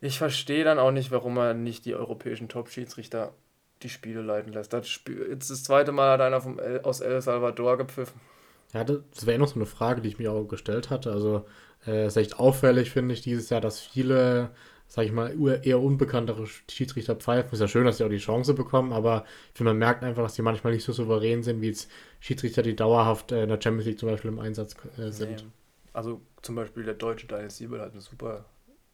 ich 0.00 0.18
verstehe 0.18 0.64
dann 0.64 0.78
auch 0.78 0.90
nicht, 0.90 1.10
warum 1.10 1.36
er 1.36 1.54
nicht 1.54 1.84
die 1.84 1.94
europäischen 1.94 2.48
Top-Schiedsrichter 2.48 3.32
die 3.82 3.88
Spiele 3.88 4.22
leiten 4.22 4.52
lässt. 4.52 4.72
Das 4.72 4.88
Spiel, 4.88 5.26
jetzt 5.30 5.50
das 5.50 5.62
zweite 5.62 5.92
Mal 5.92 6.12
hat 6.12 6.20
einer 6.20 6.40
vom 6.40 6.58
El, 6.58 6.80
aus 6.82 7.00
El 7.00 7.20
Salvador 7.20 7.76
gepfiffen. 7.76 8.20
Ja, 8.72 8.84
das 8.84 9.26
wäre 9.26 9.38
noch 9.38 9.48
so 9.48 9.56
eine 9.56 9.66
Frage, 9.66 10.00
die 10.00 10.08
ich 10.08 10.18
mir 10.18 10.32
auch 10.32 10.44
gestellt 10.44 10.90
hatte. 10.90 11.12
Also, 11.12 11.46
äh, 11.86 12.06
ist 12.06 12.16
echt 12.16 12.38
auffällig, 12.38 12.90
finde 12.90 13.14
ich, 13.14 13.22
dieses 13.22 13.50
Jahr, 13.50 13.60
dass 13.60 13.80
viele 13.80 14.50
sag 14.86 15.06
ich 15.06 15.12
mal, 15.12 15.34
eher 15.62 15.80
unbekanntere 15.80 16.46
Schiedsrichter 16.46 17.16
pfeifen. 17.16 17.52
Ist 17.52 17.60
ja 17.60 17.68
schön, 17.68 17.84
dass 17.84 17.98
sie 17.98 18.04
auch 18.04 18.10
die 18.10 18.18
Chance 18.18 18.54
bekommen, 18.54 18.92
aber 18.92 19.24
ich 19.52 19.58
finde, 19.58 19.70
man 19.70 19.78
merkt 19.78 20.04
einfach, 20.04 20.22
dass 20.22 20.34
die 20.34 20.42
manchmal 20.42 20.72
nicht 20.72 20.84
so 20.84 20.92
souverän 20.92 21.42
sind, 21.42 21.60
wie 21.60 21.68
jetzt 21.68 21.90
Schiedsrichter, 22.20 22.62
die 22.62 22.76
dauerhaft 22.76 23.32
äh, 23.32 23.42
in 23.42 23.48
der 23.48 23.60
Champions 23.60 23.86
League 23.86 23.98
zum 23.98 24.08
Beispiel 24.08 24.30
im 24.30 24.38
Einsatz 24.38 24.76
äh, 24.98 25.10
sind. 25.10 25.42
Nee. 25.42 25.50
Also 25.92 26.20
zum 26.42 26.54
Beispiel 26.54 26.84
der 26.84 26.94
deutsche 26.94 27.26
Daniel 27.26 27.50
Siebel 27.50 27.80
hat 27.80 27.94
ein 27.94 28.00
super, 28.00 28.44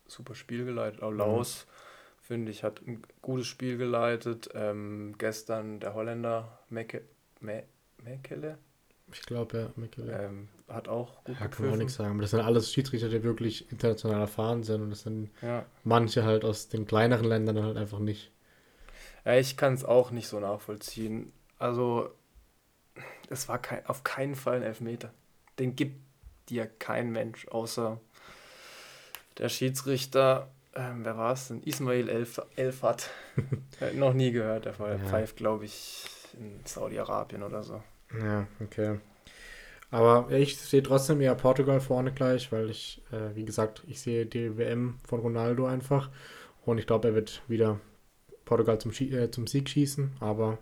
super 0.07 0.35
Spiel 0.35 0.65
geleitet. 0.65 1.03
Auch 1.03 1.11
Laus, 1.11 1.67
mhm. 1.67 2.25
finde 2.25 2.51
ich, 2.53 2.63
hat 2.63 2.81
ein 2.87 3.03
gutes 3.23 3.47
Spiel 3.47 3.77
geleitet. 3.77 4.51
Ähm, 4.55 5.15
gestern 5.19 5.81
der 5.81 5.95
Holländer 5.95 6.61
Meke, 6.69 7.03
Me, 7.41 7.65
Mekele, 8.03 8.59
ich 9.13 9.23
glaube, 9.23 9.59
ja, 9.59 9.71
Michael. 9.77 10.09
Ähm, 10.11 10.49
hat 10.73 10.89
auch 10.89 11.25
gut 11.25 11.37
Ja, 11.41 11.49
kann 11.49 11.67
man 11.67 11.75
auch 11.75 11.79
nichts 11.79 11.95
sagen. 11.95 12.13
Aber 12.13 12.23
das 12.23 12.31
sind 12.31 12.41
alles 12.41 12.73
Schiedsrichter, 12.73 13.09
die 13.09 13.23
wirklich 13.23 13.71
international 13.71 14.21
erfahren 14.21 14.63
sind. 14.63 14.83
Und 14.83 14.91
das 14.91 15.03
sind 15.03 15.31
ja. 15.43 15.65
manche 15.85 16.25
halt 16.25 16.45
aus 16.45 16.69
den 16.69 16.87
kleineren 16.87 17.27
Ländern 17.27 17.63
halt 17.63 17.77
einfach 17.77 17.99
nicht. 17.99 18.31
Ja, 19.25 19.35
ich 19.37 19.57
kann 19.57 19.75
es 19.75 19.85
auch 19.85 20.11
nicht 20.11 20.29
so 20.29 20.41
nachvollziehen. 20.41 21.33
Also, 21.59 22.11
es 23.29 23.49
war 23.49 23.59
kein, 23.59 23.85
auf 23.87 24.05
keinen 24.05 24.35
Fall 24.35 24.57
ein 24.57 24.63
Elfmeter. 24.63 25.13
Den 25.59 25.77
gibt 25.77 26.01
dir 26.49 26.67
kein 26.67 27.11
Mensch, 27.11 27.47
außer 27.49 28.01
der 29.39 29.49
Schiedsrichter. 29.49 30.51
ähm, 30.75 31.05
wer 31.05 31.17
war 31.17 31.33
es 31.33 31.49
denn? 31.49 31.63
Ismail 31.63 32.09
Elf 32.09 32.41
Elfat. 32.57 33.11
noch 33.95 34.15
nie 34.15 34.33
gehört, 34.33 34.65
der 34.65 34.75
ja. 34.79 34.99
pfeift, 34.99 35.37
glaube 35.37 35.65
ich, 35.65 36.05
in 36.35 36.61
Saudi-Arabien 36.65 37.43
oder 37.43 37.63
so. 37.63 37.83
Ja, 38.19 38.47
okay. 38.61 38.99
Aber 39.91 40.31
ich 40.31 40.57
sehe 40.57 40.83
trotzdem 40.83 41.21
eher 41.21 41.35
Portugal 41.35 41.81
vorne 41.81 42.13
gleich, 42.13 42.53
weil 42.53 42.71
ich, 42.71 43.03
äh, 43.11 43.35
wie 43.35 43.45
gesagt, 43.45 43.83
ich 43.89 44.01
sehe 44.01 44.25
die 44.25 44.57
WM 44.57 45.01
von 45.03 45.21
Ronaldo 45.21 45.67
einfach. 45.67 46.11
Und 46.65 46.79
ich 46.79 46.87
glaube, 46.87 47.09
er 47.09 47.15
wird 47.15 47.43
wieder 47.49 47.81
Portugal 48.45 48.81
zum, 48.81 48.93
äh, 48.93 49.31
zum 49.31 49.47
Sieg 49.47 49.69
schießen. 49.69 50.13
Aber 50.21 50.59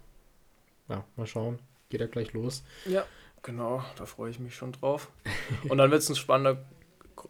ja, 0.89 1.05
mal 1.17 1.27
schauen. 1.27 1.59
Geht 1.91 2.01
er 2.01 2.09
gleich 2.09 2.33
los. 2.33 2.65
Ja, 2.87 3.05
genau. 3.43 3.83
Da 3.97 4.07
freue 4.07 4.31
ich 4.31 4.39
mich 4.39 4.55
schon 4.55 4.73
drauf. 4.73 5.11
Und 5.69 5.79
dann 5.79 5.91
wird 5.91 6.03
es 6.03 6.09
ein 6.09 6.17
spannender 6.17 6.65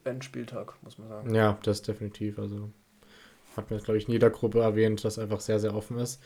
Endspieltag, 0.05 0.75
muss 0.83 0.99
man 0.99 1.09
sagen. 1.09 1.35
Ja, 1.35 1.59
das 1.63 1.83
definitiv. 1.83 2.39
Also 2.39 2.71
hat 3.57 3.71
man, 3.71 3.81
glaube 3.81 3.99
ich, 3.99 4.07
in 4.07 4.13
jeder 4.13 4.31
Gruppe 4.31 4.61
erwähnt, 4.61 5.05
dass 5.05 5.19
einfach 5.19 5.41
sehr, 5.41 5.59
sehr 5.59 5.75
offen 5.75 5.99
ist. 5.99 6.23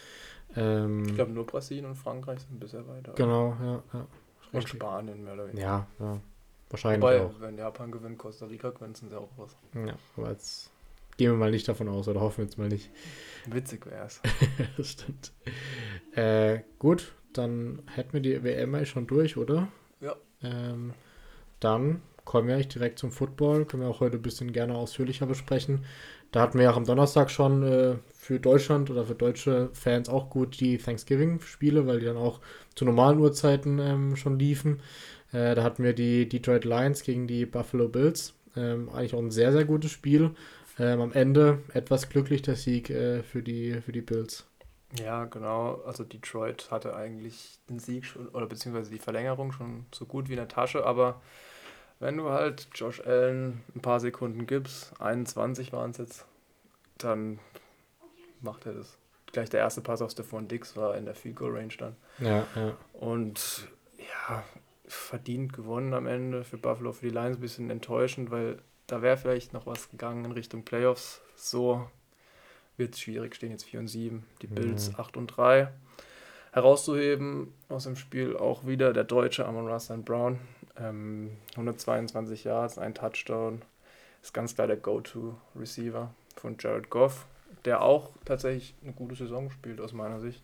Ähm, 0.55 1.07
ich 1.07 1.15
glaube, 1.15 1.33
nur 1.33 1.47
Brasilien 1.47 1.87
und 1.87 1.95
Frankreich 1.95 2.41
sind 2.41 2.61
bisher 2.61 2.87
weiter. 2.87 3.13
Genau, 3.15 3.57
ja. 3.61 3.83
ja. 3.95 4.07
Und 4.53 4.69
Spanien 4.69 5.25
mehr 5.25 5.35
oder 5.35 5.49
weniger. 5.49 5.63
Ja, 5.63 5.87
ja. 5.99 6.21
Wahrscheinlich 6.71 7.03
Wobei, 7.03 7.21
auch. 7.21 7.41
wenn 7.41 7.59
Japan 7.59 7.91
gewinnt, 7.91 8.19
Costa 8.19 8.47
Rica 8.47 8.71
gewinnt, 8.71 8.97
sind 8.97 9.11
sie 9.11 9.19
auch 9.19 9.29
was. 9.37 9.57
Ja, 9.75 9.95
aber 10.17 10.31
jetzt 10.31 10.71
gehen 11.17 11.31
wir 11.31 11.37
mal 11.37 11.51
nicht 11.51 11.69
davon 11.69 11.89
aus 11.89 12.09
oder 12.09 12.21
hoffen 12.21 12.39
wir 12.39 12.45
jetzt 12.45 12.59
mal 12.59 12.69
nicht. 12.69 12.91
Witzig 13.47 13.85
wäre 13.87 14.07
es. 14.07 14.21
das 14.77 14.93
stimmt. 14.93 15.33
Äh, 16.15 16.61
gut, 16.79 17.13
dann 17.33 17.83
hätten 17.95 18.15
wir 18.15 18.21
die 18.21 18.43
WM 18.43 18.75
eigentlich 18.75 18.91
schon 18.91 19.07
durch, 19.07 19.37
oder? 19.37 19.69
Ja. 20.01 20.17
Ähm, 20.43 20.95
dann 21.61 22.03
kommen 22.25 22.49
wir 22.49 22.55
eigentlich 22.55 22.69
direkt 22.69 22.99
zum 22.99 23.13
Football. 23.13 23.67
Können 23.67 23.83
wir 23.83 23.91
auch 23.91 24.01
heute 24.01 24.17
ein 24.17 24.23
bisschen 24.23 24.53
gerne 24.53 24.75
ausführlicher 24.75 25.27
besprechen. 25.27 25.85
Da 26.33 26.41
hatten 26.41 26.59
wir 26.59 26.65
ja 26.65 26.75
am 26.75 26.87
Donnerstag 26.87 27.31
schon 27.31 27.63
äh, 27.63 27.97
für 28.13 28.41
Deutschland 28.41 28.91
oder 28.91 29.05
für 29.05 29.15
deutsche 29.15 29.69
Fans 29.75 30.09
auch 30.09 30.31
gut 30.31 30.59
die 30.61 30.79
Thanksgiving-Spiele, 30.79 31.87
weil 31.87 32.01
die 32.01 32.07
dann 32.07 32.17
auch 32.17 32.41
zu 32.75 32.85
normalen 32.85 33.19
Uhrzeiten 33.19 33.79
ähm, 33.79 34.17
schon 34.17 34.39
liefen. 34.39 34.81
Äh, 35.33 35.55
da 35.55 35.63
hatten 35.63 35.85
wir 35.85 35.93
die 35.93 36.29
Detroit 36.29 36.65
Lions 36.65 37.03
gegen 37.03 37.27
die 37.27 37.45
Buffalo 37.47 37.89
Bills. 37.89 38.35
Ähm, 38.57 38.89
eigentlich 38.89 39.15
auch 39.15 39.19
ein 39.19 39.31
sehr, 39.31 39.53
sehr 39.53 39.67
gutes 39.67 39.91
Spiel. 39.91 40.31
Ähm, 40.79 41.03
am 41.03 41.13
Ende 41.13 41.59
etwas 41.75 42.09
glücklich 42.09 42.41
der 42.41 42.57
Sieg 42.57 42.89
äh, 42.89 43.23
für, 43.23 43.43
die, 43.43 43.81
für 43.83 43.93
die 43.93 44.01
Bills. 44.01 44.47
Ja, 44.99 45.25
genau. 45.25 45.83
Also 45.87 46.05
Detroit 46.05 46.71
hatte 46.71 46.95
eigentlich 46.95 47.59
den 47.69 47.79
Sieg 47.79 48.05
schon, 48.05 48.29
oder 48.29 48.47
beziehungsweise 48.47 48.91
die 48.91 48.99
Verlängerung 48.99 49.53
schon 49.53 49.87
so 49.93 50.07
gut 50.07 50.29
wie 50.29 50.33
in 50.33 50.39
der 50.39 50.49
Tasche, 50.49 50.85
aber 50.85 51.21
wenn 52.03 52.17
du 52.17 52.31
halt 52.31 52.67
Josh 52.75 53.01
Allen 53.01 53.63
ein 53.77 53.81
paar 53.81 54.01
Sekunden 54.01 54.47
gibst, 54.47 54.93
21 55.01 55.73
waren 55.73 55.93
es 55.93 55.99
jetzt, 55.99 56.27
dann 56.99 57.39
macht 58.41 58.67
er 58.67 58.73
das. 58.73 58.99
Gleich 59.31 59.49
der 59.51 59.61
erste 59.61 59.81
Pass 59.81 60.03
auf 60.03 60.11
Stephon 60.11 60.49
Dix 60.49 60.77
war 60.77 60.97
in 60.97 61.05
der 61.05 61.15
Field 61.15 61.37
Goal 61.37 61.57
Range 61.57 61.73
dann. 61.79 61.97
Ja, 62.19 62.45
ja. 62.57 62.77
Und 62.93 63.69
ja, 63.99 64.43
verdient 64.85 65.53
gewonnen 65.53 65.95
am 65.95 66.07
Ende 66.07 66.43
für 66.43 66.59
Buffalo, 66.59 66.93
für 66.93 67.07
die 67.07 67.15
Lions 67.15 67.37
ein 67.37 67.41
bisschen 67.41 67.71
enttäuschend, 67.71 68.33
weil 68.33 68.59
da 68.89 69.01
wäre 69.01 69.17
vielleicht 69.17 69.53
noch 69.53 69.67
was 69.67 69.89
gegangen 69.89 70.25
in 70.25 70.33
Richtung 70.33 70.65
Playoffs. 70.65 71.23
So 71.37 71.89
wird 72.77 72.95
es 72.95 73.01
schwierig, 73.01 73.37
stehen 73.37 73.53
jetzt 73.53 73.65
4 73.65 73.79
und 73.79 73.89
7, 73.89 74.27
die 74.43 74.49
Bills 74.49 74.91
mhm. 74.91 75.01
8 75.01 75.17
und 75.17 75.27
3. 75.29 75.69
Herauszuheben 76.51 77.55
aus 77.69 77.85
dem 77.85 77.95
Spiel 77.95 78.37
auch 78.37 78.67
wieder 78.67 78.93
der 78.93 79.05
deutsche 79.05 79.47
Amon 79.47 79.69
Russell 79.69 79.99
Brown, 79.99 80.41
ähm, 80.77 81.37
122 81.57 82.45
Yards, 82.45 82.79
ein 82.79 82.95
Touchdown. 82.95 83.63
Ist 84.23 84.35
ganz 84.35 84.55
klar 84.55 84.67
der 84.67 84.77
Go-To-Receiver 84.77 86.15
von 86.37 86.57
Jared 86.59 86.91
Goff, 86.91 87.27
der 87.65 87.83
auch 87.83 88.11
tatsächlich 88.25 88.75
eine 88.83 88.93
gute 88.93 89.17
Saison 89.17 89.51
spielt 89.51 89.81
aus 89.81 89.93
meiner 89.93 90.21
Sicht. 90.21 90.43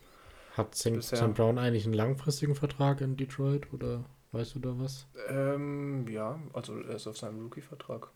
Hat 0.56 0.74
St. 0.74 1.34
Brown 1.34 1.58
eigentlich 1.58 1.84
einen 1.84 1.94
langfristigen 1.94 2.56
Vertrag 2.56 3.00
in 3.00 3.16
Detroit 3.16 3.72
oder 3.72 4.04
weißt 4.32 4.56
du 4.56 4.58
da 4.58 4.74
was? 4.76 5.06
Ähm, 5.28 6.08
ja, 6.08 6.40
also 6.52 6.80
er 6.80 6.96
ist 6.96 7.06
auf 7.06 7.16
seinem 7.16 7.40
Rookie-Vertrag. 7.42 8.08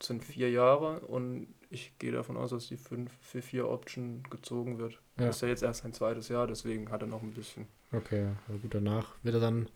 Das 0.00 0.08
sind 0.08 0.24
vier 0.24 0.50
Jahre 0.50 1.00
und 1.00 1.46
ich 1.70 1.96
gehe 1.98 2.10
davon 2.10 2.36
aus, 2.36 2.50
dass 2.50 2.66
die 2.66 2.76
fünf 2.76 3.12
für 3.20 3.42
vier 3.42 3.68
Option 3.68 4.24
gezogen 4.28 4.78
wird. 4.78 4.94
Ja. 5.18 5.26
Das 5.26 5.36
ist 5.36 5.42
ja 5.42 5.48
jetzt 5.48 5.62
erst 5.62 5.82
sein 5.82 5.92
zweites 5.92 6.28
Jahr, 6.28 6.48
deswegen 6.48 6.90
hat 6.90 7.02
er 7.02 7.08
noch 7.08 7.22
ein 7.22 7.32
bisschen. 7.32 7.68
Okay, 7.92 8.24
ja, 8.24 8.56
gut, 8.60 8.74
danach 8.74 9.14
wird 9.22 9.36
er 9.36 9.40
dann 9.40 9.68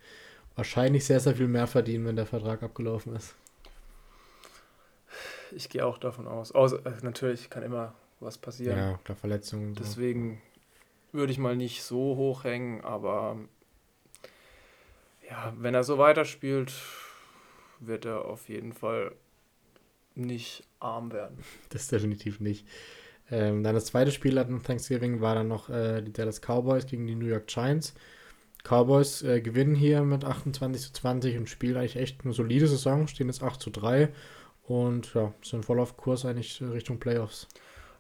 wahrscheinlich 0.59 1.05
sehr, 1.05 1.21
sehr 1.21 1.37
viel 1.37 1.47
mehr 1.47 1.69
verdienen, 1.69 2.05
wenn 2.05 2.17
der 2.17 2.27
Vertrag 2.27 2.65
abgelaufen 2.65 3.15
ist. 3.15 3.37
Ich 5.53 5.69
gehe 5.69 5.87
auch 5.87 5.99
davon 5.99 6.27
aus. 6.27 6.51
Außer, 6.51 6.85
äh, 6.85 6.93
natürlich 7.03 7.49
kann 7.49 7.63
immer 7.63 7.95
was 8.19 8.39
passieren. 8.39 8.77
Ja, 8.77 8.99
klar, 9.05 9.17
Verletzungen. 9.17 9.75
Deswegen 9.77 10.43
so. 11.13 11.19
würde 11.19 11.33
ich 11.33 11.39
mal 11.39 11.57
nicht 11.57 11.85
so 11.85 12.17
hoch 12.17 12.43
hängen, 12.43 12.83
aber 12.83 13.37
ja, 15.31 15.55
wenn 15.57 15.75
er 15.75 15.85
so 15.85 15.97
weiterspielt, 15.97 16.73
wird 17.79 18.05
er 18.05 18.25
auf 18.25 18.49
jeden 18.49 18.73
Fall 18.73 19.13
nicht 20.17 20.65
arm 20.81 21.13
werden. 21.13 21.39
Das 21.69 21.87
definitiv 21.87 22.41
nicht. 22.41 22.67
Ähm, 23.31 23.63
dann 23.63 23.75
das 23.77 23.87
zweite 23.87 24.11
Spiel 24.11 24.37
an 24.39 24.61
Thanksgiving 24.63 25.21
war 25.21 25.37
dann 25.37 25.47
noch 25.47 25.71
äh, 25.71 26.03
die 26.03 26.13
Dallas 26.13 26.41
Cowboys 26.41 26.87
gegen 26.87 27.07
die 27.07 27.15
New 27.15 27.27
York 27.27 27.47
Giants. 27.47 27.95
Cowboys 28.69 29.23
äh, 29.23 29.41
gewinnen 29.41 29.75
hier 29.75 30.03
mit 30.03 30.25
28 30.25 30.83
zu 30.83 30.93
20 30.93 31.39
und 31.39 31.49
spielen 31.49 31.77
eigentlich 31.79 31.97
echt 31.97 32.25
eine 32.25 32.35
solide 32.35 32.69
Saison, 32.69 33.09
stehen 33.09 33.29
jetzt 33.29 33.43
8 33.43 33.61
zu 33.61 33.71
3 33.71 34.11
und 34.65 35.15
ja, 35.15 35.33
sind 35.43 35.65
voll 35.65 35.81
auf 35.81 35.97
Kurs 35.97 36.27
eigentlich 36.27 36.61
Richtung 36.61 37.01
Playoffs. 37.01 37.49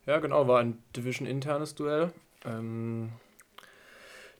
Ja, 0.04 0.18
genau, 0.18 0.46
war 0.46 0.60
ein 0.60 0.82
Division-internes 0.94 1.74
Duell. 1.74 2.12
Ähm, 2.44 3.10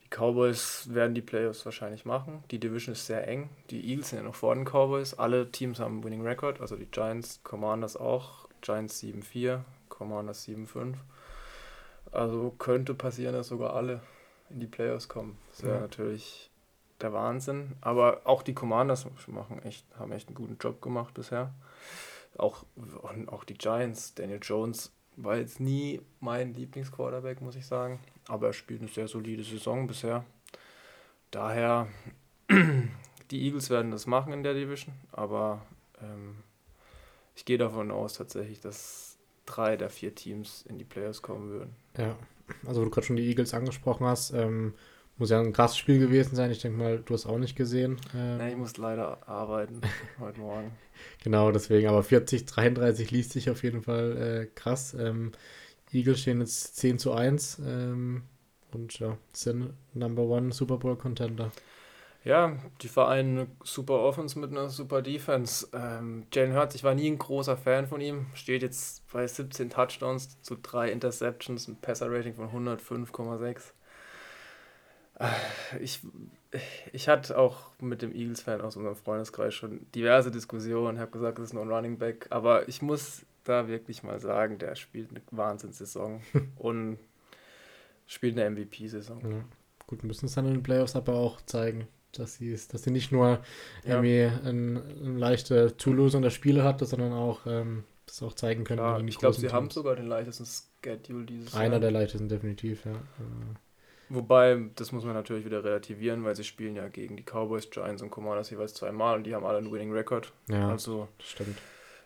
die 0.05 0.09
Cowboys 0.15 0.89
werden 0.93 1.15
die 1.15 1.23
Playoffs 1.23 1.65
wahrscheinlich 1.65 2.05
machen. 2.05 2.45
Die 2.51 2.61
Division 2.61 2.93
ist 2.93 3.07
sehr 3.07 3.27
eng. 3.27 3.49
Die 3.71 3.89
Eagles 3.89 4.11
sind 4.11 4.19
ja 4.19 4.25
noch 4.25 4.35
vor 4.35 4.55
den 4.55 4.65
Cowboys. 4.65 5.15
Alle 5.15 5.51
Teams 5.51 5.81
haben 5.81 5.95
einen 5.95 6.05
Winning 6.05 6.23
Record, 6.23 6.61
also 6.61 6.77
die 6.77 6.87
Giants, 6.87 7.41
Commanders 7.43 7.97
auch. 7.97 8.49
Giants 8.61 9.03
7-4, 9.03 9.61
Commanders 9.89 10.47
7-5. 10.47 10.95
Also 12.11 12.55
könnte 12.59 12.95
passieren, 12.95 13.35
dass 13.35 13.49
sogar 13.49 13.75
alle 13.75 14.03
in 14.51 14.61
die 14.61 14.67
Playoffs 14.67 15.09
kommen. 15.09 15.39
Das 15.51 15.63
wäre 15.63 15.77
ja. 15.77 15.81
natürlich 15.81 16.51
der 17.01 17.13
Wahnsinn. 17.13 17.77
Aber 17.81 18.23
auch 18.25 18.43
die 18.43 18.55
Commanders 18.55 19.07
machen 19.29 19.63
echt, 19.63 19.87
haben 19.99 20.13
echt 20.13 20.29
einen 20.29 20.35
guten 20.35 20.59
Job 20.59 20.81
gemacht 20.81 21.15
bisher. 21.15 21.55
Auch, 22.37 22.65
auch 23.27 23.45
die 23.45 23.55
Giants, 23.55 24.15
Daniel 24.15 24.41
Jones 24.43 24.93
war 25.17 25.37
jetzt 25.37 25.59
nie 25.59 26.01
mein 26.21 26.55
Lieblingsquarterback, 26.55 27.41
muss 27.41 27.57
ich 27.57 27.67
sagen. 27.67 28.01
Aber 28.29 28.49
er 28.49 28.53
spielt 28.53 28.81
eine 28.81 28.91
sehr 28.91 29.09
solide 29.09 29.43
Saison 29.43 29.87
bisher. 29.87 30.25
Daher, 31.31 31.89
die 33.31 33.43
Eagles 33.45 33.71
werden 33.71 33.91
das 33.91 34.07
machen 34.07 34.33
in 34.33 34.43
der 34.43 34.55
Division, 34.55 34.95
aber 35.13 35.61
ähm, 36.01 36.37
ich 37.35 37.45
gehe 37.45 37.59
davon 37.59 37.91
aus 37.91 38.15
tatsächlich, 38.15 38.61
dass 38.61 39.19
drei 39.45 39.77
der 39.77 39.91
vier 39.91 40.15
Teams 40.15 40.65
in 40.69 40.79
die 40.79 40.85
Playoffs 40.85 41.23
kommen 41.23 41.51
würden. 41.51 41.77
Ja, 41.97 42.17
also 42.67 42.81
wo 42.81 42.85
du 42.85 42.91
gerade 42.91 43.07
schon 43.07 43.17
die 43.17 43.29
Eagles 43.29 43.55
angesprochen 43.55 44.07
hast, 44.07 44.33
ähm, 44.33 44.75
muss 45.17 45.31
ja 45.31 45.41
ein 45.41 45.53
krasses 45.53 45.77
Spiel 45.77 45.99
gewesen 45.99 46.37
sein. 46.37 46.51
Ich 46.51 46.61
denke 46.61 46.79
mal, 46.79 46.99
du 47.05 47.15
hast 47.15 47.27
auch 47.27 47.39
nicht 47.39 47.57
gesehen. 47.57 47.97
Ähm, 48.15 48.39
Nein, 48.39 48.53
ich 48.53 48.57
muss 48.57 48.77
leider 48.77 49.29
arbeiten 49.29 49.81
heute 50.21 50.41
Morgen. 50.41 50.71
Genau, 51.23 51.51
deswegen, 51.51 51.89
aber 51.89 52.03
40, 52.03 52.47
33 52.47 53.11
liest 53.11 53.33
sich 53.33 53.51
auf 53.51 53.63
jeden 53.63 53.83
Fall 53.83 54.17
äh, 54.17 54.47
krass. 54.55 54.95
Ähm, 54.95 55.33
Eagles 55.93 56.21
stehen 56.21 56.41
jetzt 56.41 56.77
10 56.77 56.99
zu 56.99 57.13
1 57.13 57.61
ähm, 57.67 58.23
und 58.73 58.99
ja, 58.99 59.17
sind 59.33 59.73
Number 59.95 60.23
One 60.23 60.53
Super 60.53 60.77
Bowl 60.77 60.97
Contender. 60.97 61.51
Ja, 62.29 62.59
die 62.83 62.89
vereinen 62.89 63.39
eine 63.39 63.49
super 63.65 64.01
Offense 64.01 64.39
mit 64.39 64.51
einer 64.51 64.69
super 64.69 65.01
Defense. 65.01 65.67
Ähm, 65.73 66.27
Jalen 66.31 66.55
Hurts, 66.55 66.75
ich 66.75 66.85
war 66.85 66.95
nie 66.95 67.09
ein 67.11 67.17
großer 67.17 67.57
Fan 67.57 67.87
von 67.87 68.03
ihm, 68.03 68.27
steht 68.35 68.61
jetzt 68.61 69.11
bei 69.11 69.27
17 69.27 69.71
Touchdowns 69.71 70.39
zu 70.43 70.59
drei 70.61 70.93
Interceptions, 70.93 71.69
ein 71.69 71.81
Passer-Rating 71.81 72.35
von 72.35 72.51
105,6. 72.51 73.73
Äh, 75.19 75.29
ich, 75.81 76.01
ich 76.93 77.09
hatte 77.09 77.39
auch 77.39 77.71
mit 77.81 78.03
dem 78.03 78.15
Eagles-Fan 78.15 78.61
aus 78.61 78.77
unserem 78.77 78.97
Freundeskreis 78.97 79.55
schon 79.55 79.91
diverse 79.95 80.31
Diskussionen, 80.31 81.01
habe 81.01 81.13
gesagt, 81.13 81.39
es 81.39 81.47
ist 81.47 81.53
nur 81.55 81.63
ein 81.63 81.73
Running 81.73 81.97
Back, 81.97 82.27
aber 82.29 82.69
ich 82.69 82.83
muss 82.83 83.25
da 83.45 83.69
wirklich 83.69 84.03
mal 84.03 84.21
sagen, 84.21 84.59
der 84.59 84.75
spielt 84.75 85.09
eine 85.13 85.23
Wahnsinnssaison 85.31 86.21
und 86.57 86.99
spielt 88.07 88.39
eine 88.39 88.51
MVP-Saison. 88.51 89.21
Ja. 89.23 89.45
Gut, 89.87 90.05
müssen 90.05 90.27
es 90.27 90.35
dann 90.35 90.45
in 90.45 90.57
den 90.57 90.63
Playoffs 90.63 90.95
aber 90.95 91.15
auch 91.15 91.41
zeigen 91.41 91.89
dass 92.13 92.35
sie 92.35 92.57
dass 92.71 92.83
sie 92.83 92.91
nicht 92.91 93.13
nur 93.13 93.41
ja. 93.85 94.03
irgendwie 94.03 94.25
eine 94.25 94.83
ein 95.03 95.19
leichte 95.19 95.77
Zulosung 95.77 96.23
der 96.23 96.31
Spiele 96.31 96.65
hatte, 96.65 96.87
sondern 96.87 97.13
auch 97.13 97.47
ähm, 97.47 97.85
das 98.07 98.23
auch 98.23 98.33
zeigen 98.33 98.65
können. 98.65 98.79
Klar, 98.79 99.03
ich 99.05 99.19
glaube, 99.19 99.35
sie 99.35 99.43
Teams. 99.43 99.53
haben 99.53 99.71
sogar 99.71 99.97
den 99.97 100.07
leichtesten 100.07 100.47
Schedule 100.83 101.27
dieses 101.27 101.55
Einer 101.55 101.73
Jahr. 101.73 101.81
der 101.81 101.91
leichtesten, 101.91 102.29
definitiv, 102.29 102.85
ja. 102.85 102.95
Wobei, 104.11 104.71
das 104.77 104.93
muss 104.93 105.05
man 105.05 105.13
natürlich 105.13 105.45
wieder 105.45 105.63
relativieren, 105.63 106.25
weil 106.25 106.35
sie 106.35 106.45
spielen 106.45 106.77
ja 106.77 106.89
gegen 106.89 107.17
die 107.17 107.25
Cowboys, 107.25 107.69
Giants 107.69 108.01
und 108.01 108.11
Commanders 108.11 108.49
jeweils 108.49 108.73
zweimal 108.73 109.17
und 109.17 109.25
die 109.25 109.35
haben 109.35 109.45
alle 109.45 109.59
einen 109.59 109.71
Winning 109.71 109.93
Record. 109.93 110.33
Ja, 110.49 110.71
also, 110.71 111.09
stimmt. 111.23 111.59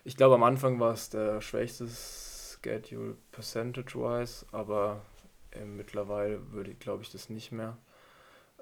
Ich 0.03 0.17
glaube, 0.17 0.35
am 0.35 0.43
Anfang 0.43 0.81
war 0.81 0.93
es 0.93 1.09
der 1.09 1.39
schwächste 1.39 1.87
Schedule 1.87 3.15
percentage-wise, 3.31 4.45
aber 4.51 5.01
äh, 5.51 5.63
mittlerweile 5.63 6.51
würde 6.51 6.71
ich, 6.71 6.79
glaube 6.79 7.03
ich, 7.03 7.09
das 7.09 7.29
nicht 7.29 7.53
mehr. 7.53 7.77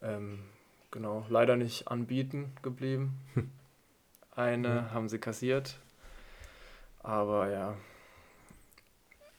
Ähm, 0.03 0.43
genau, 0.91 1.25
leider 1.29 1.55
nicht 1.55 1.87
anbieten 1.87 2.53
geblieben. 2.61 3.19
Eine 4.35 4.67
ja. 4.67 4.91
haben 4.91 5.09
sie 5.09 5.19
kassiert, 5.19 5.77
aber 6.99 7.49
ja. 7.49 7.75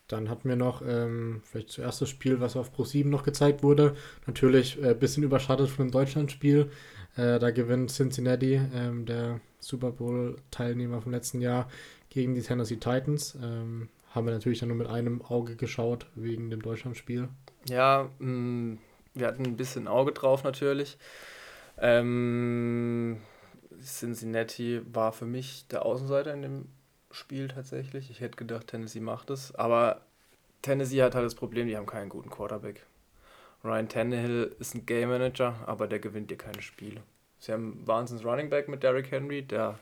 Dann 0.09 0.29
hatten 0.29 0.49
wir 0.49 0.57
noch 0.57 0.83
ähm, 0.87 1.41
vielleicht 1.45 1.71
zuerst 1.71 2.03
das 2.03 2.11
Spiel, 2.11 2.41
was 2.41 2.57
auf 2.57 2.73
Pro 2.73 2.85
7 2.85 3.09
noch 3.09 3.23
gezeigt 3.23 3.63
wurde. 3.63 3.97
Natürlich 4.27 4.77
ein 4.79 4.91
äh, 4.91 4.95
bisschen 4.95 5.23
überschattet 5.23 5.71
von 5.71 5.87
dem 5.87 5.93
Deutschlandspiel. 5.93 6.71
Äh, 7.17 7.39
da 7.39 7.51
gewinnt 7.51 7.91
Cincinnati, 7.91 8.61
ähm, 8.75 9.07
der 9.07 9.41
Super 9.59 9.91
Bowl-Teilnehmer 9.91 11.01
vom 11.01 11.13
letzten 11.13 11.41
Jahr, 11.41 11.69
gegen 12.11 12.35
die 12.35 12.43
Tennessee 12.43 12.77
Titans. 12.77 13.39
Ähm, 13.43 13.89
haben 14.11 14.27
wir 14.27 14.35
natürlich 14.35 14.59
dann 14.59 14.69
nur 14.69 14.77
mit 14.77 14.89
einem 14.89 15.23
Auge 15.23 15.57
geschaut 15.57 16.07
wegen 16.15 16.51
dem 16.51 16.61
Deutschlandspiel. 16.61 17.29
Ja, 17.69 18.11
mh, 18.19 18.29
mm, 18.29 18.79
wir 19.15 19.27
hatten 19.27 19.45
ein 19.45 19.57
bisschen 19.57 19.89
Auge 19.89 20.13
drauf 20.13 20.45
natürlich. 20.45 20.99
Ähm, 21.79 23.21
Cincinnati 23.83 24.81
war 24.93 25.13
für 25.13 25.27
mich 25.27 25.67
der 25.69 25.85
Außenseiter 25.85 26.33
in 26.35 26.43
dem 26.43 26.69
Spiel 27.11 27.49
tatsächlich. 27.49 28.11
Ich 28.11 28.21
hätte 28.21 28.37
gedacht, 28.37 28.69
Tennessee 28.69 29.01
macht 29.01 29.31
es. 29.31 29.55
Aber 29.55 30.03
Tennessee 30.63 31.03
hat 31.03 31.15
halt 31.15 31.27
das 31.27 31.35
Problem, 31.35 31.67
die 31.67 31.77
haben 31.77 31.87
keinen 31.87 32.09
guten 32.09 32.31
Quarterback. 32.31 32.87
Ryan 33.65 33.89
Tannehill 33.89 34.57
ist 34.59 34.75
ein 34.75 34.87
Game 34.87 35.09
Manager, 35.09 35.55
aber 35.67 35.87
der 35.87 36.01
gewinnt 36.01 36.31
dir 36.31 36.37
keine 36.37 36.63
Spiele. 36.63 37.03
Sie 37.39 37.53
haben 37.53 37.87
Wahnsinns 37.87 38.25
Running 38.25 38.51
Back 38.51 38.69
mit 38.69 38.83
Derrick 38.83 39.11
Henry, 39.11 39.43
der 39.43 39.79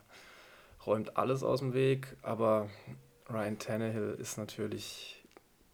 räumt 0.86 1.16
alles 1.16 1.42
aus 1.42 1.60
dem 1.60 1.72
Weg, 1.72 2.16
aber 2.22 2.68
Ryan 3.28 3.58
Tannehill 3.58 4.16
ist 4.18 4.38
natürlich 4.38 5.22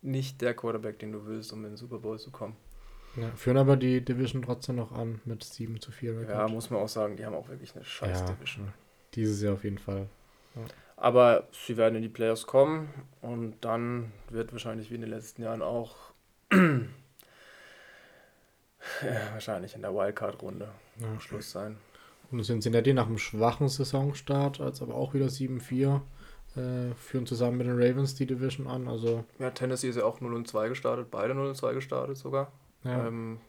nicht 0.02 0.40
der 0.40 0.54
Quarterback, 0.54 0.98
den 0.98 1.12
du 1.12 1.26
willst, 1.26 1.52
um 1.52 1.64
in 1.64 1.72
den 1.72 1.76
Super 1.76 1.98
Bowl 1.98 2.18
zu 2.18 2.30
kommen. 2.30 2.56
Ja, 3.16 3.30
führen 3.34 3.56
aber 3.56 3.76
die 3.76 4.04
Division 4.04 4.42
trotzdem 4.42 4.76
noch 4.76 4.92
an 4.92 5.20
mit 5.24 5.42
7 5.42 5.80
zu 5.80 5.90
4 5.90 6.18
Record. 6.20 6.28
Ja, 6.28 6.48
muss 6.48 6.70
man 6.70 6.80
auch 6.80 6.88
sagen, 6.88 7.16
die 7.16 7.24
haben 7.24 7.34
auch 7.34 7.48
wirklich 7.48 7.74
eine 7.74 7.84
scheiß 7.84 8.20
ja, 8.20 8.26
Division. 8.26 8.72
Dieses 9.14 9.42
Jahr 9.42 9.54
auf 9.54 9.64
jeden 9.64 9.78
Fall. 9.78 10.08
Ja. 10.54 10.62
Aber 10.96 11.48
sie 11.52 11.76
werden 11.76 11.96
in 11.96 12.02
die 12.02 12.08
Playoffs 12.08 12.46
kommen 12.46 12.88
und 13.20 13.56
dann 13.62 14.12
wird 14.30 14.52
wahrscheinlich 14.52 14.90
wie 14.90 14.94
in 14.96 15.02
den 15.02 15.10
letzten 15.10 15.42
Jahren 15.42 15.62
auch 15.62 15.96
ja, 16.52 16.80
wahrscheinlich 19.32 19.74
in 19.74 19.82
der 19.82 19.94
Wildcard-Runde 19.94 20.68
ja, 21.00 21.20
Schluss 21.20 21.50
sein. 21.50 21.76
Und 22.30 22.44
Cincinnati 22.44 22.92
nach 22.92 23.06
einem 23.06 23.18
schwachen 23.18 23.68
Saisonstart, 23.68 24.60
als 24.60 24.82
aber 24.82 24.94
auch 24.94 25.14
wieder 25.14 25.26
7-4, 25.26 26.00
äh, 26.56 26.94
führen 26.94 27.26
zusammen 27.26 27.58
mit 27.58 27.66
den 27.66 27.80
Ravens 27.80 28.14
die 28.14 28.26
Division 28.26 28.66
an. 28.66 28.88
Also 28.88 29.24
ja, 29.38 29.50
Tennessee 29.50 29.88
ist 29.88 29.96
ja 29.96 30.04
auch 30.04 30.20
0 30.20 30.44
2 30.44 30.68
gestartet, 30.68 31.10
beide 31.10 31.34
0 31.34 31.54
2 31.54 31.74
gestartet 31.74 32.16
sogar. 32.16 32.50
Ja. 32.86 33.06
Ähm, 33.06 33.40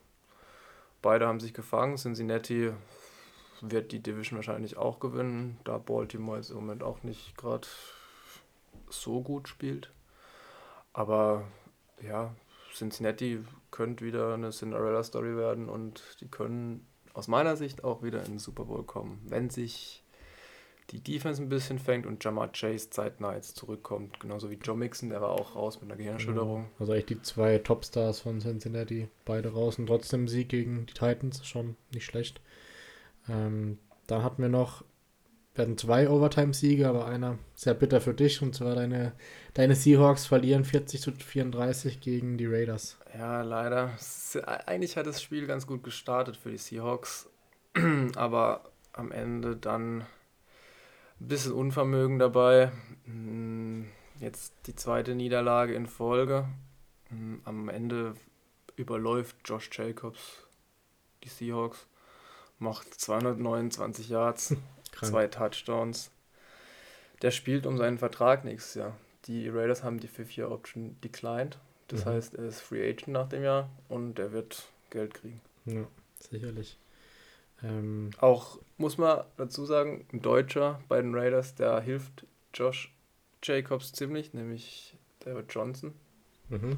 beide 1.02 1.28
haben 1.28 1.40
sich 1.40 1.54
gefangen. 1.54 1.98
Cincinnati 1.98 2.72
wird 3.62 3.92
die 3.92 4.02
Division 4.02 4.38
wahrscheinlich 4.38 4.78
auch 4.78 5.00
gewinnen, 5.00 5.60
da 5.64 5.78
Baltimore 5.78 6.38
jetzt 6.38 6.52
im 6.52 6.58
Moment 6.58 6.84
auch 6.84 7.04
nicht 7.04 7.38
gerade 7.38 7.68
so 8.90 9.22
gut 9.22 9.48
spielt. 9.48 9.92
Aber 10.94 11.46
ja, 12.02 12.36
Cincinnati 12.74 13.44
könnte 13.72 14.06
wieder 14.06 14.34
eine 14.34 14.52
Cinderella-Story 14.52 15.36
werden 15.36 15.70
und 15.70 16.04
die 16.22 16.28
können 16.28 16.86
aus 17.14 17.28
meiner 17.28 17.56
Sicht 17.56 17.84
auch 17.84 18.04
wieder 18.04 18.20
in 18.20 18.34
den 18.34 18.40
Super 18.40 18.66
Bowl 18.66 18.84
kommen, 18.84 19.22
wenn 19.26 19.50
sich 19.50 20.04
die 20.92 21.02
Defense 21.02 21.42
ein 21.42 21.50
bisschen 21.50 21.80
fängt 21.80 22.06
und 22.06 22.24
Jamar 22.24 22.52
Chase 22.52 22.90
zeitnah 22.90 23.36
jetzt 23.36 23.58
zurückkommt. 23.58 24.20
Genauso 24.20 24.50
wie 24.50 24.56
Joe 24.56 24.78
Mixon, 24.78 25.10
der 25.10 25.22
war 25.22 25.32
auch 25.32 25.56
raus 25.56 25.82
mit 25.82 25.90
einer 25.90 25.98
Gehirnerschütterung. 25.98 26.70
Also 26.80 26.94
echt 26.94 27.10
die 27.10 27.22
zwei 27.22 27.58
Topstars 27.58 28.22
von 28.22 28.40
Cincinnati, 28.40 29.10
beide 29.26 29.52
raus 29.52 29.78
und 29.80 29.88
trotzdem 29.88 30.28
Sieg 30.28 30.50
gegen 30.50 30.86
die 30.86 30.94
Titans, 30.94 31.46
schon 31.46 31.76
nicht 31.94 32.06
schlecht. 32.06 32.42
Ähm, 33.28 33.80
dann 34.08 34.24
hatten 34.24 34.42
wir 34.42 34.48
noch, 34.48 34.86
wir 35.56 35.64
hatten 35.64 35.78
zwei 35.78 36.10
Overtime-Siege, 36.10 36.88
aber 36.88 37.06
einer 37.06 37.38
sehr 37.54 37.74
bitter 37.74 38.00
für 38.00 38.14
dich 38.14 38.42
und 38.42 38.56
zwar 38.56 38.74
deine, 38.74 39.12
deine 39.56 39.76
Seahawks 39.76 40.26
verlieren 40.26 40.64
40 40.64 41.02
zu 41.02 41.12
34 41.12 42.00
gegen 42.00 42.38
die 42.38 42.46
Raiders. 42.46 42.98
Ja, 43.14 43.42
leider. 43.42 43.92
Eigentlich 44.66 44.96
hat 44.96 45.08
das 45.08 45.22
Spiel 45.22 45.48
ganz 45.48 45.68
gut 45.68 45.84
gestartet 45.84 46.38
für 46.38 46.52
die 46.52 46.58
Seahawks, 46.58 47.30
aber 48.16 48.72
am 48.94 49.12
Ende 49.12 49.58
dann 49.58 50.06
ein 51.20 51.28
bisschen 51.28 51.54
Unvermögen 51.54 52.20
dabei. 52.20 52.72
Hm, 53.06 53.88
jetzt 54.20 54.54
die 54.66 54.76
zweite 54.76 55.16
Niederlage 55.16 55.74
in 55.74 55.88
Folge. 55.88 56.48
Hm, 57.10 57.42
am 57.46 57.70
Ende 57.70 58.14
überläuft 58.76 59.36
Josh 59.46 59.70
Jacobs 59.72 60.48
die 61.24 61.30
Seahawks, 61.30 61.86
macht 62.60 62.94
229 62.94 64.10
Yards, 64.10 64.56
Krank. 64.92 65.12
zwei 65.12 65.28
Touchdowns. 65.28 66.12
Der 67.22 67.32
spielt 67.32 67.66
um 67.66 67.78
seinen 67.78 67.98
Vertrag 67.98 68.46
nächstes 68.46 68.76
Jahr. 68.76 68.98
Die 69.26 69.50
Raiders 69.50 69.84
haben 69.84 70.00
die 70.00 70.08
Fifth-Year-Option 70.08 71.00
declined. 71.02 71.58
Das 71.88 72.06
mhm. 72.06 72.10
heißt, 72.10 72.36
er 72.36 72.46
ist 72.46 72.62
Free 72.62 72.88
Agent 72.88 73.10
nach 73.10 73.28
dem 73.28 73.44
Jahr 73.44 73.70
und 73.90 74.20
er 74.20 74.32
wird 74.32 74.68
Geld 74.90 75.14
kriegen. 75.14 75.42
Ja, 75.66 75.88
sicherlich. 76.20 76.78
Ähm, 77.64 78.12
Auch 78.20 78.60
muss 78.78 78.98
man 78.98 79.24
dazu 79.38 79.66
sagen, 79.66 80.06
ein 80.14 80.22
Deutscher 80.22 80.80
bei 80.88 81.02
den 81.02 81.16
Raiders, 81.16 81.56
der 81.56 81.80
hilft 81.82 82.26
Josh 82.54 82.94
Jacobs 83.44 83.92
ziemlich, 83.92 84.34
nämlich 84.34 84.96
David 85.20 85.54
Johnson. 85.54 85.94
Mhm. 86.50 86.78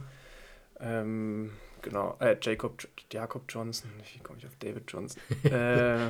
Ähm, 0.80 1.51
genau, 1.82 2.15
äh, 2.19 2.38
Jacob, 2.41 2.88
Jacob 3.11 3.43
Johnson, 3.49 3.91
wie 4.13 4.19
komme 4.19 4.39
ich 4.39 4.45
auf 4.45 4.55
David 4.57 4.91
Johnson? 4.91 5.21
äh, 5.43 6.09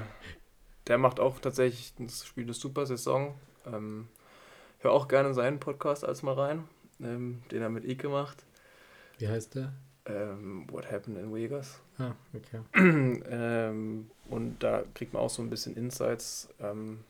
der 0.88 0.97
macht 0.97 1.20
auch 1.20 1.39
tatsächlich 1.39 1.93
das 1.97 2.26
Spiel 2.26 2.43
eine 2.43 2.53
super 2.53 2.86
Saison. 2.86 3.36
Ähm, 3.65 4.07
hör 4.80 4.91
auch 4.91 5.07
gerne 5.07 5.34
seinen 5.34 5.59
Podcast 5.59 6.05
als 6.05 6.24
mal 6.24 6.34
rein, 6.34 6.67
ähm, 7.01 7.41
den 7.51 7.61
er 7.61 7.70
mit 7.70 7.86
Ike 7.86 8.09
macht. 8.09 8.45
Wie 9.17 9.28
heißt 9.28 9.55
der? 9.55 9.74
Ähm, 10.10 10.66
What 10.72 10.91
Happened 10.91 11.18
in 11.18 11.34
Vegas. 11.34 11.80
Ah, 11.97 12.14
okay. 12.34 12.62
ähm, 13.30 14.10
und 14.30 14.60
da 14.60 14.84
kriegt 14.93 15.14
man 15.14 15.22
auch 15.22 15.30
so 15.30 15.41
ein 15.41 15.49
bisschen 15.49 15.76
Insights. 15.76 16.49
Ähm, 16.60 17.03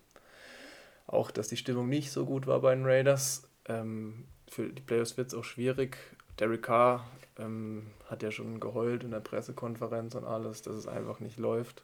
auch, 1.08 1.32
dass 1.32 1.47
die 1.47 1.58
Stimmung 1.58 1.89
nicht 1.89 2.12
so 2.12 2.26
gut 2.26 2.45
war 2.45 2.60
bei 2.60 2.76
den 2.76 2.86
Raiders. 2.86 3.47
Ähm, 3.66 4.26
für 4.50 4.68
die 4.68 4.82
Playoffs 4.82 5.18
wird 5.18 5.30
es 5.30 5.34
auch 5.34 5.43
schwierig. 5.43 5.97
Derek 6.39 6.64
Carr 6.64 7.10
ähm, 7.38 7.88
hat 8.10 8.24
ja 8.24 8.32
schon 8.32 8.60
geheult 8.60 9.04
in 9.04 9.12
der 9.12 9.20
Pressekonferenz 9.20 10.16
und 10.16 10.26
alles, 10.26 10.62
dass 10.62 10.76
es 10.76 10.88
einfach 10.88 11.20
nicht 11.20 11.38
läuft. 11.38 11.84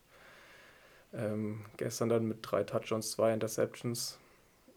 Gestern 1.77 2.09
dann 2.09 2.27
mit 2.27 2.39
drei 2.41 2.65
Touchdowns, 2.65 3.11
zwei 3.11 3.33
Interceptions. 3.33 4.17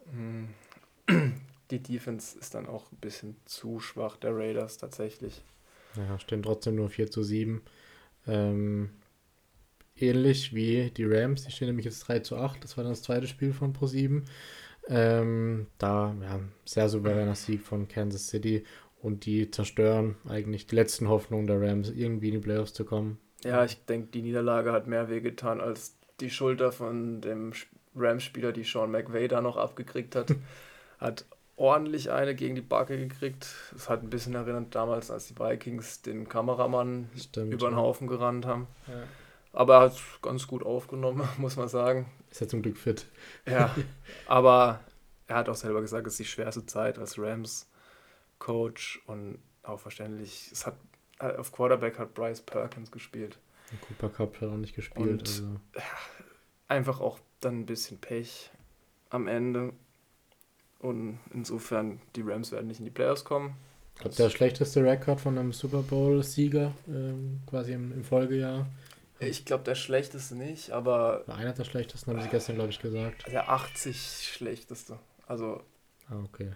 Die 1.70 1.82
Defense 1.82 2.38
ist 2.38 2.54
dann 2.54 2.68
auch 2.68 2.92
ein 2.92 2.98
bisschen 3.00 3.36
zu 3.44 3.80
schwach 3.80 4.16
der 4.16 4.36
Raiders 4.36 4.78
tatsächlich. 4.78 5.42
Ja, 5.96 6.18
stehen 6.18 6.42
trotzdem 6.42 6.76
nur 6.76 6.88
4 6.88 7.10
zu 7.10 7.22
7. 7.22 7.62
Ähm, 8.26 8.90
ähnlich 9.96 10.54
wie 10.54 10.90
die 10.90 11.04
Rams, 11.04 11.44
die 11.44 11.52
stehen 11.52 11.68
nämlich 11.68 11.86
jetzt 11.86 12.00
3 12.08 12.20
zu 12.20 12.36
8. 12.36 12.62
Das 12.62 12.76
war 12.76 12.84
dann 12.84 12.92
das 12.92 13.02
zweite 13.02 13.26
Spiel 13.26 13.52
von 13.52 13.72
Pro 13.72 13.86
7. 13.86 14.24
Ähm, 14.88 15.66
da, 15.78 16.14
ja, 16.22 16.40
sehr 16.64 16.88
souveräner 16.88 17.34
Sieg 17.34 17.62
von 17.62 17.88
Kansas 17.88 18.28
City 18.28 18.64
und 19.02 19.26
die 19.26 19.50
zerstören 19.50 20.16
eigentlich 20.26 20.66
die 20.66 20.74
letzten 20.74 21.08
Hoffnungen 21.08 21.46
der 21.46 21.60
Rams, 21.60 21.90
irgendwie 21.90 22.28
in 22.28 22.34
die 22.34 22.40
Playoffs 22.40 22.72
zu 22.72 22.84
kommen. 22.84 23.18
Ja, 23.44 23.64
ich 23.64 23.84
denke, 23.84 24.08
die 24.08 24.22
Niederlage 24.22 24.72
hat 24.72 24.86
mehr 24.86 25.08
wehgetan 25.08 25.60
als 25.60 25.96
die 26.20 26.30
Schulter 26.30 26.72
von 26.72 27.20
dem 27.20 27.52
Rams-Spieler, 27.94 28.52
die 28.52 28.64
Sean 28.64 28.90
McVay 28.90 29.28
da 29.28 29.40
noch 29.40 29.56
abgekriegt 29.56 30.16
hat. 30.16 30.34
hat 30.98 31.26
ordentlich 31.58 32.10
eine 32.10 32.34
gegen 32.34 32.54
die 32.54 32.60
Backe 32.60 32.96
gekriegt. 32.96 33.46
Es 33.74 33.88
hat 33.88 34.02
ein 34.02 34.10
bisschen 34.10 34.34
erinnert 34.34 34.74
damals, 34.74 35.10
als 35.10 35.26
die 35.26 35.38
Vikings 35.38 36.02
den 36.02 36.28
Kameramann 36.28 37.10
Stimmt, 37.16 37.52
über 37.52 37.68
den 37.68 37.76
Haufen 37.76 38.06
gerannt 38.06 38.46
haben. 38.46 38.68
Ja. 38.86 39.02
Aber 39.52 39.74
er 39.74 39.80
hat 39.80 39.92
es 39.92 40.02
ganz 40.22 40.46
gut 40.46 40.64
aufgenommen, 40.64 41.28
muss 41.38 41.56
man 41.56 41.68
sagen. 41.68 42.06
Ist 42.30 42.40
ja 42.40 42.48
zum 42.48 42.62
Glück 42.62 42.76
fit. 42.76 43.06
Ja, 43.46 43.74
aber 44.26 44.80
er 45.26 45.36
hat 45.36 45.48
auch 45.48 45.56
selber 45.56 45.80
gesagt, 45.80 46.06
es 46.06 46.14
ist 46.14 46.20
die 46.20 46.24
schwerste 46.26 46.64
Zeit 46.66 46.98
als 46.98 47.18
Rams-Coach 47.18 49.02
und 49.06 49.38
auch 49.62 49.80
verständlich. 49.80 50.50
Es 50.52 50.64
hat, 50.64 50.76
auf 51.18 51.52
Quarterback 51.52 51.98
hat 51.98 52.14
Bryce 52.14 52.40
Perkins 52.40 52.90
gespielt. 52.90 53.38
Cooper 53.88 54.08
Cup 54.08 54.40
hat 54.40 54.48
auch 54.48 54.56
nicht 54.56 54.74
gespielt. 54.74 55.08
Und, 55.08 55.28
also. 55.28 55.60
Einfach 56.68 57.00
auch 57.00 57.18
dann 57.40 57.60
ein 57.60 57.66
bisschen 57.66 57.98
Pech 57.98 58.50
am 59.10 59.26
Ende. 59.26 59.72
Und 60.78 61.18
insofern, 61.34 62.00
die 62.14 62.22
Rams 62.22 62.52
werden 62.52 62.68
nicht 62.68 62.78
in 62.78 62.84
die 62.84 62.90
Playoffs 62.90 63.24
kommen. 63.24 63.56
Ich 63.96 64.00
glaube, 64.02 64.16
der 64.16 64.30
schlechteste 64.30 64.84
Rekord 64.84 65.20
von 65.20 65.36
einem 65.36 65.52
Super 65.52 65.82
Bowl-Sieger 65.82 66.72
ähm, 66.86 67.40
quasi 67.46 67.72
im, 67.72 67.92
im, 67.92 68.04
Folgejahr. 68.04 68.68
Ich 69.18 69.44
glaube, 69.44 69.64
der 69.64 69.74
schlechteste 69.74 70.36
nicht, 70.36 70.70
aber. 70.70 71.24
Einer 71.26 71.52
der 71.52 71.64
schlechtesten, 71.64 72.12
haben 72.12 72.22
sie 72.22 72.28
gestern, 72.28 72.54
glaube 72.54 72.70
ich, 72.70 72.78
gesagt. 72.78 73.26
Der 73.26 73.50
80 73.50 74.30
schlechteste. 74.32 75.00
Also. 75.26 75.62
Ah, 76.08 76.22
okay. 76.24 76.52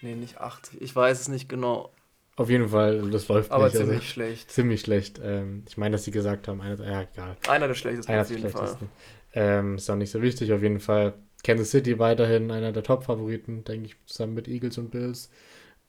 Nee, 0.00 0.14
nicht 0.14 0.38
80. 0.38 0.80
Ich 0.80 0.94
weiß 0.94 1.20
es 1.20 1.28
nicht 1.28 1.48
genau. 1.48 1.92
Auf 2.36 2.48
jeden 2.48 2.68
Fall, 2.68 3.10
das 3.10 3.28
läuft 3.28 3.50
Aber 3.50 3.64
nicht. 3.64 3.76
ziemlich 3.76 3.96
also, 3.96 4.06
schlecht. 4.06 4.50
ziemlich 4.50 4.80
schlecht. 4.80 5.20
Ähm, 5.22 5.64
ich 5.68 5.76
meine, 5.76 5.92
dass 5.92 6.04
sie 6.04 6.12
gesagt 6.12 6.48
haben, 6.48 6.60
einer, 6.60 6.82
ja, 6.82 7.02
egal. 7.02 7.36
Einer 7.48 7.68
der 7.68 7.74
schlechtesten 7.74 8.10
Einer 8.10 8.22
auf 8.22 8.28
der 8.28 8.36
jeden 8.38 8.50
Fall. 8.50 8.68
schlechtesten. 8.68 8.88
Ähm, 9.34 9.74
ist 9.76 9.90
auch 9.90 9.96
nicht 9.96 10.10
so 10.10 10.22
wichtig, 10.22 10.52
auf 10.52 10.62
jeden 10.62 10.80
Fall. 10.80 11.14
Kansas 11.44 11.70
City 11.70 11.98
weiterhin 11.98 12.50
einer 12.50 12.72
der 12.72 12.82
Top-Favoriten, 12.82 13.64
denke 13.64 13.86
ich, 13.86 13.96
zusammen 14.06 14.34
mit 14.34 14.48
Eagles 14.48 14.78
und 14.78 14.90
Bills. 14.90 15.30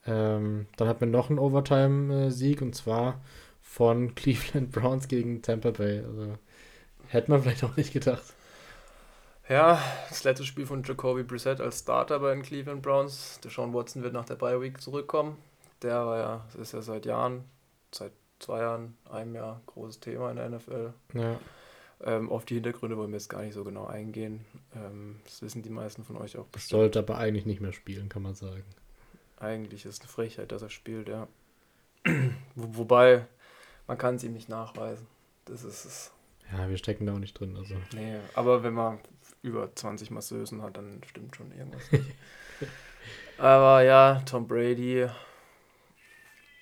Ähm, 0.05 0.67
dann 0.77 0.87
hat 0.87 0.99
man 1.01 1.11
noch 1.11 1.29
einen 1.29 1.39
Overtime-Sieg 1.39 2.61
und 2.61 2.75
zwar 2.75 3.21
von 3.61 4.15
Cleveland 4.15 4.71
Browns 4.71 5.07
gegen 5.07 5.41
Tampa 5.41 5.71
Bay. 5.71 5.99
Also 5.99 6.37
hätte 7.07 7.31
man 7.31 7.41
vielleicht 7.41 7.63
auch 7.63 7.77
nicht 7.77 7.93
gedacht. 7.93 8.33
Ja, 9.49 9.81
das 10.09 10.23
letzte 10.23 10.45
Spiel 10.45 10.65
von 10.65 10.83
Jacoby 10.83 11.23
Brissett 11.23 11.59
als 11.59 11.79
Starter 11.79 12.19
bei 12.19 12.33
den 12.33 12.43
Cleveland 12.43 12.81
Browns. 12.81 13.39
Deshaun 13.43 13.73
Watson 13.73 14.01
wird 14.01 14.13
nach 14.13 14.25
der 14.25 14.35
Bye 14.35 14.61
Week 14.61 14.81
zurückkommen. 14.81 15.37
Der 15.81 16.05
war 16.05 16.17
ja, 16.17 16.45
das 16.53 16.61
ist 16.61 16.73
ja 16.73 16.81
seit 16.81 17.05
Jahren, 17.05 17.43
seit 17.93 18.13
zwei 18.39 18.59
Jahren, 18.61 18.97
einem 19.09 19.35
Jahr 19.35 19.61
großes 19.65 19.99
Thema 19.99 20.31
in 20.31 20.37
der 20.37 20.49
NFL. 20.49 20.93
Ja, 21.13 21.39
Ähm, 22.05 22.29
auf 22.29 22.43
die 22.45 22.55
Hintergründe 22.55 22.97
wollen 22.97 23.11
wir 23.11 23.17
jetzt 23.17 23.29
gar 23.29 23.41
nicht 23.43 23.53
so 23.53 23.63
genau 23.63 23.85
eingehen. 23.85 24.45
Ähm, 24.75 25.19
das 25.23 25.41
wissen 25.41 25.61
die 25.63 25.69
meisten 25.69 26.03
von 26.03 26.17
euch 26.17 26.37
auch 26.37 26.47
bestimmt. 26.47 26.69
sollte 26.81 26.99
aber 26.99 27.17
eigentlich 27.17 27.45
nicht 27.45 27.61
mehr 27.61 27.71
spielen, 27.73 28.09
kann 28.09 28.21
man 28.23 28.35
sagen. 28.35 28.65
Eigentlich 29.39 29.85
ist 29.85 29.95
es 29.95 29.99
eine 30.01 30.09
Frechheit, 30.09 30.51
dass 30.51 30.61
er 30.61 30.69
spielt, 30.69 31.07
ja. 31.07 31.27
Wo, 32.55 32.77
wobei, 32.77 33.25
man 33.87 33.97
kann 33.97 34.15
es 34.15 34.23
ihm 34.23 34.33
nicht 34.33 34.49
nachweisen. 34.49 35.07
Das 35.45 35.63
ist 35.63 35.85
es. 35.85 36.11
Ja, 36.51 36.69
wir 36.69 36.77
stecken 36.77 37.05
da 37.05 37.13
auch 37.13 37.19
nicht 37.19 37.39
drin. 37.39 37.55
Also. 37.57 37.75
Nee, 37.93 38.17
aber 38.33 38.63
wenn 38.63 38.73
man 38.73 38.99
über 39.41 39.73
20 39.73 40.11
Masseusen 40.11 40.61
hat, 40.61 40.75
dann 40.77 41.01
stimmt 41.07 41.35
schon 41.35 41.51
irgendwas 41.53 41.89
nicht. 41.91 42.05
aber 43.37 43.81
ja, 43.83 44.21
Tom 44.25 44.47
Brady. 44.47 45.07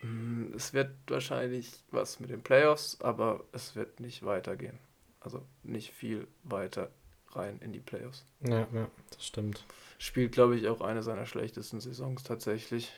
mm, 0.04 0.54
Es 0.56 0.74
wird 0.74 0.92
wahrscheinlich 1.08 1.84
was 1.92 2.20
mit 2.20 2.30
den 2.30 2.44
Playoffs, 2.44 3.00
aber 3.02 3.44
es 3.52 3.76
wird 3.76 4.00
nicht 4.00 4.24
weitergehen. 4.24 4.78
Also 5.22 5.46
nicht 5.64 5.92
viel 5.92 6.28
weiter 6.44 6.90
rein 7.30 7.60
in 7.60 7.72
die 7.72 7.80
Playoffs. 7.80 8.26
Ja, 8.42 8.68
ja, 8.74 8.90
das 9.12 9.26
stimmt. 9.26 9.64
Spielt, 9.98 10.34
glaube 10.34 10.58
ich, 10.58 10.68
auch 10.68 10.82
eine 10.82 11.04
seiner 11.04 11.26
schlechtesten 11.26 11.80
Saisons 11.80 12.24
tatsächlich. 12.24 12.92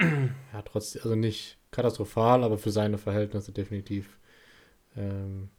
Ja, 0.00 0.62
trotzdem, 0.64 1.02
also 1.04 1.14
nicht 1.14 1.58
katastrophal, 1.70 2.42
aber 2.42 2.58
für 2.58 2.70
seine 2.72 2.98
Verhältnisse 2.98 3.52
definitiv 3.52 4.18
ähm, 4.96 5.50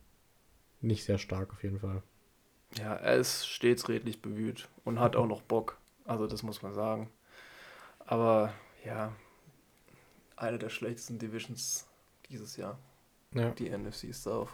nicht 0.81 1.05
sehr 1.05 1.17
stark 1.19 1.51
auf 1.53 1.63
jeden 1.63 1.79
Fall. 1.79 2.01
Ja, 2.77 2.95
er 2.95 3.15
ist 3.17 3.47
stets 3.47 3.87
redlich 3.87 4.21
bemüht 4.21 4.67
und 4.83 4.99
hat 4.99 5.15
auch 5.15 5.27
noch 5.27 5.41
Bock. 5.43 5.77
Also 6.05 6.27
das 6.27 6.43
muss 6.43 6.61
man 6.63 6.73
sagen. 6.73 7.09
Aber 7.99 8.51
ja, 8.83 9.15
eine 10.35 10.57
der 10.57 10.69
schlechtesten 10.69 11.19
Divisions 11.19 11.87
dieses 12.29 12.57
Jahr, 12.57 12.79
Ja. 13.33 13.51
die 13.51 13.69
NFC 13.69 14.11
South. 14.13 14.49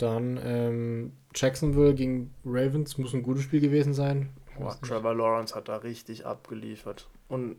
Dann 0.00 0.40
ähm, 0.42 1.12
Jacksonville 1.34 1.94
gegen 1.94 2.32
Ravens 2.42 2.96
muss 2.96 3.12
ein 3.12 3.22
gutes 3.22 3.42
Spiel 3.42 3.60
gewesen 3.60 3.92
sein. 3.92 4.30
Boah. 4.58 4.74
Trevor 4.80 5.14
Lawrence 5.14 5.54
hat 5.54 5.68
da 5.68 5.76
richtig 5.76 6.24
abgeliefert. 6.24 7.06
Und 7.28 7.56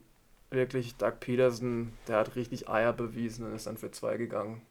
wirklich, 0.49 0.95
Doug 0.95 1.19
Peterson, 1.19 1.93
der 2.07 2.17
hat 2.17 2.35
richtig 2.35 2.67
Eier 2.67 2.93
bewiesen 2.93 3.45
und 3.45 3.53
ist 3.53 3.67
dann 3.67 3.77
für 3.77 3.91
zwei 3.91 4.17
gegangen. 4.17 4.63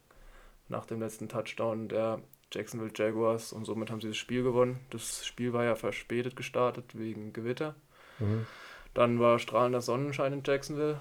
Nach 0.68 0.84
dem 0.84 0.98
letzten 0.98 1.28
Touchdown 1.28 1.86
der 1.86 2.20
Jacksonville 2.52 2.90
Jaguars 2.92 3.52
und 3.52 3.64
somit 3.66 3.92
haben 3.92 4.00
sie 4.00 4.08
das 4.08 4.16
Spiel 4.16 4.42
gewonnen. 4.42 4.80
Das 4.90 5.24
Spiel 5.24 5.52
war 5.52 5.62
ja 5.62 5.76
verspätet 5.76 6.34
gestartet 6.34 6.98
wegen 6.98 7.32
Gewitter. 7.32 7.76
Mhm. 8.18 8.46
Dann 8.94 9.20
war 9.20 9.38
strahlender 9.38 9.80
Sonnenschein 9.80 10.32
in 10.32 10.42
Jacksonville 10.44 10.98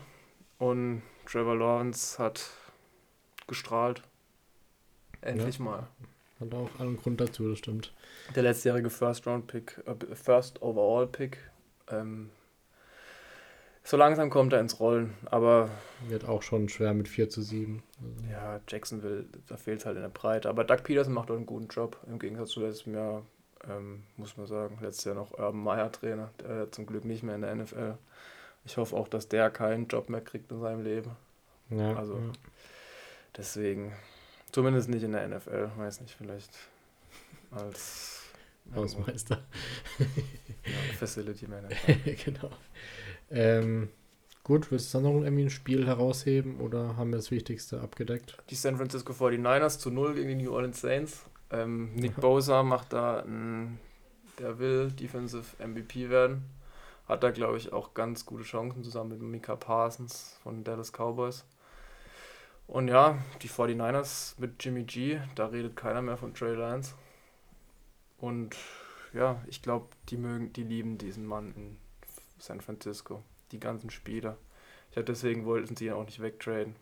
und 0.59 1.01
Trevor 1.25 1.55
Lawrence 1.55 2.21
hat 2.21 2.51
gestrahlt. 3.47 4.03
Endlich 5.21 5.57
mal. 5.59 5.87
Hat 6.39 6.53
auch 6.53 6.69
allen 6.79 6.97
Grund 6.97 7.19
dazu, 7.19 7.49
das 7.49 7.59
stimmt. 7.59 7.93
Der 8.35 8.43
letztjährige 8.43 8.89
First 8.89 9.27
Round 9.27 9.47
Pick, 9.47 9.81
äh, 9.85 10.15
First 10.15 10.61
Overall 10.61 11.07
Pick. 11.07 11.37
Ähm, 11.89 12.29
so 13.83 13.97
langsam 13.97 14.29
kommt 14.29 14.53
er 14.53 14.59
ins 14.59 14.79
Rollen, 14.79 15.15
aber 15.25 15.69
Wird 16.07 16.25
auch 16.27 16.41
schon 16.43 16.69
schwer 16.69 16.93
mit 16.93 17.07
4 17.07 17.29
zu 17.29 17.41
7. 17.41 17.81
Also, 18.01 18.31
ja, 18.31 18.59
Jacksonville, 18.67 19.25
da 19.47 19.57
fehlt 19.57 19.79
es 19.79 19.85
halt 19.85 19.95
in 19.95 20.03
der 20.03 20.09
Breite. 20.09 20.47
Aber 20.49 20.63
Doug 20.63 20.83
Peterson 20.83 21.13
macht 21.13 21.29
dort 21.29 21.37
einen 21.37 21.45
guten 21.45 21.67
Job, 21.67 21.97
im 22.07 22.19
Gegensatz 22.19 22.49
zu 22.51 22.61
letztem 22.61 22.93
Jahr, 22.93 23.23
ähm, 23.67 24.03
muss 24.15 24.37
man 24.37 24.45
sagen. 24.47 24.77
Letztes 24.81 25.05
Jahr 25.05 25.15
noch 25.15 25.31
Urban 25.31 25.61
Meyer 25.63 25.91
Trainer, 25.91 26.29
der 26.41 26.71
zum 26.71 26.85
Glück 26.85 27.03
nicht 27.03 27.23
mehr 27.23 27.35
in 27.35 27.41
der 27.41 27.55
NFL. 27.55 27.97
Ich 28.65 28.77
hoffe 28.77 28.95
auch, 28.95 29.07
dass 29.07 29.27
der 29.27 29.49
keinen 29.49 29.87
Job 29.87 30.09
mehr 30.09 30.21
kriegt 30.21 30.51
in 30.51 30.59
seinem 30.61 30.83
Leben. 30.83 31.11
ja, 31.69 31.95
Also- 31.95 32.15
ja. 32.15 32.31
Deswegen, 33.37 33.93
zumindest 34.51 34.89
nicht 34.89 35.03
in 35.03 35.11
der 35.11 35.27
NFL, 35.27 35.71
weiß 35.77 36.01
nicht, 36.01 36.15
vielleicht 36.15 36.51
als 37.51 38.23
Hausmeister. 38.75 39.43
Ja, 39.97 40.95
Facility 40.97 41.47
Manager. 41.47 41.75
genau. 42.25 42.51
Ähm, 43.31 43.89
gut, 44.43 44.71
willst 44.71 44.93
du 44.93 44.99
dann 44.99 45.11
noch 45.11 45.23
irgendwie 45.23 45.45
ein 45.45 45.49
Spiel 45.49 45.85
herausheben 45.87 46.59
oder 46.59 46.97
haben 46.97 47.11
wir 47.11 47.17
das 47.17 47.31
Wichtigste 47.31 47.81
abgedeckt? 47.81 48.37
Die 48.49 48.55
San 48.55 48.77
Francisco 48.77 49.13
49ers 49.13 49.79
zu 49.79 49.91
0 49.91 50.15
gegen 50.15 50.29
die 50.29 50.43
New 50.43 50.53
Orleans 50.53 50.81
Saints. 50.81 51.25
Ähm, 51.51 51.93
Nick 51.95 52.13
Ja. 52.13 52.19
Bosa 52.19 52.63
macht 52.63 52.93
da, 52.93 53.21
einen, 53.21 53.79
der 54.37 54.59
will 54.59 54.91
Defensive 54.91 55.45
MVP 55.65 56.09
werden. 56.09 56.45
Hat 57.07 57.23
da, 57.23 57.31
glaube 57.31 57.57
ich, 57.57 57.73
auch 57.73 57.95
ganz 57.95 58.25
gute 58.25 58.43
Chancen 58.43 58.83
zusammen 58.83 59.09
mit 59.09 59.21
Mika 59.21 59.55
Parsons 59.55 60.37
von 60.43 60.57
den 60.57 60.63
Dallas 60.63 60.91
Cowboys. 60.91 61.43
Und 62.69 62.87
ja, 62.87 63.17
die 63.41 63.49
49ers 63.49 64.35
mit 64.37 64.63
Jimmy 64.63 64.83
G, 64.83 65.19
da 65.35 65.47
redet 65.47 65.75
keiner 65.75 66.01
mehr 66.01 66.17
von 66.17 66.33
Trey 66.33 66.55
Lance. 66.55 66.93
Und 68.17 68.55
ja, 69.13 69.41
ich 69.47 69.61
glaube, 69.61 69.87
die 70.09 70.17
mögen, 70.17 70.53
die 70.53 70.63
lieben 70.63 70.97
diesen 70.97 71.25
Mann 71.25 71.53
in 71.55 71.77
San 72.37 72.61
Francisco. 72.61 73.23
Die 73.51 73.59
ganzen 73.59 73.89
Spieler. 73.89 74.37
Ich 74.87 74.93
glaube, 74.93 75.05
deswegen 75.05 75.45
wollten 75.45 75.75
sie 75.75 75.87
ihn 75.87 75.93
auch 75.93 76.05
nicht 76.05 76.21
wegtraden 76.21 76.75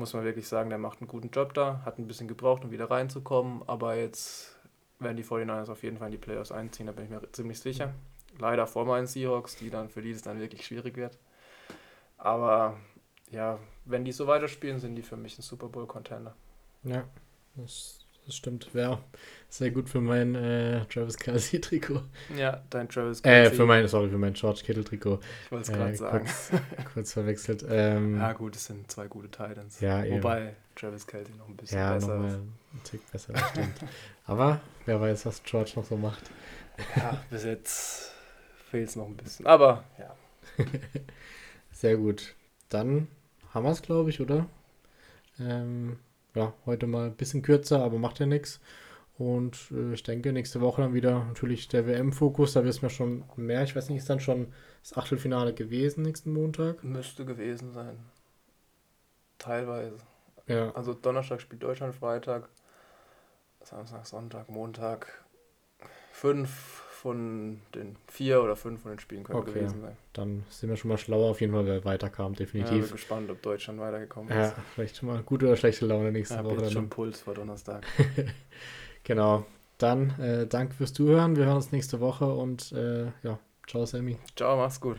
muss 0.00 0.14
man 0.14 0.24
wirklich 0.24 0.48
sagen, 0.48 0.70
der 0.70 0.78
macht 0.78 1.00
einen 1.00 1.08
guten 1.08 1.30
Job 1.30 1.54
da, 1.54 1.82
hat 1.84 1.98
ein 1.98 2.06
bisschen 2.06 2.26
gebraucht, 2.26 2.64
um 2.64 2.70
wieder 2.70 2.90
reinzukommen, 2.90 3.62
aber 3.66 3.94
jetzt 3.94 4.58
werden 4.98 5.16
die 5.16 5.24
49ers 5.24 5.70
auf 5.70 5.82
jeden 5.82 5.98
Fall 5.98 6.08
in 6.08 6.12
die 6.12 6.18
Playoffs 6.18 6.50
einziehen, 6.50 6.86
da 6.86 6.92
bin 6.92 7.04
ich 7.04 7.10
mir 7.10 7.20
ziemlich 7.32 7.60
sicher. 7.60 7.94
Leider 8.38 8.66
vor 8.66 8.84
meinen 8.84 9.06
Seahawks, 9.06 9.56
die 9.56 9.70
dann 9.70 9.88
für 9.88 10.02
die 10.02 10.10
es 10.10 10.22
dann 10.22 10.40
wirklich 10.40 10.64
schwierig 10.64 10.96
wird. 10.96 11.18
Aber 12.16 12.76
ja, 13.30 13.58
wenn 13.84 14.04
die 14.04 14.12
so 14.12 14.26
weiterspielen, 14.26 14.78
sind 14.80 14.94
die 14.96 15.02
für 15.02 15.16
mich 15.16 15.38
ein 15.38 15.42
Super 15.42 15.68
Bowl 15.68 15.86
Contender. 15.86 16.34
Ja, 16.82 17.04
das, 17.56 18.04
das 18.26 18.36
stimmt. 18.36 18.72
Wäre 18.74 19.02
sehr 19.48 19.70
gut 19.70 19.88
für 19.88 20.00
mein 20.00 20.34
äh, 20.34 20.84
Travis 20.86 21.16
Kelsey 21.16 21.60
Trikot. 21.60 22.02
Ja, 22.36 22.62
dein 22.70 22.88
Travis 22.88 23.20
Äh, 23.20 23.22
Kelce. 23.44 23.56
für 23.56 23.66
mein, 23.66 23.86
sorry, 23.88 24.08
für 24.10 24.18
mein 24.18 24.32
George 24.34 24.62
Kittle 24.64 24.84
Trikot. 24.84 25.20
Ich 25.44 25.52
wollte 25.52 25.62
es 25.62 25.68
Äh, 25.68 25.72
gerade 25.78 25.96
sagen. 25.96 26.18
kurz, 26.26 26.50
kurz 26.94 27.12
verwechselt. 27.12 27.64
Ähm, 27.68 28.18
Ja 28.18 28.32
gut, 28.32 28.56
es 28.56 28.66
sind 28.66 28.90
zwei 28.90 29.06
gute 29.08 29.28
Titans. 29.30 29.80
Ja, 29.80 30.04
eben. 30.04 30.16
Wobei 30.22 30.54
Travis 30.76 31.06
Kelce 31.06 31.30
noch 31.36 31.48
ein 31.48 31.56
bisschen 31.56 31.78
ja, 31.78 31.94
besser 31.94 32.14
nochmal 32.14 32.30
ist. 32.30 32.36
ein 32.36 32.80
Tick 32.84 33.10
besser, 33.12 33.32
das 33.34 33.48
stimmt. 33.50 33.74
Aber 34.26 34.60
wer 34.86 35.00
weiß, 35.00 35.26
was 35.26 35.42
George 35.42 35.72
noch 35.76 35.84
so 35.84 35.96
macht. 35.96 36.30
Ja, 36.96 37.22
bis 37.28 37.44
jetzt 37.44 38.12
fehlt 38.70 38.88
es 38.88 38.96
noch 38.96 39.06
ein 39.06 39.16
bisschen. 39.16 39.46
Aber 39.46 39.84
ja, 39.98 40.14
Sehr 41.72 41.96
gut. 41.96 42.34
Dann 42.68 43.08
haben 43.50 43.64
wir 43.64 43.70
es, 43.70 43.82
glaube 43.82 44.10
ich, 44.10 44.20
oder? 44.20 44.46
Ähm, 45.38 45.98
ja, 46.34 46.54
heute 46.66 46.86
mal 46.86 47.06
ein 47.06 47.16
bisschen 47.16 47.42
kürzer, 47.42 47.82
aber 47.82 47.98
macht 47.98 48.20
ja 48.20 48.26
nichts. 48.26 48.60
Und 49.18 49.70
äh, 49.72 49.94
ich 49.94 50.02
denke, 50.02 50.32
nächste 50.32 50.60
Woche 50.60 50.82
dann 50.82 50.94
wieder 50.94 51.24
natürlich 51.24 51.68
der 51.68 51.86
WM-Fokus. 51.86 52.54
Da 52.54 52.64
wissen 52.64 52.82
wir 52.82 52.90
schon 52.90 53.24
mehr. 53.36 53.62
Ich 53.64 53.76
weiß 53.76 53.88
nicht, 53.90 53.98
ist 53.98 54.10
dann 54.10 54.20
schon 54.20 54.52
das 54.82 54.96
Achtelfinale 54.96 55.54
gewesen 55.54 56.02
nächsten 56.02 56.32
Montag? 56.32 56.82
müsste 56.82 57.24
gewesen 57.24 57.72
sein. 57.72 57.98
Teilweise. 59.38 59.98
Ja, 60.46 60.74
Also 60.74 60.94
Donnerstag 60.94 61.40
spielt 61.40 61.62
Deutschland, 61.62 61.94
Freitag, 61.94 62.48
Samstag, 63.62 64.06
Sonntag, 64.06 64.48
Montag. 64.50 65.24
Fünf 66.12 66.82
von 67.02 67.60
den 67.74 67.96
vier 68.08 68.42
oder 68.42 68.56
fünf 68.56 68.82
von 68.82 68.90
den 68.92 68.98
Spielen 68.98 69.24
können 69.24 69.40
Okay. 69.40 69.52
gewesen 69.52 69.80
sein. 69.80 69.96
dann 70.12 70.44
sind 70.50 70.68
wir 70.68 70.76
schon 70.76 70.88
mal 70.90 70.98
schlauer 70.98 71.30
auf 71.30 71.40
jeden 71.40 71.52
Fall, 71.52 71.64
wer 71.66 71.84
weiterkam, 71.84 72.32
Ja, 72.32 72.38
bin 72.38 72.46
definitiv. 72.46 72.92
gespannt, 72.92 73.30
ob 73.30 73.40
Deutschland 73.42 73.80
weitergekommen 73.80 74.30
Ja, 74.30 74.48
ist. 74.48 74.54
vielleicht 74.74 74.96
schon 74.96 75.08
mal 75.08 75.22
gute 75.22 75.46
oder 75.46 75.56
schlechte 75.56 75.86
Laune 75.86 76.12
nächste 76.12 76.34
Ich 76.34 76.38
habe 76.38 76.50
Woche. 76.50 76.60
Dann. 76.62 76.70
schon 76.70 76.88
Puls 76.90 77.20
vor 77.20 77.34
Donnerstag. 77.34 77.84
Genau. 79.04 79.46
Dann 79.78 80.10
äh, 80.20 80.46
danke 80.46 80.74
fürs 80.74 80.92
Zuhören. 80.92 81.36
Wir 81.36 81.46
hören 81.46 81.56
uns 81.56 81.72
nächste 81.72 82.00
Woche 82.00 82.26
und 82.26 82.70
äh, 82.72 83.06
ja, 83.22 83.38
ciao 83.66 83.86
Sammy. 83.86 84.18
Ciao, 84.36 84.56
mach's 84.58 84.78
gut. 84.78 84.98